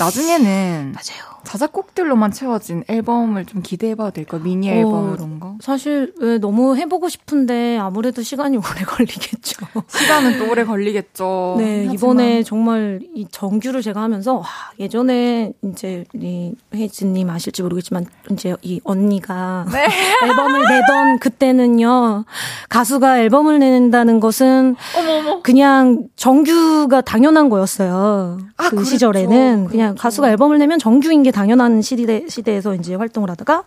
나중에는 0.00 0.94
맞아요. 0.94 1.37
자작곡들로만 1.44 2.32
채워진 2.32 2.84
앨범을 2.88 3.44
좀 3.46 3.62
기대해봐도 3.62 4.10
될까요? 4.12 4.42
미니 4.42 4.68
앨범 4.70 5.10
어, 5.10 5.14
이런 5.14 5.40
거 5.40 5.56
사실 5.60 6.12
왜 6.20 6.38
너무 6.38 6.76
해보고 6.76 7.08
싶은데 7.08 7.78
아무래도 7.78 8.22
시간이 8.22 8.56
오래 8.58 8.84
걸리겠죠. 8.84 9.66
시간은 9.88 10.38
또 10.38 10.50
오래 10.50 10.64
걸리겠죠. 10.64 11.56
네 11.58 11.76
하지만 11.78 11.94
이번에 11.94 12.42
정말 12.42 13.00
이 13.14 13.26
정규를 13.30 13.82
제가 13.82 14.02
하면서 14.02 14.36
와, 14.36 14.44
예전에 14.78 15.52
이제 15.64 16.04
우리 16.14 16.54
혜진님 16.74 17.30
아실지 17.30 17.62
모르겠지만 17.62 18.06
이제 18.30 18.54
이 18.62 18.80
언니가 18.84 19.64
네. 19.72 19.88
앨범을 20.24 20.62
내던 20.68 21.18
그때는요 21.18 22.24
가수가 22.68 23.20
앨범을 23.20 23.58
낸다는 23.58 24.20
것은 24.20 24.76
어머어머 24.96 25.42
그냥 25.42 26.08
정규가 26.16 27.00
당연한 27.02 27.48
거였어요. 27.48 28.38
아, 28.56 28.64
그 28.64 28.70
그렇죠. 28.70 28.90
시절에는 28.90 29.66
그냥 29.68 29.88
그렇죠. 29.90 30.02
가수가 30.02 30.30
앨범을 30.30 30.58
내면 30.58 30.78
정규인 30.78 31.22
게 31.22 31.27
당연한 31.30 31.82
시대 31.82 32.26
시대에서 32.28 32.74
이제 32.74 32.94
활동을 32.94 33.30
하다가 33.30 33.64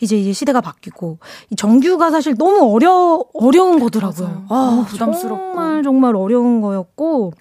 이제 0.00 0.16
이제 0.18 0.32
시대가 0.32 0.60
바뀌고 0.60 1.18
이 1.50 1.56
정규가 1.56 2.10
사실 2.10 2.34
너무 2.36 2.74
어려 2.74 3.24
어려운 3.34 3.78
거더라고요. 3.78 4.26
맞아요. 4.26 4.46
너무 4.48 4.84
부담스럽고. 4.86 5.36
정말 5.54 5.82
정말 5.82 6.16
어려운 6.16 6.60
거였고 6.60 7.32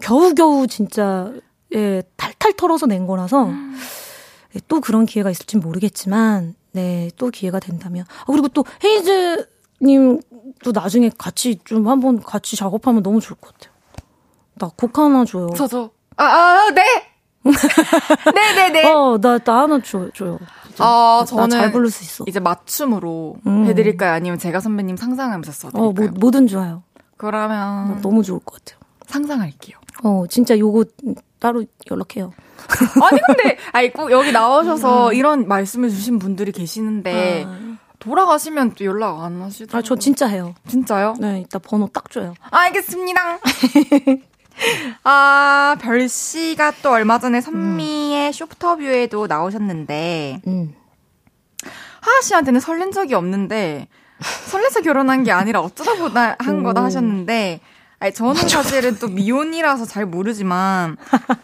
겨우겨우 0.00 0.66
진짜 0.66 1.32
예 1.74 2.02
탈탈 2.16 2.54
털어서 2.54 2.86
낸 2.86 3.06
거라서 3.06 3.50
예, 4.54 4.60
또 4.68 4.80
그런 4.80 5.04
기회가 5.06 5.30
있을진 5.30 5.60
모르겠지만 5.60 6.54
네 6.72 7.10
또 7.16 7.30
기회가 7.30 7.58
된다면 7.60 8.04
아, 8.20 8.24
그리고 8.26 8.48
또 8.48 8.64
헤이즈 8.84 9.48
님도 9.82 10.72
나중에 10.72 11.10
같이 11.18 11.58
좀 11.64 11.88
한번 11.88 12.22
같이 12.22 12.56
작업하면 12.56 13.02
너무 13.02 13.20
좋을 13.20 13.36
것 13.40 13.52
같아요. 13.54 13.74
나 14.58 14.68
곡 14.76 14.98
하나 14.98 15.24
줘요. 15.26 15.48
저저 15.56 15.90
아, 16.16 16.24
아, 16.24 16.70
네. 16.74 16.82
네네네. 18.34 18.92
어, 18.92 19.18
나, 19.20 19.38
나 19.38 19.62
하나 19.62 19.80
줘, 19.80 20.08
줘요. 20.14 20.38
아, 20.78 21.18
나 21.20 21.24
저는 21.24 21.50
잘 21.50 21.72
부를 21.72 21.90
수 21.90 22.02
있어. 22.02 22.24
이제 22.26 22.40
맞춤으로 22.40 23.36
음. 23.46 23.66
해드릴까요? 23.66 24.12
아니면 24.12 24.38
제가 24.38 24.60
선배님 24.60 24.96
상상하면서 24.96 25.52
써드릴까요? 25.52 25.88
어, 25.88 25.92
뭐, 25.92 26.08
뭐든 26.20 26.46
좋아요. 26.46 26.82
나 26.94 27.02
그러면 27.16 28.00
너무 28.02 28.22
좋을 28.22 28.40
것 28.40 28.62
같아요. 28.64 28.80
상상할게요. 29.06 29.78
어, 30.02 30.24
진짜 30.28 30.58
요거 30.58 30.84
따로 31.38 31.64
연락해요. 31.90 32.32
아니 33.10 33.20
근데 33.26 33.56
아니 33.72 33.92
꼭 33.92 34.10
여기 34.10 34.32
나오셔서 34.32 35.12
이런 35.12 35.46
말씀을 35.46 35.88
주신 35.88 36.18
분들이 36.18 36.52
계시는데 36.52 37.46
돌아가시면 37.98 38.74
또 38.74 38.84
연락 38.84 39.22
안 39.22 39.40
하시더라고요. 39.42 39.78
아, 39.78 39.82
저 39.82 39.96
진짜 39.96 40.26
해요. 40.26 40.54
진짜요? 40.68 41.14
네, 41.18 41.40
이따 41.40 41.58
번호 41.58 41.88
딱 41.92 42.10
줘요. 42.10 42.34
알겠습니다. 42.50 43.38
아, 45.04 45.76
별 45.80 46.08
씨가 46.08 46.72
또 46.82 46.90
얼마 46.90 47.18
전에 47.18 47.40
선미의 47.40 48.32
쇼프터뷰에도 48.32 49.26
나오셨는데 49.26 50.42
음. 50.46 50.74
하하 52.00 52.20
씨한테는 52.22 52.60
설렌 52.60 52.92
적이 52.92 53.14
없는데 53.14 53.88
설레서 54.46 54.80
결혼한 54.82 55.24
게 55.24 55.32
아니라 55.32 55.60
어쩌다 55.60 55.94
보다 55.96 56.36
한 56.38 56.62
거다 56.62 56.82
하셨는데 56.84 57.60
아니 57.98 58.12
저는 58.14 58.48
사실은 58.48 58.98
또 58.98 59.08
미혼이라서 59.08 59.84
잘 59.86 60.06
모르지만 60.06 60.96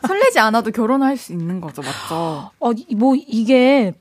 설레지 0.06 0.38
않아도 0.38 0.70
결혼할 0.70 1.16
수 1.16 1.32
있는 1.32 1.60
거죠, 1.60 1.82
맞죠? 1.82 2.50
어, 2.60 2.72
이- 2.72 2.94
뭐, 2.94 3.14
이게, 3.16 3.94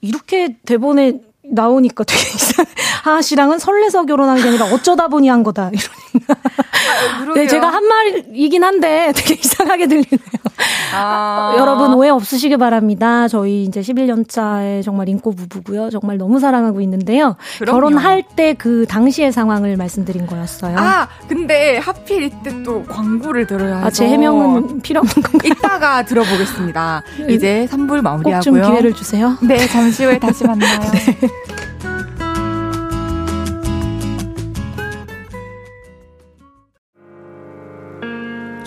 이렇게 0.00 0.56
대본에 0.64 1.20
나오니까 1.50 2.04
되게 2.04 2.20
이상 2.34 2.64
하하 3.04 3.22
씨랑은 3.22 3.58
설레서 3.58 4.04
결혼한 4.04 4.36
게 4.42 4.48
아니라 4.48 4.66
어쩌다 4.66 5.08
보니 5.08 5.28
한 5.28 5.42
거다. 5.42 5.70
이런. 5.70 7.34
네, 7.34 7.46
제가 7.46 7.68
한 7.68 7.84
말이긴 7.86 8.64
한데 8.64 9.12
되게 9.14 9.34
이상하게 9.34 9.86
들리네요. 9.86 10.18
아, 10.94 11.54
여러분 11.58 11.92
오해 11.94 12.08
없으시길 12.10 12.56
바랍니다. 12.58 13.28
저희 13.28 13.64
이제 13.64 13.80
11년 13.80 14.28
차에 14.28 14.82
정말 14.82 15.08
인고 15.08 15.32
부부고요. 15.32 15.90
정말 15.90 16.16
너무 16.16 16.40
사랑하고 16.40 16.80
있는데요. 16.80 17.36
그럼요. 17.58 17.80
결혼할 17.80 18.22
때 18.34 18.54
그 18.58 18.86
당시의 18.88 19.32
상황을 19.32 19.76
말씀드린 19.76 20.26
거였어요. 20.26 20.76
아, 20.78 21.08
근데 21.28 21.76
하필 21.78 22.22
이때 22.22 22.62
또 22.62 22.84
광고를 22.84 23.46
들어야 23.46 23.76
해서 23.76 23.86
아, 23.86 23.90
제 23.90 24.06
해명은 24.08 24.80
필요 24.80 25.00
없는 25.00 25.14
건가요? 25.22 25.52
이따가 25.52 26.04
들어보겠습니다. 26.04 27.02
이제 27.28 27.68
3부 27.70 27.88
꼭좀 27.88 28.02
마무리하고요. 28.02 28.62
기회를 28.70 28.94
주세요. 28.94 29.36
네, 29.42 29.66
잠시 29.68 30.04
후에 30.04 30.18
다시 30.18 30.44
만나요. 30.46 30.80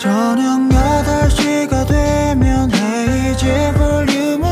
저녁 0.00 0.60
8시가 0.70 1.86
되면 1.86 2.70
헤이즈 2.72 3.74
볼륨을 3.74 4.49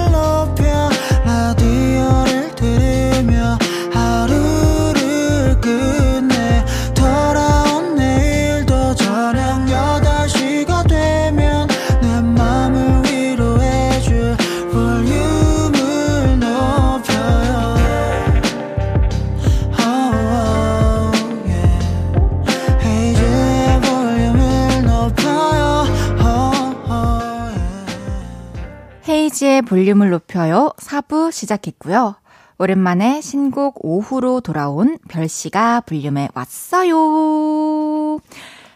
헤이지의 29.58 29.62
볼륨을 29.62 30.10
높여요. 30.10 30.72
4부 30.78 31.32
시작했고요. 31.32 32.14
오랜만에 32.58 33.20
신곡 33.20 33.84
오후로 33.84 34.40
돌아온 34.40 34.98
별씨가 35.08 35.82
볼륨에 35.82 36.28
왔어요. 36.34 38.20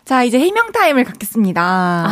자, 0.04 0.24
이제 0.24 0.38
해명 0.40 0.72
타임을 0.72 1.04
갖겠습니다. 1.04 2.06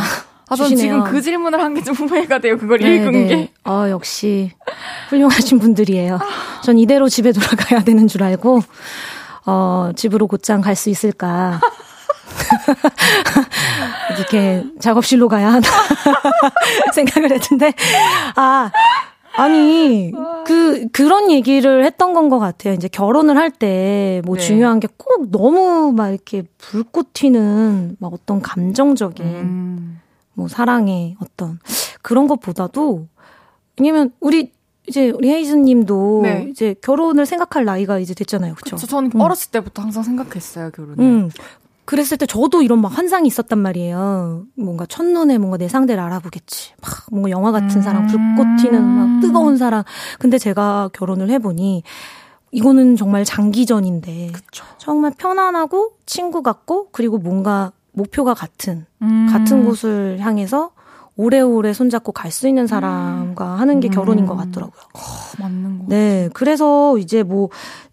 아, 0.49 0.55
전 0.55 0.69
주시네요. 0.69 1.03
지금 1.03 1.03
그 1.11 1.21
질문을 1.21 1.61
한 1.61 1.73
게 1.73 1.81
좀 1.81 1.95
후회가 1.95 2.39
돼요. 2.39 2.57
그걸 2.57 2.79
네, 2.79 2.95
읽은 2.95 3.11
네. 3.11 3.27
게. 3.27 3.51
어, 3.65 3.87
역시 3.89 4.51
훌륭하신 5.09 5.59
분들이에요. 5.59 6.19
전 6.63 6.77
이대로 6.77 7.09
집에 7.09 7.31
돌아가야 7.31 7.83
되는 7.83 8.07
줄 8.07 8.23
알고 8.23 8.61
어, 9.45 9.91
집으로 9.95 10.27
곧장 10.27 10.61
갈 10.61 10.75
수 10.75 10.89
있을까? 10.89 11.59
이렇게 14.17 14.63
작업실로 14.79 15.27
가야 15.27 15.53
하나 15.53 15.67
생각을 16.93 17.31
했는데 17.31 17.73
아 18.35 18.71
아니 19.35 20.11
그 20.45 20.87
그런 20.91 21.31
얘기를 21.31 21.85
했던 21.85 22.13
건 22.13 22.29
것 22.29 22.39
같아요. 22.39 22.73
이제 22.73 22.87
결혼을 22.87 23.37
할 23.37 23.49
때뭐 23.51 24.35
네. 24.35 24.41
중요한 24.41 24.79
게 24.79 24.87
꼭 24.97 25.31
너무 25.31 25.91
막 25.93 26.09
이렇게 26.09 26.43
불꽃 26.57 27.13
튀는 27.13 27.97
막 27.99 28.13
어떤 28.13 28.41
감정적인 28.41 29.25
음. 29.25 29.99
뭐 30.33 30.47
사랑의 30.47 31.15
어떤 31.21 31.59
그런 32.01 32.27
것보다도 32.27 33.07
왜냐면 33.79 34.11
우리 34.19 34.51
이제 34.87 35.09
우리 35.09 35.29
헤이즈님도 35.29 36.19
네. 36.23 36.47
이제 36.49 36.75
결혼을 36.81 37.25
생각할 37.25 37.65
나이가 37.65 37.99
이제 37.99 38.13
됐잖아요, 38.13 38.55
그렇죠? 38.55 38.77
저는 38.85 39.11
음. 39.15 39.21
어렸을 39.21 39.51
때부터 39.51 39.81
항상 39.83 40.03
생각했어요, 40.03 40.71
결혼을. 40.71 40.99
음. 40.99 41.29
그랬을 41.91 42.17
때 42.17 42.25
저도 42.25 42.61
이런 42.61 42.79
막 42.79 42.87
환상이 42.87 43.27
있었단 43.27 43.59
말이에요. 43.59 44.45
뭔가 44.55 44.85
첫눈에 44.85 45.37
뭔가 45.37 45.57
내 45.57 45.67
상대를 45.67 46.01
알아보겠지. 46.01 46.71
막 46.81 46.91
뭔가 47.11 47.29
영화 47.31 47.51
같은 47.51 47.67
음. 47.77 47.81
사랑, 47.81 48.07
불꽃 48.07 48.45
튀는 48.61 48.81
막 48.81 49.19
뜨거운 49.19 49.57
사랑. 49.57 49.83
근데 50.17 50.37
제가 50.37 50.89
결혼을 50.93 51.29
해보니 51.29 51.83
이거는 52.51 52.95
정말 52.95 53.25
장기전인데 53.25 54.31
정말 54.77 55.11
편안하고 55.17 55.97
친구 56.05 56.41
같고 56.41 56.87
그리고 56.93 57.17
뭔가 57.17 57.73
목표가 57.91 58.33
같은 58.33 58.85
음. 59.01 59.27
같은 59.29 59.65
곳을 59.65 60.17
향해서 60.21 60.71
오래오래 61.17 61.73
손잡고 61.73 62.13
갈 62.13 62.31
수 62.31 62.47
있는 62.47 62.67
사람과 62.67 63.59
하는 63.59 63.81
게 63.81 63.89
결혼인 63.89 64.25
것 64.25 64.37
같더라고요. 64.37 64.81
어, 64.93 64.99
맞는 65.39 65.79
거. 65.79 65.85
네, 65.89 66.29
그래서 66.33 66.97
이제 66.97 67.21
뭐 67.21 67.49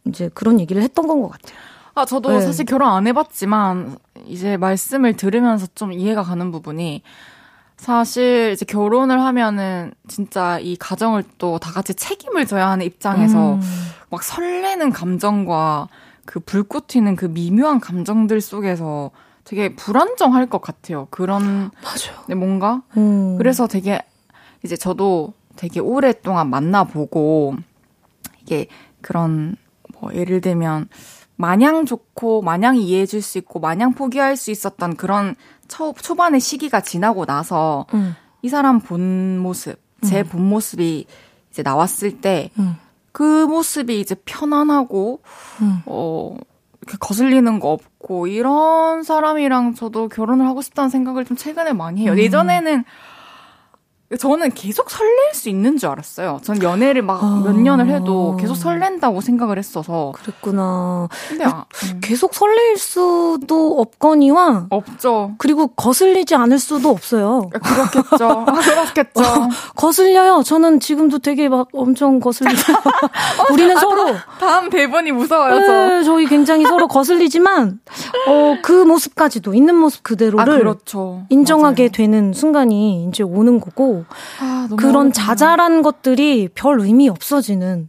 이제 0.07 0.31
그런 0.35 0.61
얘기를 0.61 0.83
했던 0.83 1.09
건 1.09 1.21
것 1.21 1.31
같아요. 1.33 1.59
아, 1.99 2.05
저도 2.05 2.31
네. 2.31 2.41
사실 2.41 2.65
결혼 2.65 2.91
안 2.91 3.07
해봤지만, 3.07 3.99
이제 4.27 4.57
말씀을 4.57 5.15
들으면서 5.17 5.67
좀 5.75 5.93
이해가 5.93 6.23
가는 6.23 6.53
부분이, 6.53 7.03
사실 7.77 8.51
이제 8.53 8.65
결혼을 8.65 9.21
하면은 9.21 9.93
진짜 10.09 10.59
이 10.59 10.77
가정을 10.77 11.25
또 11.39 11.59
다 11.59 11.71
같이 11.71 11.95
책임을 11.95 12.47
져야 12.47 12.69
하는 12.71 12.85
입장에서 12.85 13.55
음. 13.55 13.61
막 14.11 14.23
설레는 14.23 14.91
감정과 14.91 15.89
그 16.25 16.41
불꽃 16.41 16.89
튀는 16.89 17.15
그 17.17 17.27
미묘한 17.27 17.79
감정들 17.81 18.41
속에서 18.41 19.11
되게 19.45 19.75
불안정할 19.75 20.47
것 20.47 20.61
같아요. 20.61 21.07
그런, 21.11 21.71
맞아요. 21.83 22.23
네, 22.27 22.35
뭔가? 22.35 22.83
음. 22.97 23.37
그래서 23.39 23.67
되게 23.67 24.03
이제 24.65 24.77
저도 24.77 25.33
되게 25.57 25.81
오랫동안 25.81 26.51
만나보고 26.51 27.57
이게 28.43 28.67
그런 29.01 29.57
뭐 30.01 30.13
예를 30.15 30.41
들면 30.41 30.89
마냥 31.39 31.87
좋고 31.87 32.43
마냥 32.43 32.77
이해해줄 32.77 33.23
수 33.23 33.39
있고 33.39 33.61
마냥 33.61 33.95
포기할 33.95 34.37
수 34.37 34.51
있었던 34.51 34.97
그런 34.97 35.37
초, 35.69 35.95
초반의 35.95 36.41
시기가 36.41 36.81
지나고 36.81 37.27
나서 37.27 37.87
음. 37.95 38.17
이 38.43 38.49
사람 38.49 38.81
본 38.81 39.39
모습, 39.39 39.81
제본 40.05 40.43
모습이 40.43 41.07
이제 41.51 41.63
나왔을 41.63 42.21
때그 42.21 42.59
음. 42.59 43.49
모습이 43.49 44.01
이제 44.01 44.17
편안하고 44.25 45.21
음. 45.63 45.83
어 45.87 46.37
이렇게 46.83 46.99
거슬리는 46.99 47.61
거 47.61 47.71
없고 47.71 48.27
이런 48.27 49.05
사람이랑 49.05 49.75
저도 49.75 50.09
결혼을 50.09 50.45
하고 50.47 50.61
싶다는 50.61 50.91
생각을 50.91 51.25
좀 51.25 51.37
최근에 51.37 51.73
많이 51.73 52.03
해요. 52.03 52.19
예전에는 52.19 52.85
저는 54.17 54.53
계속 54.53 54.89
설렐 54.91 55.35
수 55.35 55.51
있는 55.51 55.77
줄 55.77 55.91
알았어요. 55.91 56.41
전 56.43 56.63
연애를 56.63 57.03
막몇 57.03 57.47
아. 57.49 57.53
년을 57.53 57.89
해도 57.89 58.37
계속 58.41 58.55
설렌다고 58.55 59.21
생각을 59.21 59.59
했어서. 59.59 60.13
그랬구나. 60.17 61.09
근데 61.29 61.45
아, 61.45 61.67
음, 61.85 62.01
계속 62.03 62.33
설레일 62.33 62.79
수도 62.79 63.79
없거니와 63.79 64.69
없죠. 64.71 65.33
그리고 65.37 65.67
거슬리지 65.69 66.35
않을 66.35 66.59
수도 66.59 66.89
없어요. 66.89 67.51
그렇겠죠. 67.53 68.29
아, 68.49 68.53
그렇겠죠. 68.53 69.23
거슬려요. 69.77 70.43
저는 70.43 70.81
지금도 70.81 71.19
되게 71.19 71.51
막 71.51 71.69
엄청 71.75 72.19
거슬리죠. 72.19 72.73
우리는 73.53 73.77
서로 73.77 74.15
다음 74.41 74.71
배분이 74.71 75.13
무서워요, 75.13 75.61
저. 75.67 75.73
네, 75.89 76.03
저희 76.03 76.25
굉장히 76.27 76.65
서로 76.65 76.89
거슬리지만 76.89 77.79
어, 78.27 78.57
그 78.63 78.73
모습까지도 78.85 79.53
있는 79.53 79.75
모습 79.77 80.03
그대로를 80.03 80.55
아, 80.55 80.57
그렇죠. 80.57 81.25
인정하게 81.29 81.85
맞아요. 81.85 81.91
되는 81.93 82.33
순간이 82.33 83.07
이제 83.09 83.23
오는 83.23 83.61
거고 83.61 83.98
아, 84.41 84.69
그런 84.77 84.95
어렵구나. 85.07 85.13
자잘한 85.13 85.83
것들이 85.83 86.49
별 86.55 86.81
의미 86.81 87.09
없어지는 87.09 87.89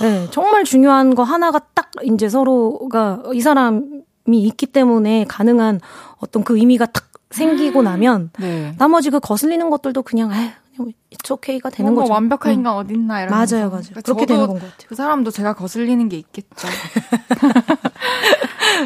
네, 0.00 0.26
정말 0.30 0.64
중요한 0.64 1.14
거 1.14 1.22
하나가 1.22 1.60
딱 1.74 1.90
이제 2.02 2.28
서로가 2.28 3.22
이 3.34 3.40
사람이 3.40 3.82
있기 4.28 4.66
때문에 4.66 5.24
가능한 5.28 5.80
어떤 6.18 6.42
그 6.44 6.56
의미가 6.56 6.86
딱 6.86 7.04
생기고 7.30 7.82
나면 7.82 8.30
네. 8.38 8.74
나머지 8.78 9.10
그 9.10 9.20
거슬리는 9.20 9.68
것들도 9.70 10.02
그냥 10.02 10.32
에이, 10.32 10.50
그냥 10.76 10.92
it's 11.14 11.30
okay가 11.30 11.70
되는 11.70 11.92
뭔가 11.92 12.02
거죠. 12.02 12.12
완벽한 12.14 12.52
음. 12.52 12.54
인간 12.58 12.74
어딨나 12.74 13.22
이러면서. 13.22 13.56
맞아요, 13.56 13.70
맞아요. 13.70 13.82
그러니까 13.84 14.00
그렇게 14.02 14.26
되는 14.26 14.46
건 14.46 14.58
것 14.58 14.62
같아요. 14.70 14.86
그 14.88 14.94
사람도 14.94 15.30
제가 15.30 15.52
거슬리는 15.54 16.08
게 16.08 16.16
있겠죠. 16.18 16.68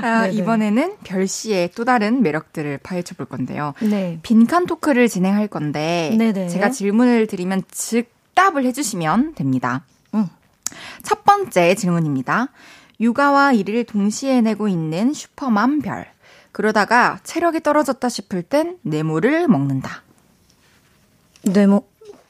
아. 0.02 0.26
이번에는 0.26 0.96
별 1.04 1.26
씨의 1.26 1.70
또 1.74 1.84
다른 1.84 2.22
매력들을 2.22 2.78
파헤쳐 2.82 3.14
볼 3.14 3.26
건데요. 3.26 3.74
네. 3.80 4.18
빈칸 4.22 4.66
토크를 4.66 5.08
진행할 5.08 5.48
건데 5.48 6.14
네네. 6.18 6.48
제가 6.48 6.70
질문을 6.70 7.26
드리면 7.26 7.62
즉 7.70 8.10
답을 8.34 8.64
해주시면 8.64 9.34
됩니다. 9.34 9.84
응. 10.14 10.28
첫 11.02 11.24
번째 11.24 11.74
질문입니다. 11.74 12.48
육아와 13.00 13.52
일을 13.52 13.84
동시에 13.84 14.40
내고 14.40 14.68
있는 14.68 15.12
슈퍼맘 15.12 15.80
별. 15.80 16.06
그러다가 16.52 17.18
체력이 17.22 17.60
떨어졌다 17.60 18.08
싶을 18.08 18.42
땐 18.42 18.78
뇌물을 18.82 19.48
먹는다. 19.48 20.02
네, 21.42 21.66
뭐 21.66 21.86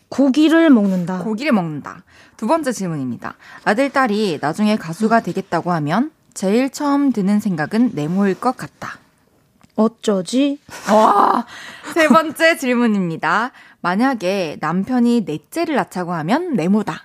고기를 0.09 0.71
먹는다. 0.71 1.23
고기를 1.23 1.53
먹는다. 1.53 2.03
두 2.37 2.47
번째 2.47 2.73
질문입니다. 2.73 3.35
아들, 3.65 3.91
딸이 3.91 4.39
나중에 4.41 4.77
가수가 4.77 5.21
되겠다고 5.21 5.73
하면 5.73 6.11
제일 6.37 6.69
처음 6.69 7.13
드는 7.13 7.41
생각은 7.41 7.93
네모일 7.95 8.39
것 8.39 8.59
같다. 8.59 8.99
어쩌지? 9.75 10.61
와, 10.93 11.47
세 11.95 12.09
번째 12.09 12.59
질문입니다. 12.59 13.53
만약에 13.81 14.59
남편이 14.61 15.23
넷째를 15.23 15.77
낳자고 15.77 16.13
하면 16.13 16.53
네모다. 16.53 17.05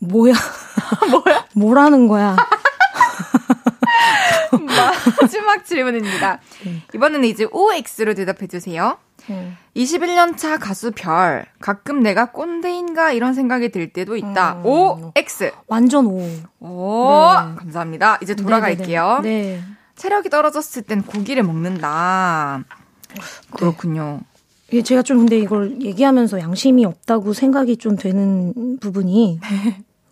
뭐야? 0.00 0.34
뭐야? 1.10 1.46
뭐라는 1.54 2.08
거야? 2.08 2.36
마지막 5.22 5.64
질문입니다. 5.64 6.40
이번에는 6.94 7.26
이제 7.26 7.46
OX로 7.50 8.12
대답해 8.12 8.48
주세요. 8.48 8.98
21년 9.76 10.36
차 10.36 10.58
가수 10.58 10.90
별. 10.92 11.46
가끔 11.60 12.02
내가 12.02 12.32
꼰대인가 12.32 13.12
이런 13.12 13.34
생각이 13.34 13.70
들 13.70 13.92
때도 13.92 14.16
있다. 14.16 14.62
음. 14.64 14.66
OX. 14.66 15.52
완전 15.66 16.06
오. 16.06 16.20
오, 16.60 17.28
네. 17.48 17.54
감사합니다. 17.56 18.18
이제 18.22 18.34
돌아갈게요. 18.34 19.20
네네네. 19.22 19.56
네. 19.56 19.62
체력이 19.96 20.30
떨어졌을 20.30 20.82
땐 20.82 21.02
고기를 21.02 21.42
먹는다. 21.42 22.64
그렇군요. 23.52 24.20
이게 24.70 24.82
제가 24.82 25.02
좀 25.02 25.18
근데 25.18 25.38
이걸 25.38 25.80
얘기하면서 25.82 26.40
양심이 26.40 26.84
없다고 26.84 27.34
생각이 27.34 27.76
좀 27.76 27.96
되는 27.96 28.78
부분이 28.80 29.38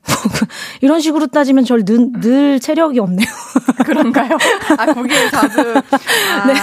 이런 0.81 1.01
식으로 1.01 1.27
따지면 1.27 1.65
절 1.65 1.85
늘, 1.85 2.11
늘 2.21 2.61
체력이 2.61 2.99
없네요. 2.99 3.27
그런가요? 3.85 4.37
아, 4.79 4.87
고기를 4.93 5.31
자주. 5.31 5.61
아, 6.35 6.47
네. 6.47 6.55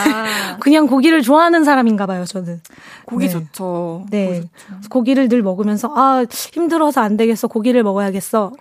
그냥 0.60 0.88
고기를 0.88 1.22
좋아하는 1.22 1.64
사람인가 1.64 2.06
봐요, 2.06 2.26
저는. 2.26 2.62
고기 3.06 3.28
네. 3.28 3.32
좋죠. 3.32 4.06
네. 4.10 4.42
좋죠. 4.42 4.90
고기를 4.90 5.30
늘 5.30 5.42
먹으면서 5.44 5.94
아, 5.96 6.26
힘들어서 6.30 7.02
안 7.02 7.18
되겠어. 7.18 7.48
고기를 7.48 7.84
먹어야겠어. 7.84 8.52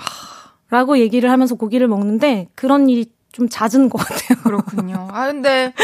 라고 0.69 0.99
얘기를 0.99 1.31
하면서 1.31 1.55
고기를 1.55 1.87
먹는데 1.87 2.49
그런 2.55 2.89
일이 2.89 3.07
좀 3.37 3.51
잦은 3.51 3.91
것 3.91 3.99
같아요. 3.99 4.39
그렇군요. 4.45 5.09
아, 5.11 5.27
근데 5.27 5.75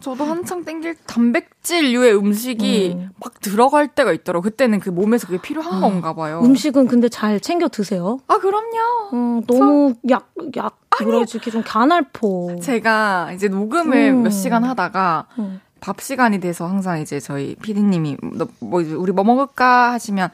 저도 0.00 0.24
한창 0.24 0.62
땡길 0.62 0.96
단백질류의 1.06 2.14
음식이 2.14 2.96
음. 2.98 3.10
막 3.18 3.40
들어갈 3.40 3.88
때가 3.88 4.12
있더라고. 4.12 4.42
그때는 4.42 4.78
그 4.80 4.90
몸에서 4.90 5.26
그게 5.26 5.40
필요한 5.40 5.80
건가 5.80 6.12
봐요. 6.12 6.42
음식은 6.44 6.86
근데 6.86 7.08
잘 7.08 7.40
챙겨 7.40 7.68
드세요. 7.68 8.18
아, 8.26 8.36
그럼요. 8.36 9.08
음, 9.14 9.42
너무 9.46 9.94
약, 10.10 10.30
약, 10.56 10.78
뭐라지, 11.02 11.38
이렇게 11.38 11.50
좀 11.50 11.62
가날포. 11.64 12.58
제가 12.60 13.32
이제 13.32 13.48
녹음을 13.48 14.10
음. 14.10 14.22
몇 14.24 14.30
시간 14.30 14.62
하다가 14.62 15.28
음. 15.38 15.62
밥 15.80 16.02
시간이 16.02 16.40
돼서 16.40 16.66
항상 16.66 17.00
이제 17.00 17.20
저희 17.20 17.54
피디님이 17.54 18.18
너뭐 18.20 18.82
우리 18.98 19.12
뭐 19.12 19.24
먹을까 19.24 19.92
하시면 19.92 20.28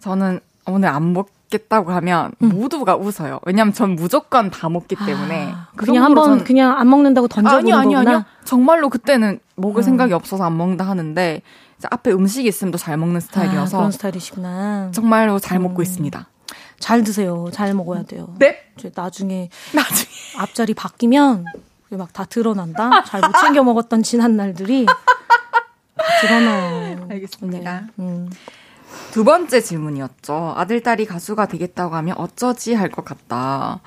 저는 0.00 0.40
오늘 0.66 0.90
안 0.90 1.14
먹 1.14 1.28
먹겠다고 1.52 1.92
하면 1.92 2.32
모두가 2.38 2.96
웃어요. 2.96 3.40
왜냐면 3.44 3.72
전 3.72 3.94
무조건 3.94 4.50
다 4.50 4.68
먹기 4.68 4.96
때문에. 4.96 5.52
아, 5.52 5.68
그 5.76 5.86
그냥 5.86 6.04
한번 6.04 6.24
전- 6.38 6.44
그냥 6.44 6.78
안 6.78 6.88
먹는다고 6.88 7.28
던져보는 7.28 7.58
아니요, 7.62 7.76
아니요, 7.76 7.98
거구나. 7.98 8.10
아니요. 8.10 8.24
정말로 8.44 8.88
그때는 8.88 9.38
먹을 9.56 9.80
어. 9.80 9.82
생각이 9.82 10.12
없어서 10.12 10.44
안 10.44 10.56
먹는다 10.56 10.84
하는데 10.86 11.42
앞에 11.90 12.12
음식이 12.12 12.48
있으면 12.48 12.70
또 12.72 12.78
잘 12.78 12.96
먹는 12.96 13.16
아, 13.16 13.20
스타일이어서 13.20 13.76
그런 13.76 13.92
스타일이시구나. 13.92 14.90
정말로 14.92 15.38
잘 15.38 15.58
먹고 15.58 15.80
음. 15.80 15.82
있습니다. 15.82 16.28
잘 16.78 17.04
드세요. 17.04 17.48
잘 17.52 17.74
먹어야 17.74 18.02
돼요. 18.04 18.34
네. 18.38 18.58
나중에 18.94 19.48
나중에 19.74 20.08
앞자리 20.38 20.74
바뀌면 20.74 21.44
막 21.90 22.12
다 22.12 22.24
드러난다. 22.24 23.04
잘 23.04 23.20
못 23.20 23.32
챙겨 23.40 23.62
먹었던 23.62 24.02
지난 24.02 24.36
날들이 24.36 24.86
다 24.86 24.94
드러나요. 26.22 27.06
알겠습니다. 27.10 27.80
네. 27.80 27.86
음. 27.98 28.30
두 29.12 29.24
번째 29.24 29.60
질문이었죠. 29.60 30.54
아들, 30.56 30.82
딸이 30.82 31.04
가수가 31.06 31.46
되겠다고 31.46 31.94
하면 31.96 32.16
어쩌지 32.18 32.72
할 32.74 32.90
것 32.90 33.04
같다. 33.04 33.80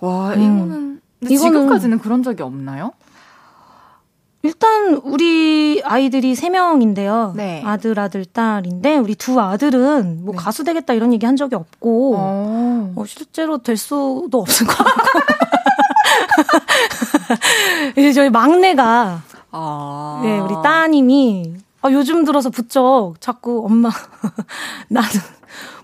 와, 0.00 0.32
이거는. 0.34 0.38
근데 0.38 0.70
음. 0.70 1.00
이거는- 1.22 1.38
지금까지는 1.38 1.98
그런 1.98 2.22
적이 2.22 2.42
없나요? 2.44 2.92
일단 4.42 4.94
우리 5.04 5.82
아이들이 5.84 6.34
세 6.34 6.48
명인데요. 6.48 7.34
네. 7.36 7.62
아들, 7.62 7.98
아들, 8.00 8.24
딸인데 8.24 8.96
우리 8.96 9.14
두 9.14 9.38
아들은 9.38 10.24
뭐 10.24 10.32
네. 10.34 10.38
가수 10.42 10.64
되겠다 10.64 10.94
이런 10.94 11.12
얘기 11.12 11.26
한 11.26 11.36
적이 11.36 11.56
없고 11.56 12.14
어. 12.16 12.92
어, 12.96 13.04
실제로 13.04 13.58
될 13.58 13.76
수도 13.76 14.30
없을 14.32 14.66
것 14.66 14.74
같고. 14.78 15.02
이제 17.98 18.12
저희 18.14 18.30
막내가 18.30 19.20
아. 19.50 20.20
네, 20.22 20.38
우리 20.38 20.54
따님이 20.62 21.52
아, 21.82 21.90
요즘 21.90 22.24
들어서 22.24 22.50
부쩍 22.50 23.14
자꾸 23.20 23.64
엄마 23.64 23.90
나는 24.88 25.08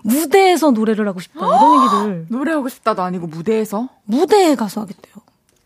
무대에서 0.03 0.71
노래를 0.71 1.07
하고 1.07 1.19
싶다 1.19 1.39
이런 1.39 1.83
얘기를 2.09 2.25
노래하고 2.29 2.69
싶다도 2.69 3.01
아니고 3.01 3.27
무대에서? 3.27 3.89
무대에 4.05 4.55
가서 4.55 4.81
하겠대요. 4.81 5.15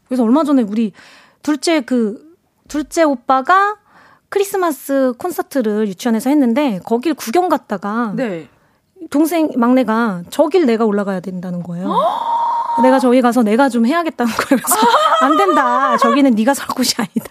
그래서 0.07 0.23
얼마 0.23 0.43
전에 0.43 0.61
우리 0.61 0.93
둘째 1.43 1.81
그 1.81 2.35
둘째 2.67 3.03
오빠가 3.03 3.77
크리스마스 4.29 5.13
콘서트를 5.17 5.87
유치원에서 5.89 6.29
했는데 6.29 6.79
거길 6.85 7.13
구경 7.15 7.49
갔다가 7.49 8.13
네. 8.15 8.47
동생 9.09 9.49
막내가 9.55 10.21
저길 10.29 10.65
내가 10.65 10.85
올라가야 10.85 11.19
된다는 11.19 11.63
거예요. 11.63 11.89
내가 12.83 12.99
저기 12.99 13.21
가서 13.21 13.43
내가 13.43 13.67
좀 13.69 13.85
해야겠다는 13.85 14.31
거예요. 14.31 14.47
그래서 14.61 14.75
안 15.21 15.37
된다. 15.37 15.97
저기는 15.97 16.31
네가 16.31 16.53
설 16.53 16.67
곳이 16.67 16.95
아니다. 16.97 17.25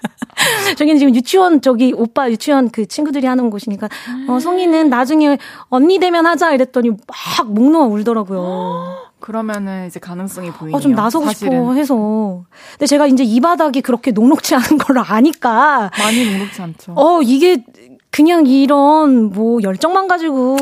저기는 0.77 0.99
지금 0.99 1.15
유치원 1.15 1.61
저기 1.61 1.93
오빠 1.95 2.31
유치원 2.31 2.71
그 2.71 2.87
친구들이 2.87 3.27
하는 3.27 3.51
곳이니까 3.51 3.89
어 4.29 4.39
송이는 4.39 4.89
나중에 4.91 5.39
언니 5.69 5.99
되면 5.99 6.27
하자 6.27 6.53
이랬더니 6.53 6.91
막 6.91 7.47
목 7.47 7.71
놓아 7.71 7.87
울더라고요. 7.87 9.11
그러면은 9.21 9.87
이제 9.87 10.01
가능성이 10.01 10.51
보이네요. 10.51 10.77
어, 10.77 10.81
좀 10.81 10.93
나서고 10.93 11.27
사실은. 11.27 11.53
싶어 11.53 11.73
해서. 11.75 12.45
근데 12.73 12.87
제가 12.87 13.07
이제 13.07 13.23
이 13.23 13.39
바닥이 13.41 13.83
그렇게 13.83 14.13
녹록지 14.13 14.55
않은 14.55 14.79
걸 14.79 14.99
아니까 14.99 15.91
많이 15.99 16.31
녹록지 16.31 16.63
않죠. 16.63 16.93
어, 16.97 17.21
이게 17.23 17.63
그냥 18.11 18.47
이런 18.47 19.31
뭐 19.31 19.63
열정만 19.63 20.09
가지고 20.09 20.57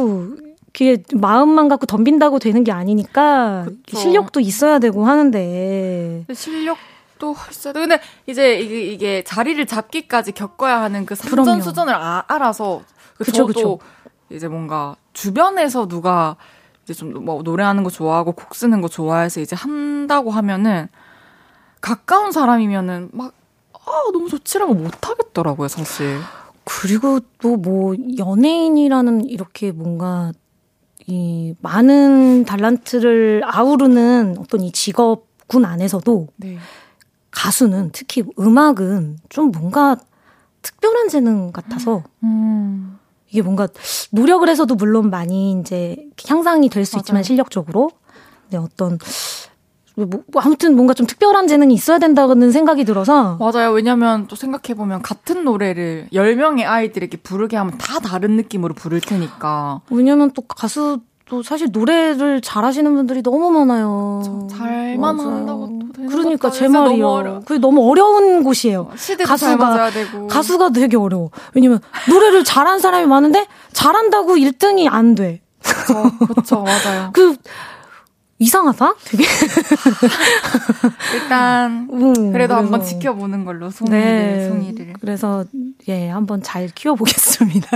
그게 0.79 1.03
마음만 1.13 1.69
갖고 1.69 1.87
덤빈다고 1.87 2.39
되는 2.39 2.63
게 2.63 2.71
아니니까 2.71 3.67
그쵸. 3.85 3.99
실력도 3.99 4.39
있어야 4.39 4.79
되고 4.79 5.05
하는데 5.05 6.23
근데 6.25 6.35
실력도 6.35 7.35
있어야 7.51 7.73
돼. 7.73 7.81
근데 7.81 8.01
이제 8.29 8.61
이게, 8.61 8.83
이게 8.93 9.25
자리를 9.25 9.67
잡기까지 9.67 10.31
겪어야 10.31 10.81
하는 10.81 11.05
그 11.05 11.17
그럼요. 11.17 11.45
산전수전을 11.47 11.93
아, 11.93 12.23
알아서 12.29 12.83
그 13.17 13.25
그쵸, 13.25 13.53
저도 13.53 13.81
이제 14.31 14.47
뭔가 14.47 14.95
주변에서 15.15 15.89
누가 15.89 16.37
이제 16.85 16.95
좀 16.95 17.13
뭐 17.25 17.43
노래하는 17.43 17.83
거 17.83 17.91
좋아하고 17.91 18.31
곡 18.31 18.55
쓰는 18.55 18.81
거 18.81 18.87
좋아해서 18.87 19.41
이제 19.41 19.57
한다고 19.57 20.31
하면은 20.31 20.87
가까운 21.81 22.31
사람이면은 22.31 23.09
막 23.13 23.33
아, 23.73 23.91
너무 24.13 24.29
좋지라고 24.29 24.75
못 24.75 25.09
하겠더라고요, 25.09 25.67
사실. 25.67 26.19
그리고 26.65 27.19
또 27.41 27.57
뭐 27.57 27.97
연예인이라는 28.19 29.25
이렇게 29.25 29.73
뭔가 29.73 30.33
이 31.09 31.55
많은 31.63 32.45
달란트를 32.45 33.41
아우르는 33.45 34.37
어떤 34.39 34.61
이 34.61 34.71
직업군 34.71 35.65
안에서도 35.65 36.29
네. 36.37 36.59
가수는 37.31 37.91
특히 37.93 38.23
음악은 38.39 39.19
좀 39.31 39.51
뭔가 39.51 39.97
특별한 40.61 41.09
재능 41.09 41.51
같아서 41.51 42.05
음. 42.23 42.99
이게 43.31 43.41
뭔가 43.41 43.69
노력을 44.11 44.47
해서도 44.47 44.75
물론 44.75 45.09
많이 45.09 45.59
이제 45.59 45.97
향상이 46.27 46.69
될 46.69 46.85
수. 46.85 46.99
있지만 46.99 47.23
실력적으로 47.23 47.91
근데 48.43 48.59
어떤 48.59 48.99
뭐, 50.05 50.23
뭐 50.33 50.43
아무튼 50.43 50.77
뭔가 50.77 50.95
좀 50.95 51.07
특별한 51.07 51.49
재능이 51.49 51.75
있어야 51.75 51.99
된다는 51.99 52.53
생각이 52.53 52.85
들어서 52.85 53.37
맞아요. 53.41 53.73
왜냐면 53.73 54.27
또 54.29 54.37
생각해 54.37 54.77
보면 54.77 55.03
같은 55.03 55.45
노래를 55.45 56.09
10명의 56.13 56.65
아이들에게 56.65 57.17
부르게 57.19 57.57
하면 57.57 57.77
다 57.79 57.99
다른 57.99 58.37
느낌으로 58.37 58.75
부를 58.75 59.01
테니까. 59.01 59.81
왜냐면 59.91 60.31
또 60.33 60.43
가수도 60.43 61.43
사실 61.43 61.69
노래를 61.73 62.41
잘하시는 62.41 62.95
분들이 62.95 63.23
너무 63.23 63.51
많아요. 63.51 64.49
잘만. 64.51 65.19
한다고 65.19 65.79
그러니까 66.09 66.51
제 66.51 66.69
말이요. 66.69 67.05
너무. 67.05 67.41
그게 67.45 67.59
너무 67.59 67.91
어려운 67.91 68.45
곳이에요. 68.45 68.91
잘 68.97 69.17
가수가-. 69.17 70.29
가수가 70.29 70.71
되게 70.71 70.97
어려워. 70.97 71.31
왜냐면 71.55 71.81
노래를 72.09 72.45
잘하는 72.45 72.79
사람이 72.79 73.07
많은데 73.07 73.47
잘한다고 73.73 74.37
1등이 74.37 74.87
안 74.89 75.17
돼. 75.17 75.41
그쵸, 76.35 76.63
맞아요. 76.63 77.11
그 77.13 77.37
이상하다? 78.41 78.95
되게. 79.05 79.25
일단, 81.15 81.89
음, 81.93 82.33
그래도 82.33 82.55
한번 82.55 82.81
그래서. 82.81 82.99
지켜보는 82.99 83.45
걸로, 83.45 83.69
송이를, 83.71 84.49
송이를. 84.49 84.93
그래서 85.01 85.45
예 85.89 86.09
한번 86.09 86.43
잘 86.43 86.69
키워보겠습니다. 86.69 87.69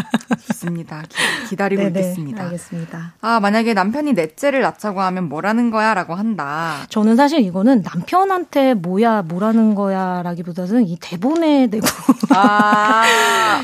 좋습니다. 0.48 1.02
기, 1.08 1.48
기다리고 1.50 1.82
네네, 1.82 1.98
있겠습니다. 2.00 2.44
알겠습니다. 2.44 3.14
아, 3.20 3.40
만약에 3.40 3.74
남편이 3.74 4.12
넷째를 4.12 4.60
낳자고 4.60 5.00
하면 5.00 5.28
뭐라는 5.28 5.70
거야? 5.70 5.94
라고 5.94 6.14
한다. 6.14 6.76
저는 6.90 7.16
사실 7.16 7.40
이거는 7.40 7.82
남편한테 7.82 8.74
뭐야 8.74 9.22
뭐라는 9.22 9.74
거야 9.74 10.22
라기보다는 10.22 10.86
이 10.86 10.96
대본에 11.00 11.68
대고 11.68 11.86
아, 12.30 13.02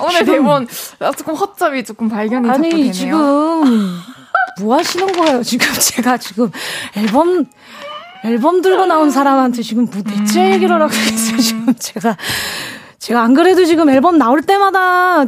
오늘 0.03 0.25
대본, 0.25 0.67
조금 1.17 1.35
허점이 1.35 1.85
조금 1.85 2.09
발견이 2.09 2.49
아니 2.51 2.71
되네요. 2.71 2.93
지금 2.93 3.65
뭐 4.61 4.77
하시는 4.77 5.07
거예요? 5.13 5.43
지금 5.43 5.67
제가 5.81 6.17
지금 6.19 6.51
앨범 6.97 7.47
앨범 8.25 8.63
들고 8.63 8.87
나온 8.87 9.11
사람한테 9.11 9.63
지금 9.63 9.85
뭐 9.85 10.03
대체 10.03 10.49
음. 10.49 10.53
얘기를 10.55 10.75
하고 10.81 10.93
있어요. 10.93 11.39
지금 11.41 11.75
제가 11.75 12.17
제가 12.99 13.23
안 13.23 13.35
그래도 13.35 13.65
지금 13.65 13.89
앨범 13.91 14.19
나올 14.19 14.43
때마다 14.43 15.25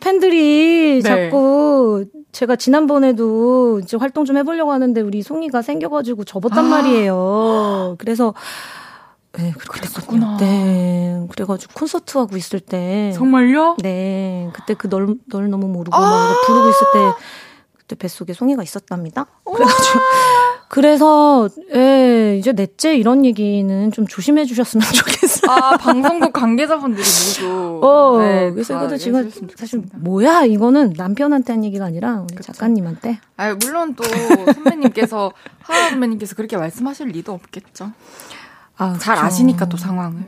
팬들이 0.00 1.00
네. 1.02 1.28
자꾸 1.28 2.06
제가 2.32 2.56
지난번에도 2.56 3.80
이제 3.80 3.98
활동 3.98 4.24
좀 4.24 4.38
해보려고 4.38 4.72
하는데 4.72 4.98
우리 5.02 5.22
송이가 5.22 5.60
생겨가지고 5.60 6.24
접었단 6.24 6.58
아. 6.58 6.68
말이에요. 6.68 7.96
그래서 8.00 8.32
네, 9.34 9.52
그랬었구나. 9.56 10.36
네, 10.38 11.26
그래가지고 11.30 11.72
콘서트 11.74 12.18
하고 12.18 12.36
있을 12.36 12.60
때 12.60 13.12
정말요? 13.14 13.76
네, 13.82 14.50
그때 14.54 14.74
그 14.74 14.88
널 14.88 15.14
널 15.30 15.48
너무 15.50 15.68
모르고 15.68 15.96
아! 15.96 16.00
막 16.00 16.46
부르고 16.46 16.68
있을 16.68 16.86
때 16.92 16.98
그때 17.92 17.94
뱃속에 17.94 18.32
송이가 18.32 18.62
있었답니다. 18.62 19.26
그래가지고 19.44 20.00
그래서 20.68 21.48
예, 21.74 22.36
이제 22.38 22.52
넷째 22.52 22.96
이런 22.96 23.24
얘기는 23.24 23.92
좀 23.92 24.06
조심해 24.06 24.44
주셨으면 24.46 24.86
좋겠어요. 24.92 25.50
아, 25.50 25.76
방송국 25.76 26.32
관계자분들이 26.32 27.04
모두. 27.04 27.80
어, 27.82 28.18
네, 28.18 28.50
그래서 28.50 28.74
다 28.74 28.84
이것도 28.84 28.96
지금 28.96 29.30
사실. 29.54 29.82
뭐야 29.96 30.44
이거는 30.44 30.94
남편한테 30.96 31.52
한 31.52 31.64
얘기가 31.64 31.84
아니라 31.84 32.20
우리 32.22 32.34
그쵸. 32.34 32.52
작가님한테. 32.52 33.20
아 33.36 33.54
물론 33.54 33.94
또 33.94 34.04
선배님께서, 34.52 35.32
하하 35.60 35.90
선배님께서 35.90 36.34
그렇게 36.34 36.56
말씀하실 36.56 37.08
리도 37.08 37.32
없겠죠. 37.32 37.92
아, 38.78 38.96
잘 38.98 39.16
그쵸. 39.16 39.26
아시니까 39.26 39.68
또 39.68 39.76
상황을. 39.76 40.22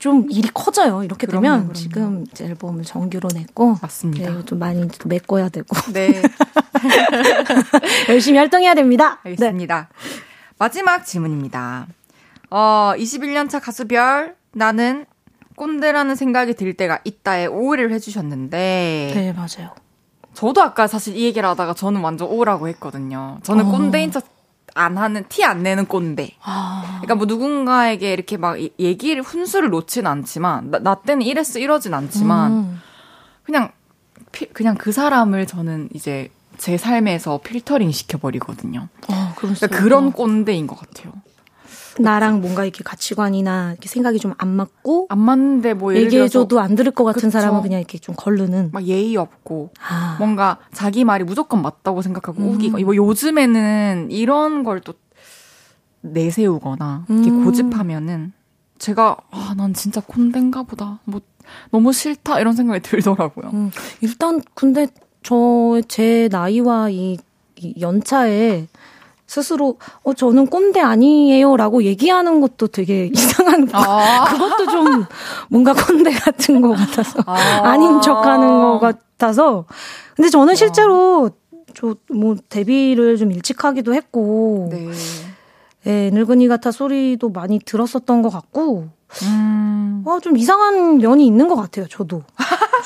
좀 0.00 0.26
일이 0.30 0.48
커져요. 0.52 1.02
이렇게 1.04 1.26
그럼요, 1.26 1.42
되면 1.42 1.58
그럼요. 1.60 1.72
지금 1.74 2.24
이제 2.30 2.44
앨범을 2.46 2.84
정규로 2.84 3.28
냈고 3.34 3.76
맞습니다. 3.82 4.30
네, 4.30 4.44
좀 4.44 4.58
많이 4.58 4.88
또 4.88 5.08
메꿔야 5.08 5.48
되고 5.50 5.66
네, 5.92 6.22
열심히 8.08 8.38
활동해야 8.38 8.74
됩니다. 8.74 9.20
네. 9.24 9.30
알겠습니다. 9.30 9.88
마지막 10.58 11.04
질문입니다. 11.04 11.86
어, 12.50 12.92
21년 12.96 13.50
차 13.50 13.58
가수별, 13.58 14.36
나는 14.52 15.06
꼰대라는 15.56 16.14
생각이 16.16 16.54
들 16.54 16.74
때가 16.74 17.00
있다에 17.04 17.46
오해를 17.46 17.92
해주셨는데, 17.92 19.12
네, 19.14 19.32
맞아요. 19.32 19.74
저도 20.34 20.62
아까 20.62 20.86
사실 20.86 21.16
이 21.16 21.24
얘기를 21.24 21.48
하다가 21.48 21.74
저는 21.74 22.00
완전 22.00 22.28
오라고 22.28 22.68
했거든요. 22.68 23.38
저는 23.42 23.66
어. 23.66 23.70
꼰대인 23.70 24.10
척 24.10 24.24
안 24.74 24.98
하는, 24.98 25.24
티 25.28 25.44
안 25.44 25.62
내는 25.62 25.86
꼰대. 25.86 26.32
아, 26.42 26.82
그러니까 27.02 27.14
뭐 27.14 27.26
누군가에게 27.26 28.12
이렇게 28.12 28.36
막 28.36 28.60
이- 28.60 28.72
얘기를, 28.78 29.22
훈수를 29.22 29.70
놓진 29.70 30.06
않지만, 30.06 30.70
나, 30.70 30.78
나 30.80 30.94
때는 30.96 31.22
이랬어, 31.22 31.58
이러진 31.60 31.94
않지만, 31.94 32.52
음. 32.52 32.80
그냥, 33.44 33.70
피- 34.32 34.48
그냥 34.52 34.74
그 34.76 34.90
사람을 34.90 35.46
저는 35.46 35.90
이제 35.94 36.28
제 36.58 36.76
삶에서 36.76 37.40
필터링 37.42 37.90
시켜버리거든요. 37.92 38.88
수 39.54 39.60
그러니까 39.66 39.66
그런. 39.68 40.12
꼰대인 40.12 40.66
것 40.66 40.78
같아요. 40.78 41.12
나랑 41.98 42.40
뭔가 42.40 42.64
이렇게 42.64 42.82
가치관이나 42.84 43.72
이렇게 43.72 43.88
생각이 43.88 44.18
좀 44.18 44.34
안 44.38 44.48
맞고 44.48 45.06
안 45.10 45.18
맞는데 45.20 45.74
뭐 45.74 45.94
얘기해줘도 45.94 46.58
안 46.60 46.74
들을 46.74 46.90
것 46.92 47.04
같은 47.04 47.22
그쵸. 47.22 47.30
사람은 47.30 47.62
그냥 47.62 47.78
이렇게 47.80 47.98
좀 47.98 48.14
걸르는. 48.16 48.70
막 48.72 48.84
예의 48.84 49.16
없고 49.16 49.70
아, 49.88 50.16
뭔가 50.18 50.58
자기 50.72 51.04
말이 51.04 51.22
무조건 51.24 51.62
맞다고 51.62 52.02
생각하고 52.02 52.42
음. 52.42 52.48
우기고 52.54 52.78
뭐 52.80 52.96
요즘에는 52.96 54.08
이런 54.10 54.64
걸 54.64 54.80
또 54.80 54.94
내세우거나 56.00 57.06
이렇게 57.08 57.30
음. 57.30 57.44
고집하면은 57.44 58.32
제가 58.78 59.16
아 59.30 59.54
난 59.56 59.72
진짜 59.72 60.00
꼰대인가 60.00 60.64
보다 60.64 60.98
뭐 61.04 61.20
너무 61.70 61.92
싫다 61.92 62.40
이런 62.40 62.54
생각이 62.54 62.80
들더라고요. 62.80 63.50
음, 63.54 63.70
일단 64.00 64.40
근데 64.54 64.88
저 65.22 65.80
제 65.88 66.28
나이와 66.30 66.90
이, 66.90 67.18
이 67.56 67.74
연차에 67.80 68.66
스스로 69.26 69.78
어 70.02 70.12
저는 70.14 70.46
꼰대 70.46 70.80
아니에요라고 70.80 71.82
얘기하는 71.84 72.40
것도 72.40 72.68
되게 72.68 73.06
이상한 73.14 73.68
아. 73.72 74.26
그것도 74.30 74.66
좀 74.70 75.04
뭔가 75.48 75.72
꼰대 75.72 76.10
같은 76.12 76.60
것 76.60 76.74
같아서 76.74 77.20
아. 77.26 77.76
닌 77.76 78.00
척하는 78.00 78.48
것 78.48 78.78
같아서 78.80 79.64
근데 80.16 80.28
저는 80.30 80.54
실제로 80.54 81.30
저 81.74 81.96
뭐 82.10 82.36
데뷔를 82.48 83.16
좀 83.16 83.32
일찍 83.32 83.64
하기도 83.64 83.94
했고 83.94 84.68
네. 84.70 84.88
예, 85.86 86.10
늙은이 86.12 86.48
같아 86.48 86.70
소리도 86.70 87.30
많이 87.30 87.58
들었었던 87.58 88.22
것 88.22 88.30
같고 88.30 88.88
음. 89.22 90.02
어, 90.06 90.20
좀 90.20 90.36
이상한 90.36 90.98
면이 90.98 91.26
있는 91.26 91.48
것 91.48 91.56
같아요, 91.56 91.86
저도. 91.88 92.22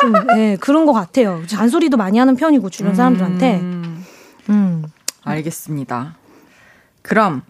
좀, 0.01 0.13
예, 0.39 0.57
그런 0.61 0.85
것 0.87 0.93
같아요. 0.93 1.43
잔소리도 1.47 1.97
많이 1.97 2.19
하는 2.19 2.37
편이고, 2.37 2.69
주변 2.71 2.95
사람들한테. 2.95 3.61
음. 3.61 4.05
음. 4.51 4.85
알겠습니다. 5.25 6.17
그럼 7.09 7.41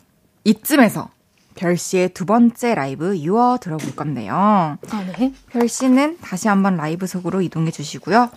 이쯤에서 0.44 1.10
별 1.56 1.76
씨의 1.76 2.10
두 2.10 2.24
번째 2.24 2.76
라이브 2.76 3.18
유어 3.18 3.58
들어볼 3.60 3.96
건데요. 3.96 4.32
아, 4.36 4.78
네. 5.18 5.34
별 5.50 5.68
씨는 5.68 6.18
다시 6.20 6.46
한번 6.46 6.76
라이브 6.76 7.08
속으로 7.08 7.42
이동해 7.42 7.72
주시고요. 7.72 8.30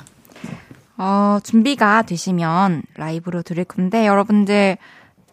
어, 0.98 1.40
준비가 1.44 2.02
되시면 2.02 2.82
라이브로 2.96 3.44
들을 3.44 3.64
건데 3.66 4.08
여러분들 4.08 4.80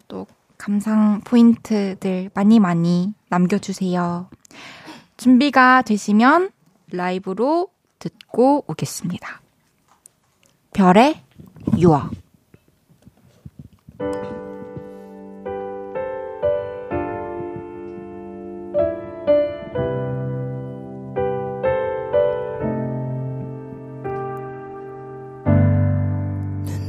또 0.07 0.27
감상 0.59 1.21
포인트들 1.21 2.29
많이 2.35 2.59
많이 2.59 3.15
남겨주세요. 3.29 4.29
준비가 5.17 5.81
되시면 5.81 6.51
라이브로 6.91 7.69
듣고 7.97 8.63
오겠습니다. 8.67 9.41
별의 10.71 11.23
유어. 11.79 12.11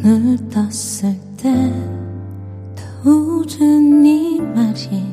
눈을 0.03 0.39
떴을 0.49 1.15
때 1.37 1.53
떠오른 2.75 4.03
네 4.03 4.41
말이 4.41 5.05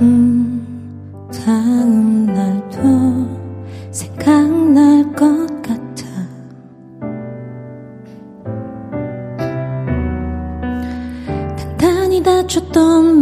음 0.00 1.28
다음 1.30 2.24
날도 2.26 2.80
생각날 3.90 5.12
것 5.12 5.46
같아. 5.62 6.06
단단히 11.56 12.22
다쳤던 12.22 13.13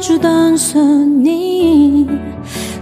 넘겨주던 0.00 0.56
손이 0.56 2.08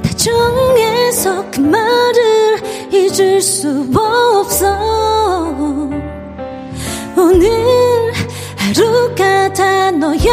다정해서 0.05 1.45
그 1.51 1.61
말을 1.61 2.63
잊을 2.93 3.41
수 3.41 3.87
없어. 3.95 4.79
오늘 7.17 8.13
하루가 8.57 9.53
다 9.53 9.91
너야. 9.91 10.31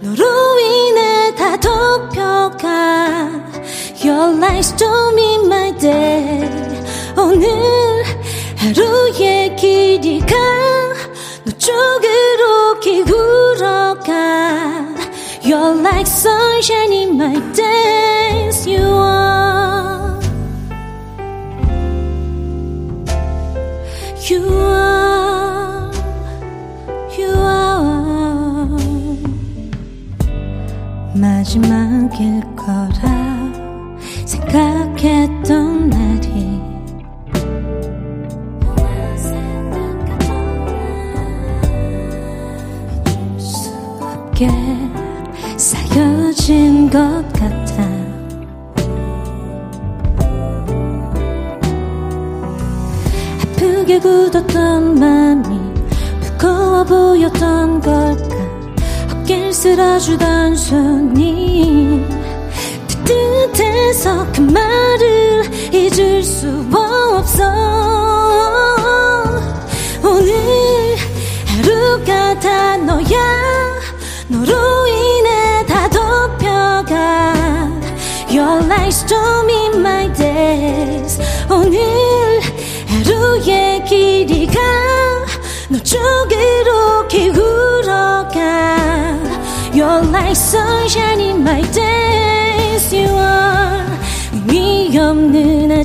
너로 0.00 0.58
인해 0.60 1.34
다 1.34 1.58
덮여가. 1.60 3.30
Your 4.02 4.36
lies 4.36 4.74
don't 4.76 5.12
mean 5.12 5.46
my 5.46 5.76
day 5.78 6.48
오늘 7.18 7.48
하루의 8.56 9.56
길이가 9.56 10.36
너 11.44 11.52
쪽으로 11.58 12.35
You're 15.45 15.75
like 15.75 16.07
sunshine 16.07 16.93
in 16.93 17.17
my 17.17 17.39
days 17.53 18.67
You 18.67 18.83
are 18.83 20.19
You 24.29 24.43
are 24.47 25.91
You 27.17 27.33
are 27.35 27.81
마지막일 31.13 32.41
거라 32.55 33.04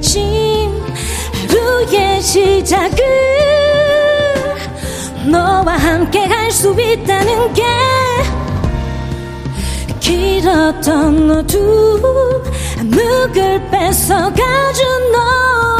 아침 0.01 0.83
하루의 1.47 2.21
시작을 2.23 3.05
너와 5.29 5.77
함께 5.77 6.27
갈수 6.27 6.71
있다는 6.71 7.53
게 7.53 7.63
길었던 9.99 11.29
어둠 11.29 12.01
암흑을 12.79 13.69
뺏어가준 13.69 15.11
너 15.11 15.70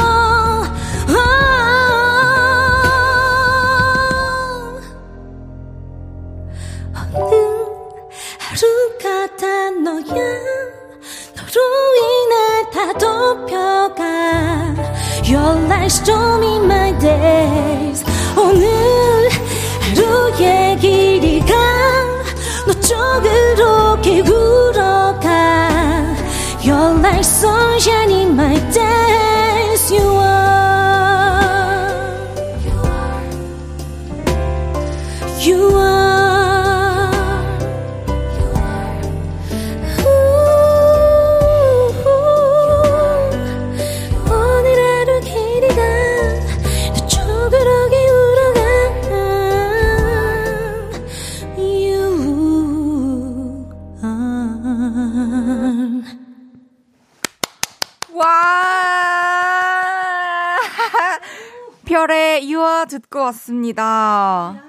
별의 61.92 62.50
유아 62.50 62.86
듣고 62.86 63.20
왔습니다. 63.20 64.64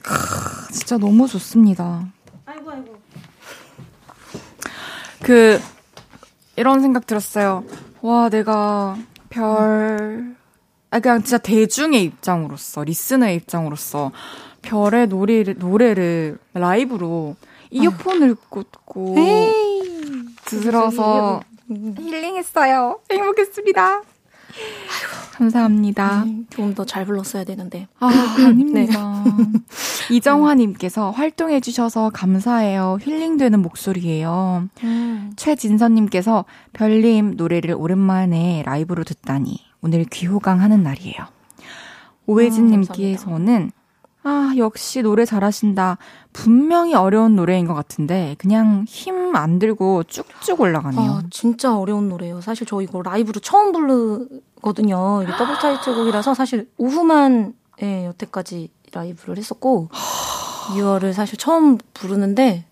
크, 0.00 0.72
진짜 0.72 0.96
너무 0.96 1.28
좋습니다. 1.28 2.02
아이고 2.46 2.70
아이고. 2.70 2.98
그, 5.22 5.60
이런 6.56 6.80
생각 6.80 7.06
들었어요. 7.06 7.62
와, 8.00 8.30
내가 8.30 8.96
별, 9.28 10.34
아, 10.90 11.00
그냥 11.00 11.22
진짜 11.22 11.36
대중의 11.36 12.04
입장으로서, 12.04 12.84
리스너의 12.84 13.36
입장으로서, 13.36 14.10
별의 14.62 15.08
노래를, 15.08 15.56
노래를 15.58 16.38
라이브로 16.54 17.36
이어폰을 17.70 18.34
꽂고 18.48 19.14
들어서 20.46 21.42
힐링했어요. 21.68 22.98
행복했습니다. 23.10 24.02
감사합니다. 25.38 26.24
좀더잘 26.50 27.04
불렀어야 27.06 27.44
되는데. 27.44 27.86
아, 28.00 28.08
아닙니다. 28.44 29.24
이정화님께서 30.10 31.10
활동해주셔서 31.12 32.10
감사해요. 32.10 32.98
힐링되는 33.00 33.60
목소리예요. 33.62 34.68
최진선님께서 35.36 36.44
별님 36.72 37.34
노래를 37.36 37.74
오랜만에 37.74 38.62
라이브로 38.66 39.04
듣다니 39.04 39.58
오늘 39.80 40.04
귀호강 40.04 40.60
하는 40.60 40.82
날이에요. 40.82 41.16
오혜진님께서는 42.26 43.70
아 44.24 44.52
역시 44.56 45.02
노래 45.02 45.24
잘하신다. 45.24 45.98
분명히 46.32 46.94
어려운 46.94 47.36
노래인 47.36 47.66
것 47.66 47.74
같은데 47.74 48.34
그냥 48.38 48.84
힘 48.88 49.18
안 49.38 49.58
들고 49.58 50.04
쭉쭉 50.04 50.60
올라가네요. 50.60 51.10
아, 51.10 51.22
진짜 51.30 51.76
어려운 51.76 52.08
노래예요. 52.08 52.40
사실 52.40 52.66
저 52.66 52.80
이거 52.80 53.02
라이브로 53.02 53.40
처음 53.40 53.72
부르 53.72 54.26
거든요. 54.62 55.22
이게 55.22 55.32
더블 55.36 55.56
타이틀곡이라서 55.58 56.34
사실 56.34 56.68
오후만 56.78 57.54
예, 57.82 58.06
여태까지 58.06 58.70
라이브를 58.92 59.36
했었고 59.38 59.88
6월을 59.92 61.12
사실 61.12 61.38
처음 61.38 61.78
부르는데 61.94 62.64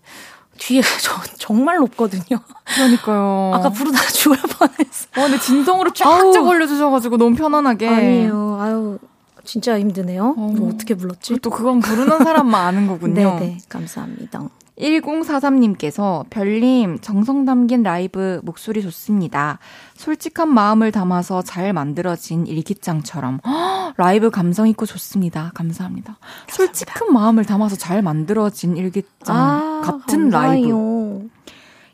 뒤에 0.57 0.81
저 1.01 1.13
정말 1.37 1.77
높거든요. 1.77 2.39
그러니까요. 2.65 3.51
아까 3.53 3.69
부르다가 3.69 4.07
죽을 4.09 4.37
뻔했어. 4.37 5.07
어, 5.17 5.21
근데 5.23 5.39
진성으로 5.39 5.91
아우. 6.03 6.33
쫙쫙 6.33 6.45
올려주셔가지고 6.45 7.17
너무 7.17 7.35
편안하게. 7.35 7.87
아니에요. 7.87 8.57
아유 8.59 8.99
진짜 9.43 9.79
힘드네요. 9.79 10.35
어. 10.37 10.53
뭐 10.57 10.69
어떻게 10.73 10.93
불렀지? 10.95 11.37
또 11.39 11.49
그건 11.49 11.79
부르는 11.79 12.17
사람만 12.19 12.65
아는 12.67 12.87
거군요. 12.87 13.39
네네 13.39 13.59
감사합니다. 13.69 14.41
1043님께서 14.79 16.25
별님 16.29 16.99
정성 16.99 17.45
담긴 17.45 17.83
라이브 17.83 18.39
목소리 18.43 18.81
좋습니다. 18.81 19.59
솔직한 19.95 20.53
마음을 20.53 20.91
담아서 20.91 21.41
잘 21.41 21.73
만들어진 21.73 22.45
일기장처럼 22.45 23.39
헉, 23.45 23.93
라이브 23.97 24.29
감성 24.29 24.67
있고 24.67 24.85
좋습니다. 24.85 25.51
감사합니다. 25.55 26.17
솔직한 26.49 27.11
마음을 27.11 27.45
담아서 27.45 27.75
잘 27.75 28.01
만들어진 28.01 28.77
일기장 28.77 29.81
같은 29.83 30.29
라이브. 30.29 30.67
아, 30.67 30.71
감사해요. 30.71 31.21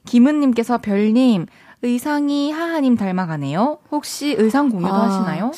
김은님께서 0.05 0.79
별님 0.79 1.45
의상이 1.81 2.51
하하님 2.51 2.97
닮아가네요. 2.97 3.79
혹시 3.91 4.35
의상 4.37 4.69
공유도 4.69 4.93
아. 4.93 5.07
하시나요? 5.07 5.51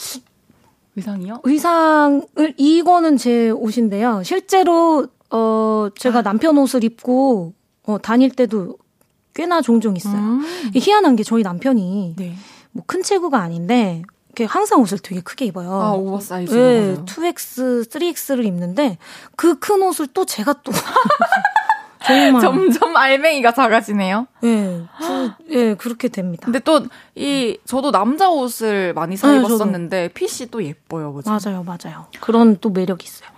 의상이요? 0.95 1.41
의상을 1.43 2.53
이거는 2.57 3.17
제 3.17 3.49
옷인데요. 3.49 4.23
실제로 4.23 5.07
어 5.31 5.89
제가 5.97 6.21
남편 6.21 6.57
옷을 6.57 6.83
입고 6.83 7.53
어 7.87 7.97
다닐 7.97 8.29
때도 8.31 8.77
꽤나 9.33 9.61
종종 9.61 9.95
있어요. 9.97 10.15
음. 10.15 10.71
희한한 10.73 11.15
게 11.15 11.23
저희 11.23 11.43
남편이 11.43 12.15
네. 12.17 12.35
뭐큰 12.71 13.03
체구가 13.03 13.39
아닌데 13.39 14.01
이렇게 14.29 14.45
항상 14.45 14.81
옷을 14.81 14.99
되게 14.99 15.21
크게 15.21 15.45
입어요. 15.45 15.71
아 15.71 15.91
오버사이즈. 15.93 16.53
네, 16.53 16.81
맞아요. 16.93 17.05
2X, 17.05 17.89
3X를 17.89 18.45
입는데 18.45 18.97
그 19.35 19.59
큰 19.59 19.81
옷을 19.81 20.07
또 20.07 20.25
제가 20.25 20.53
또 20.63 20.71
정말 22.05 22.39
점점 22.41 22.95
알맹이가 22.95 23.53
작아지네요. 23.53 24.27
예, 24.43 24.83
그, 24.99 25.31
예, 25.49 25.73
그렇게 25.75 26.07
됩니다. 26.07 26.45
근데 26.45 26.59
또 26.59 26.81
이 27.15 27.57
저도 27.65 27.91
남자 27.91 28.29
옷을 28.29 28.93
많이 28.93 29.15
사 29.17 29.31
네, 29.31 29.39
입었었는데 29.39 30.09
핏이 30.09 30.49
또 30.51 30.63
예뻐요, 30.63 31.13
그죠? 31.13 31.31
맞아요, 31.31 31.63
맞아요. 31.63 32.05
그런 32.19 32.57
또 32.59 32.69
매력이 32.69 33.05
있어요. 33.05 33.29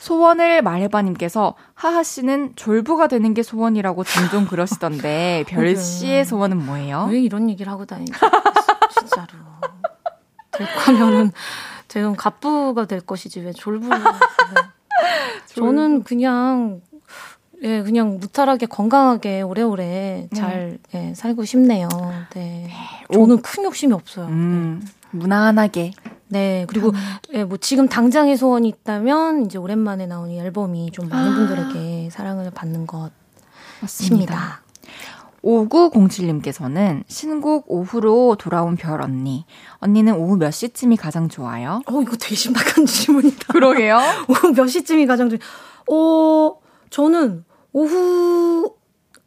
소원을 0.00 0.62
말해봐님께서 0.62 1.54
하하 1.74 2.02
씨는 2.02 2.54
졸부가 2.56 3.06
되는 3.06 3.34
게 3.34 3.42
소원이라고 3.42 4.02
종종 4.04 4.46
그러시던데 4.46 5.44
별 5.48 5.76
씨의 5.76 6.24
소원은 6.24 6.64
뭐예요? 6.64 7.06
왜 7.10 7.20
이런 7.20 7.50
얘기를 7.50 7.70
하고 7.70 7.84
다니지? 7.84 8.12
진짜로. 8.98 9.28
될 10.52 10.66
거면은 10.84 11.32
제가 11.88 12.14
갑부가 12.14 12.86
될 12.86 13.00
것이지 13.00 13.40
왜 13.40 13.52
졸부. 13.52 13.88
저는 15.54 16.02
그냥 16.02 16.80
예, 17.62 17.82
그냥 17.82 18.18
무탈하게 18.18 18.66
건강하게 18.66 19.42
오래오래 19.42 20.28
잘 20.34 20.78
예, 20.94 21.12
살고 21.14 21.44
싶네요. 21.44 21.88
네. 22.32 22.70
저는 23.12 23.42
큰 23.42 23.64
욕심이 23.64 23.92
없어요. 23.92 24.26
음, 24.26 24.82
무난하게. 25.10 25.92
네. 26.30 26.64
그리고 26.68 26.92
예, 27.32 27.44
뭐 27.44 27.58
지금 27.58 27.88
당장의 27.88 28.36
소원이 28.36 28.68
있다면 28.68 29.46
이제 29.46 29.58
오랜만에 29.58 30.06
나온 30.06 30.30
이 30.30 30.38
앨범이 30.38 30.90
좀 30.92 31.08
많은 31.08 31.34
분들에게 31.34 32.08
사랑을 32.10 32.50
받는 32.50 32.86
것입니다. 32.86 34.62
5907님께서는 35.42 37.02
신곡 37.08 37.64
오후로 37.68 38.36
돌아온 38.38 38.76
별 38.76 39.00
언니. 39.02 39.46
언니는 39.78 40.14
오후 40.14 40.36
몇 40.36 40.50
시쯤이 40.50 40.96
가장 40.96 41.28
좋아요? 41.28 41.82
어, 41.86 42.02
이거 42.02 42.16
되게 42.16 42.34
심각한 42.34 42.84
질문이다. 42.86 43.52
그러게요. 43.52 43.98
오후 44.28 44.52
몇 44.52 44.66
시쯤이 44.66 45.06
가장 45.06 45.30
좋 45.30 45.38
어, 45.92 46.58
저는 46.90 47.44
오후 47.72 48.74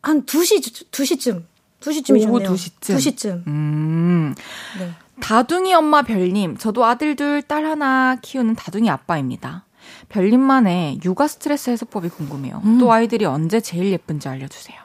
한 0.01 0.25
2시, 0.25 0.89
2시쯤. 0.91 1.43
2시쯤이 1.79 2.29
오후 2.29 2.39
좋네요. 2.39 2.53
2시쯤? 2.53 2.95
2시쯤. 2.95 3.47
음. 3.47 4.35
네. 4.79 4.91
다둥이 5.19 5.73
엄마 5.73 6.01
별님, 6.01 6.57
저도 6.57 6.85
아들 6.85 7.15
둘, 7.15 7.41
딸 7.41 7.65
하나 7.65 8.17
키우는 8.21 8.55
다둥이 8.55 8.89
아빠입니다. 8.89 9.65
별님만의 10.09 10.99
육아 11.03 11.27
스트레스 11.27 11.69
해소법이 11.69 12.09
궁금해요. 12.09 12.61
음. 12.63 12.77
또 12.79 12.91
아이들이 12.91 13.25
언제 13.25 13.59
제일 13.59 13.91
예쁜지 13.91 14.27
알려주세요. 14.27 14.83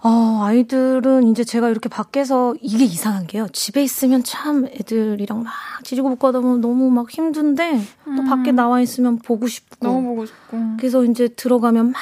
어, 0.00 0.42
아이들은 0.44 1.26
이제 1.26 1.42
제가 1.42 1.68
이렇게 1.70 1.88
밖에서 1.88 2.54
이게 2.60 2.84
이상한 2.84 3.26
게요. 3.26 3.48
집에 3.52 3.82
있으면 3.82 4.22
참 4.22 4.66
애들이랑 4.66 5.42
막 5.42 5.52
지지고 5.82 6.10
볶고 6.10 6.28
하다 6.28 6.40
보면 6.40 6.60
너무 6.60 6.88
막 6.90 7.10
힘든데 7.10 7.80
또 8.16 8.24
밖에 8.24 8.52
나와 8.52 8.80
있으면 8.80 9.18
보고 9.18 9.48
싶고. 9.48 10.02
보고 10.02 10.24
싶고. 10.24 10.56
그래서 10.78 11.04
이제 11.04 11.26
들어가면 11.26 11.92
막 11.92 12.00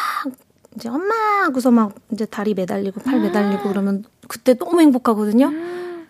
이제 0.74 0.90
엄마 0.90 1.14
하고서 1.44 1.70
막 1.70 1.94
이제 2.12 2.26
다리 2.26 2.52
매달리고 2.52 3.00
팔 3.00 3.18
매달리고 3.20 3.70
그러면 3.70 4.04
그때 4.28 4.52
너무 4.54 4.82
행복하거든요. 4.82 5.50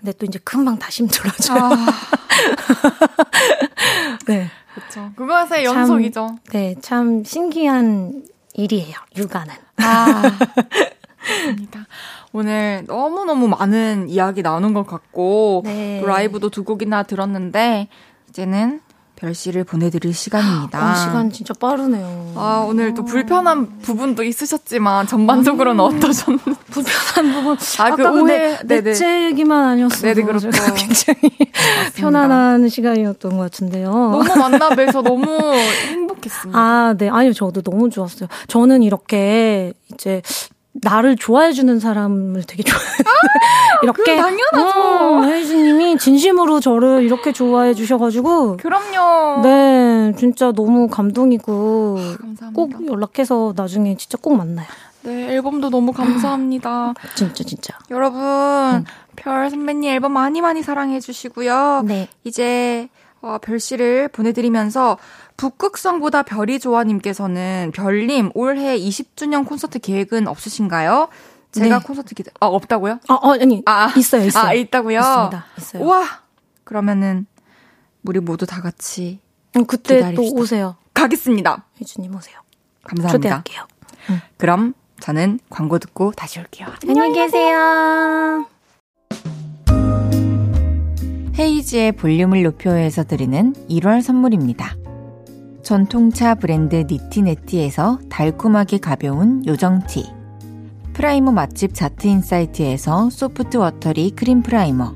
근데 0.07 0.19
또 0.19 0.27
이제 0.27 0.39
금방 0.45 0.79
다시 0.79 1.03
힘들어져요. 1.03 1.59
아, 1.59 1.75
네. 4.29 4.49
그렇죠. 4.73 5.11
그것의 5.17 5.65
참- 5.65 5.67
연속이죠. 5.81 6.37
네, 6.53 6.77
참 6.81 7.25
신기한 7.25 8.23
일이에요. 8.55 8.95
육아는. 9.17 9.53
아, 9.79 10.23
맞습니다. 11.29 11.87
오늘 12.33 12.85
너무너무 12.87 13.49
많은 13.49 14.09
이야기 14.09 14.43
나눈 14.43 14.75
것 14.75 14.87
같고, 14.87 15.63
네. 15.65 15.99
또 16.01 16.07
라이브도 16.07 16.51
두 16.51 16.63
곡이나 16.63 17.03
들었는데, 17.03 17.89
이제는 18.29 18.81
별씨를 19.17 19.65
보내드릴 19.65 20.15
시간입니다. 20.15 20.79
아, 20.79 20.95
시간 21.03 21.31
진짜 21.33 21.55
빠르네요. 21.55 22.33
아, 22.37 22.65
오늘 22.69 22.95
또 22.95 23.05
불편한 23.05 23.79
부분도 23.81 24.23
있으셨지만, 24.23 25.07
전반적으로는 25.07 25.81
어떠셨는지. 25.83 26.45
불편한 26.71 27.33
부분. 27.33 27.57
아, 27.79 27.85
아, 27.85 27.95
그까 27.97 28.11
오해- 28.13 28.57
근데 28.59 28.81
네네. 28.83 28.95
제 28.95 29.25
얘기만 29.25 29.65
아니었어요. 29.65 30.15
네네, 30.15 30.27
그렇죠. 30.27 30.51
굉장히 30.77 31.19
편안한 31.97 32.69
시간이었던 32.69 33.33
것 33.37 33.43
같은데요. 33.45 33.91
너무 33.91 34.23
만나뵈서 34.37 35.03
너무 35.03 35.27
행복했습니다. 35.89 36.59
아, 36.59 36.95
네. 36.97 37.09
아니요, 37.09 37.33
저도 37.33 37.63
너무 37.63 37.89
좋았어요. 37.91 38.29
저는 38.49 38.83
이렇게 38.83 39.73
이제 39.95 40.21
나를 40.83 41.17
좋아해주는 41.17 41.81
사람을 41.81 42.45
되게 42.45 42.63
좋아해요. 42.63 42.87
이렇게. 43.83 44.03
그건 44.03 44.17
당연하죠. 44.17 44.79
어, 44.81 45.23
혜진님이 45.23 45.99
진심으로 45.99 46.61
저를 46.61 47.03
이렇게 47.03 47.33
좋아해 47.33 47.75
주셔가지고. 47.75 48.57
그럼요. 48.59 49.43
네, 49.43 50.13
진짜 50.17 50.53
너무 50.53 50.89
감동이고. 50.89 51.99
감사합니다. 52.19 52.51
꼭 52.53 52.87
연락해서 52.87 53.55
나중에 53.57 53.97
진짜 53.97 54.19
꼭 54.21 54.37
만나요. 54.37 54.67
네, 55.03 55.35
앨범도 55.35 55.71
너무 55.71 55.93
감사합니다. 55.93 56.95
진짜, 57.15 57.45
진짜. 57.45 57.79
여러분, 57.91 58.85
별 59.15 59.49
선배님 59.51 59.91
앨범 59.91 60.13
많이 60.13 60.41
많이 60.41 60.63
사랑해 60.63 60.99
주시고요. 60.99 61.83
네. 61.87 62.09
이제 62.25 62.89
어, 63.27 63.39
별씨를 63.39 64.09
보내드리면서 64.09 64.99
북극성보다 65.37 66.23
별이 66.23 66.61
좋아님께서는 66.61 67.73
별님 67.75 68.31
올해 68.35 68.79
20주년 68.79 69.45
콘서트 69.47 69.81
계획은 69.81 70.29
없으신가요? 70.29 71.09
제가 71.53 71.79
네. 71.79 71.85
콘서트 71.85 72.15
기대, 72.15 72.31
아, 72.41 72.47
없다고요? 72.47 73.01
어, 73.09 73.15
어, 73.15 73.33
아니, 73.33 73.63
아, 73.67 73.93
있어요, 73.97 74.25
있어요. 74.25 74.45
아, 74.45 74.55
있다고요? 74.55 74.99
있습니다, 74.99 75.47
있어요. 75.59 75.83
우와! 75.83 76.05
그러면은, 76.65 77.27
우리 78.05 78.21
모두 78.21 78.47
다 78.47 78.61
같이 78.61 79.21
음, 79.57 79.65
그때 79.67 80.01
또 80.01 80.11
기다립시다. 80.11 80.41
오세요. 80.41 80.77
가겠습니다. 80.95 81.65
혜주님 81.81 82.15
오세요. 82.15 82.39
감사합니다. 82.85 83.13
초대할게요. 83.43 83.67
그럼 84.37 84.75
저는 85.01 85.41
광고 85.51 85.79
듣고 85.79 86.13
다시 86.13 86.39
올게요. 86.39 86.69
안녕히 86.89 87.15
계세요. 87.15 88.47
헤이지의 91.39 91.93
볼륨을 91.93 92.45
높여서 92.45 93.05
드리는 93.05 93.53
1월 93.69 94.01
선물입니다. 94.01 94.75
전통차 95.63 96.35
브랜드 96.35 96.87
니티네티에서 96.89 97.99
달콤하게 98.09 98.79
가벼운 98.79 99.45
요정티. 99.45 100.05
프라이머 100.95 101.33
맛집 101.33 101.75
자트인사이트에서 101.75 103.11
soft 103.11 103.59
watery 103.59 104.13
cream 104.13 104.43
primer. 104.43 104.95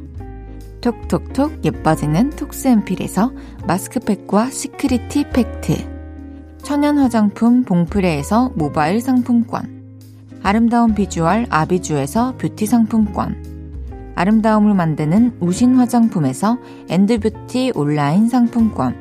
톡톡톡 0.81 1.63
예뻐지는 1.63 2.31
톡스앰필에서 2.31 3.33
마스크팩과 3.67 4.49
시크릿티 4.49 5.29
팩트. 5.35 6.57
천연 6.63 6.97
화장품 6.97 7.65
봉프레에서 7.65 8.53
모바일 8.55 9.03
상품권. 9.03 9.83
아름다운 10.43 10.95
비주얼 10.95 11.49
아비주에서 11.51 12.39
뷰티 12.39 12.65
상품권. 12.65 13.50
아름다움을 14.21 14.75
만드는 14.75 15.39
우신 15.41 15.77
화장품에서 15.77 16.59
엔드뷰티 16.91 17.73
온라인 17.75 18.29
상품권. 18.29 18.95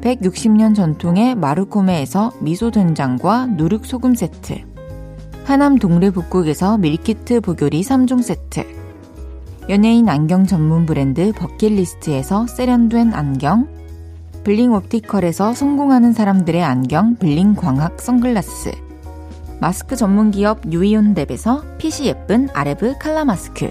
160년 0.00 0.74
전통의 0.74 1.36
마루코메에서 1.36 2.32
미소된장과 2.40 3.46
누룩소금 3.46 4.16
세트. 4.16 4.64
하남 5.44 5.78
동래복국에서 5.78 6.78
밀키트 6.78 7.42
복요리 7.42 7.82
3종 7.82 8.22
세트. 8.22 8.64
연예인 9.68 10.08
안경 10.08 10.44
전문 10.46 10.84
브랜드 10.84 11.32
버킷리스트에서 11.32 12.48
세련된 12.48 13.14
안경. 13.14 13.68
블링 14.42 14.72
옵티컬에서 14.72 15.54
성공하는 15.54 16.12
사람들의 16.12 16.60
안경 16.60 17.14
블링 17.14 17.54
광학 17.54 18.00
선글라스. 18.00 18.72
마스크 19.60 19.94
전문 19.94 20.32
기업 20.32 20.62
유이온랩에서 20.62 21.78
핏이 21.78 22.08
예쁜 22.08 22.48
아레브 22.52 22.94
칼라 22.98 23.24
마스크 23.24 23.70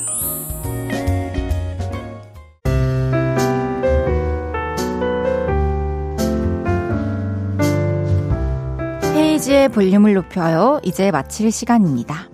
헤이지의 9.41 9.69
볼륨을 9.69 10.13
높여요. 10.13 10.79
이제 10.83 11.09
마칠 11.09 11.51
시간입니다. 11.51 12.29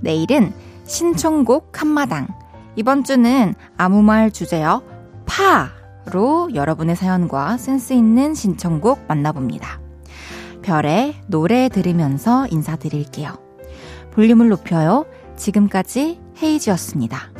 내일은 0.00 0.52
신청곡 0.86 1.80
한마당. 1.80 2.26
이번 2.74 3.04
주는 3.04 3.54
아무 3.76 4.02
말 4.02 4.32
주제요. 4.32 4.82
파로 5.24 6.50
여러분의 6.54 6.96
사연과 6.96 7.58
센스 7.58 7.92
있는 7.92 8.34
신청곡 8.34 9.04
만나봅니다. 9.06 9.80
별의 10.62 11.14
노래 11.28 11.68
들으면서 11.68 12.48
인사드릴게요. 12.48 13.38
볼륨을 14.12 14.48
높여요. 14.48 15.06
지금까지 15.36 16.20
헤이지였습니다. 16.42 17.30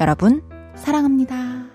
여러분, 0.00 0.42
사랑합니다. 0.76 1.65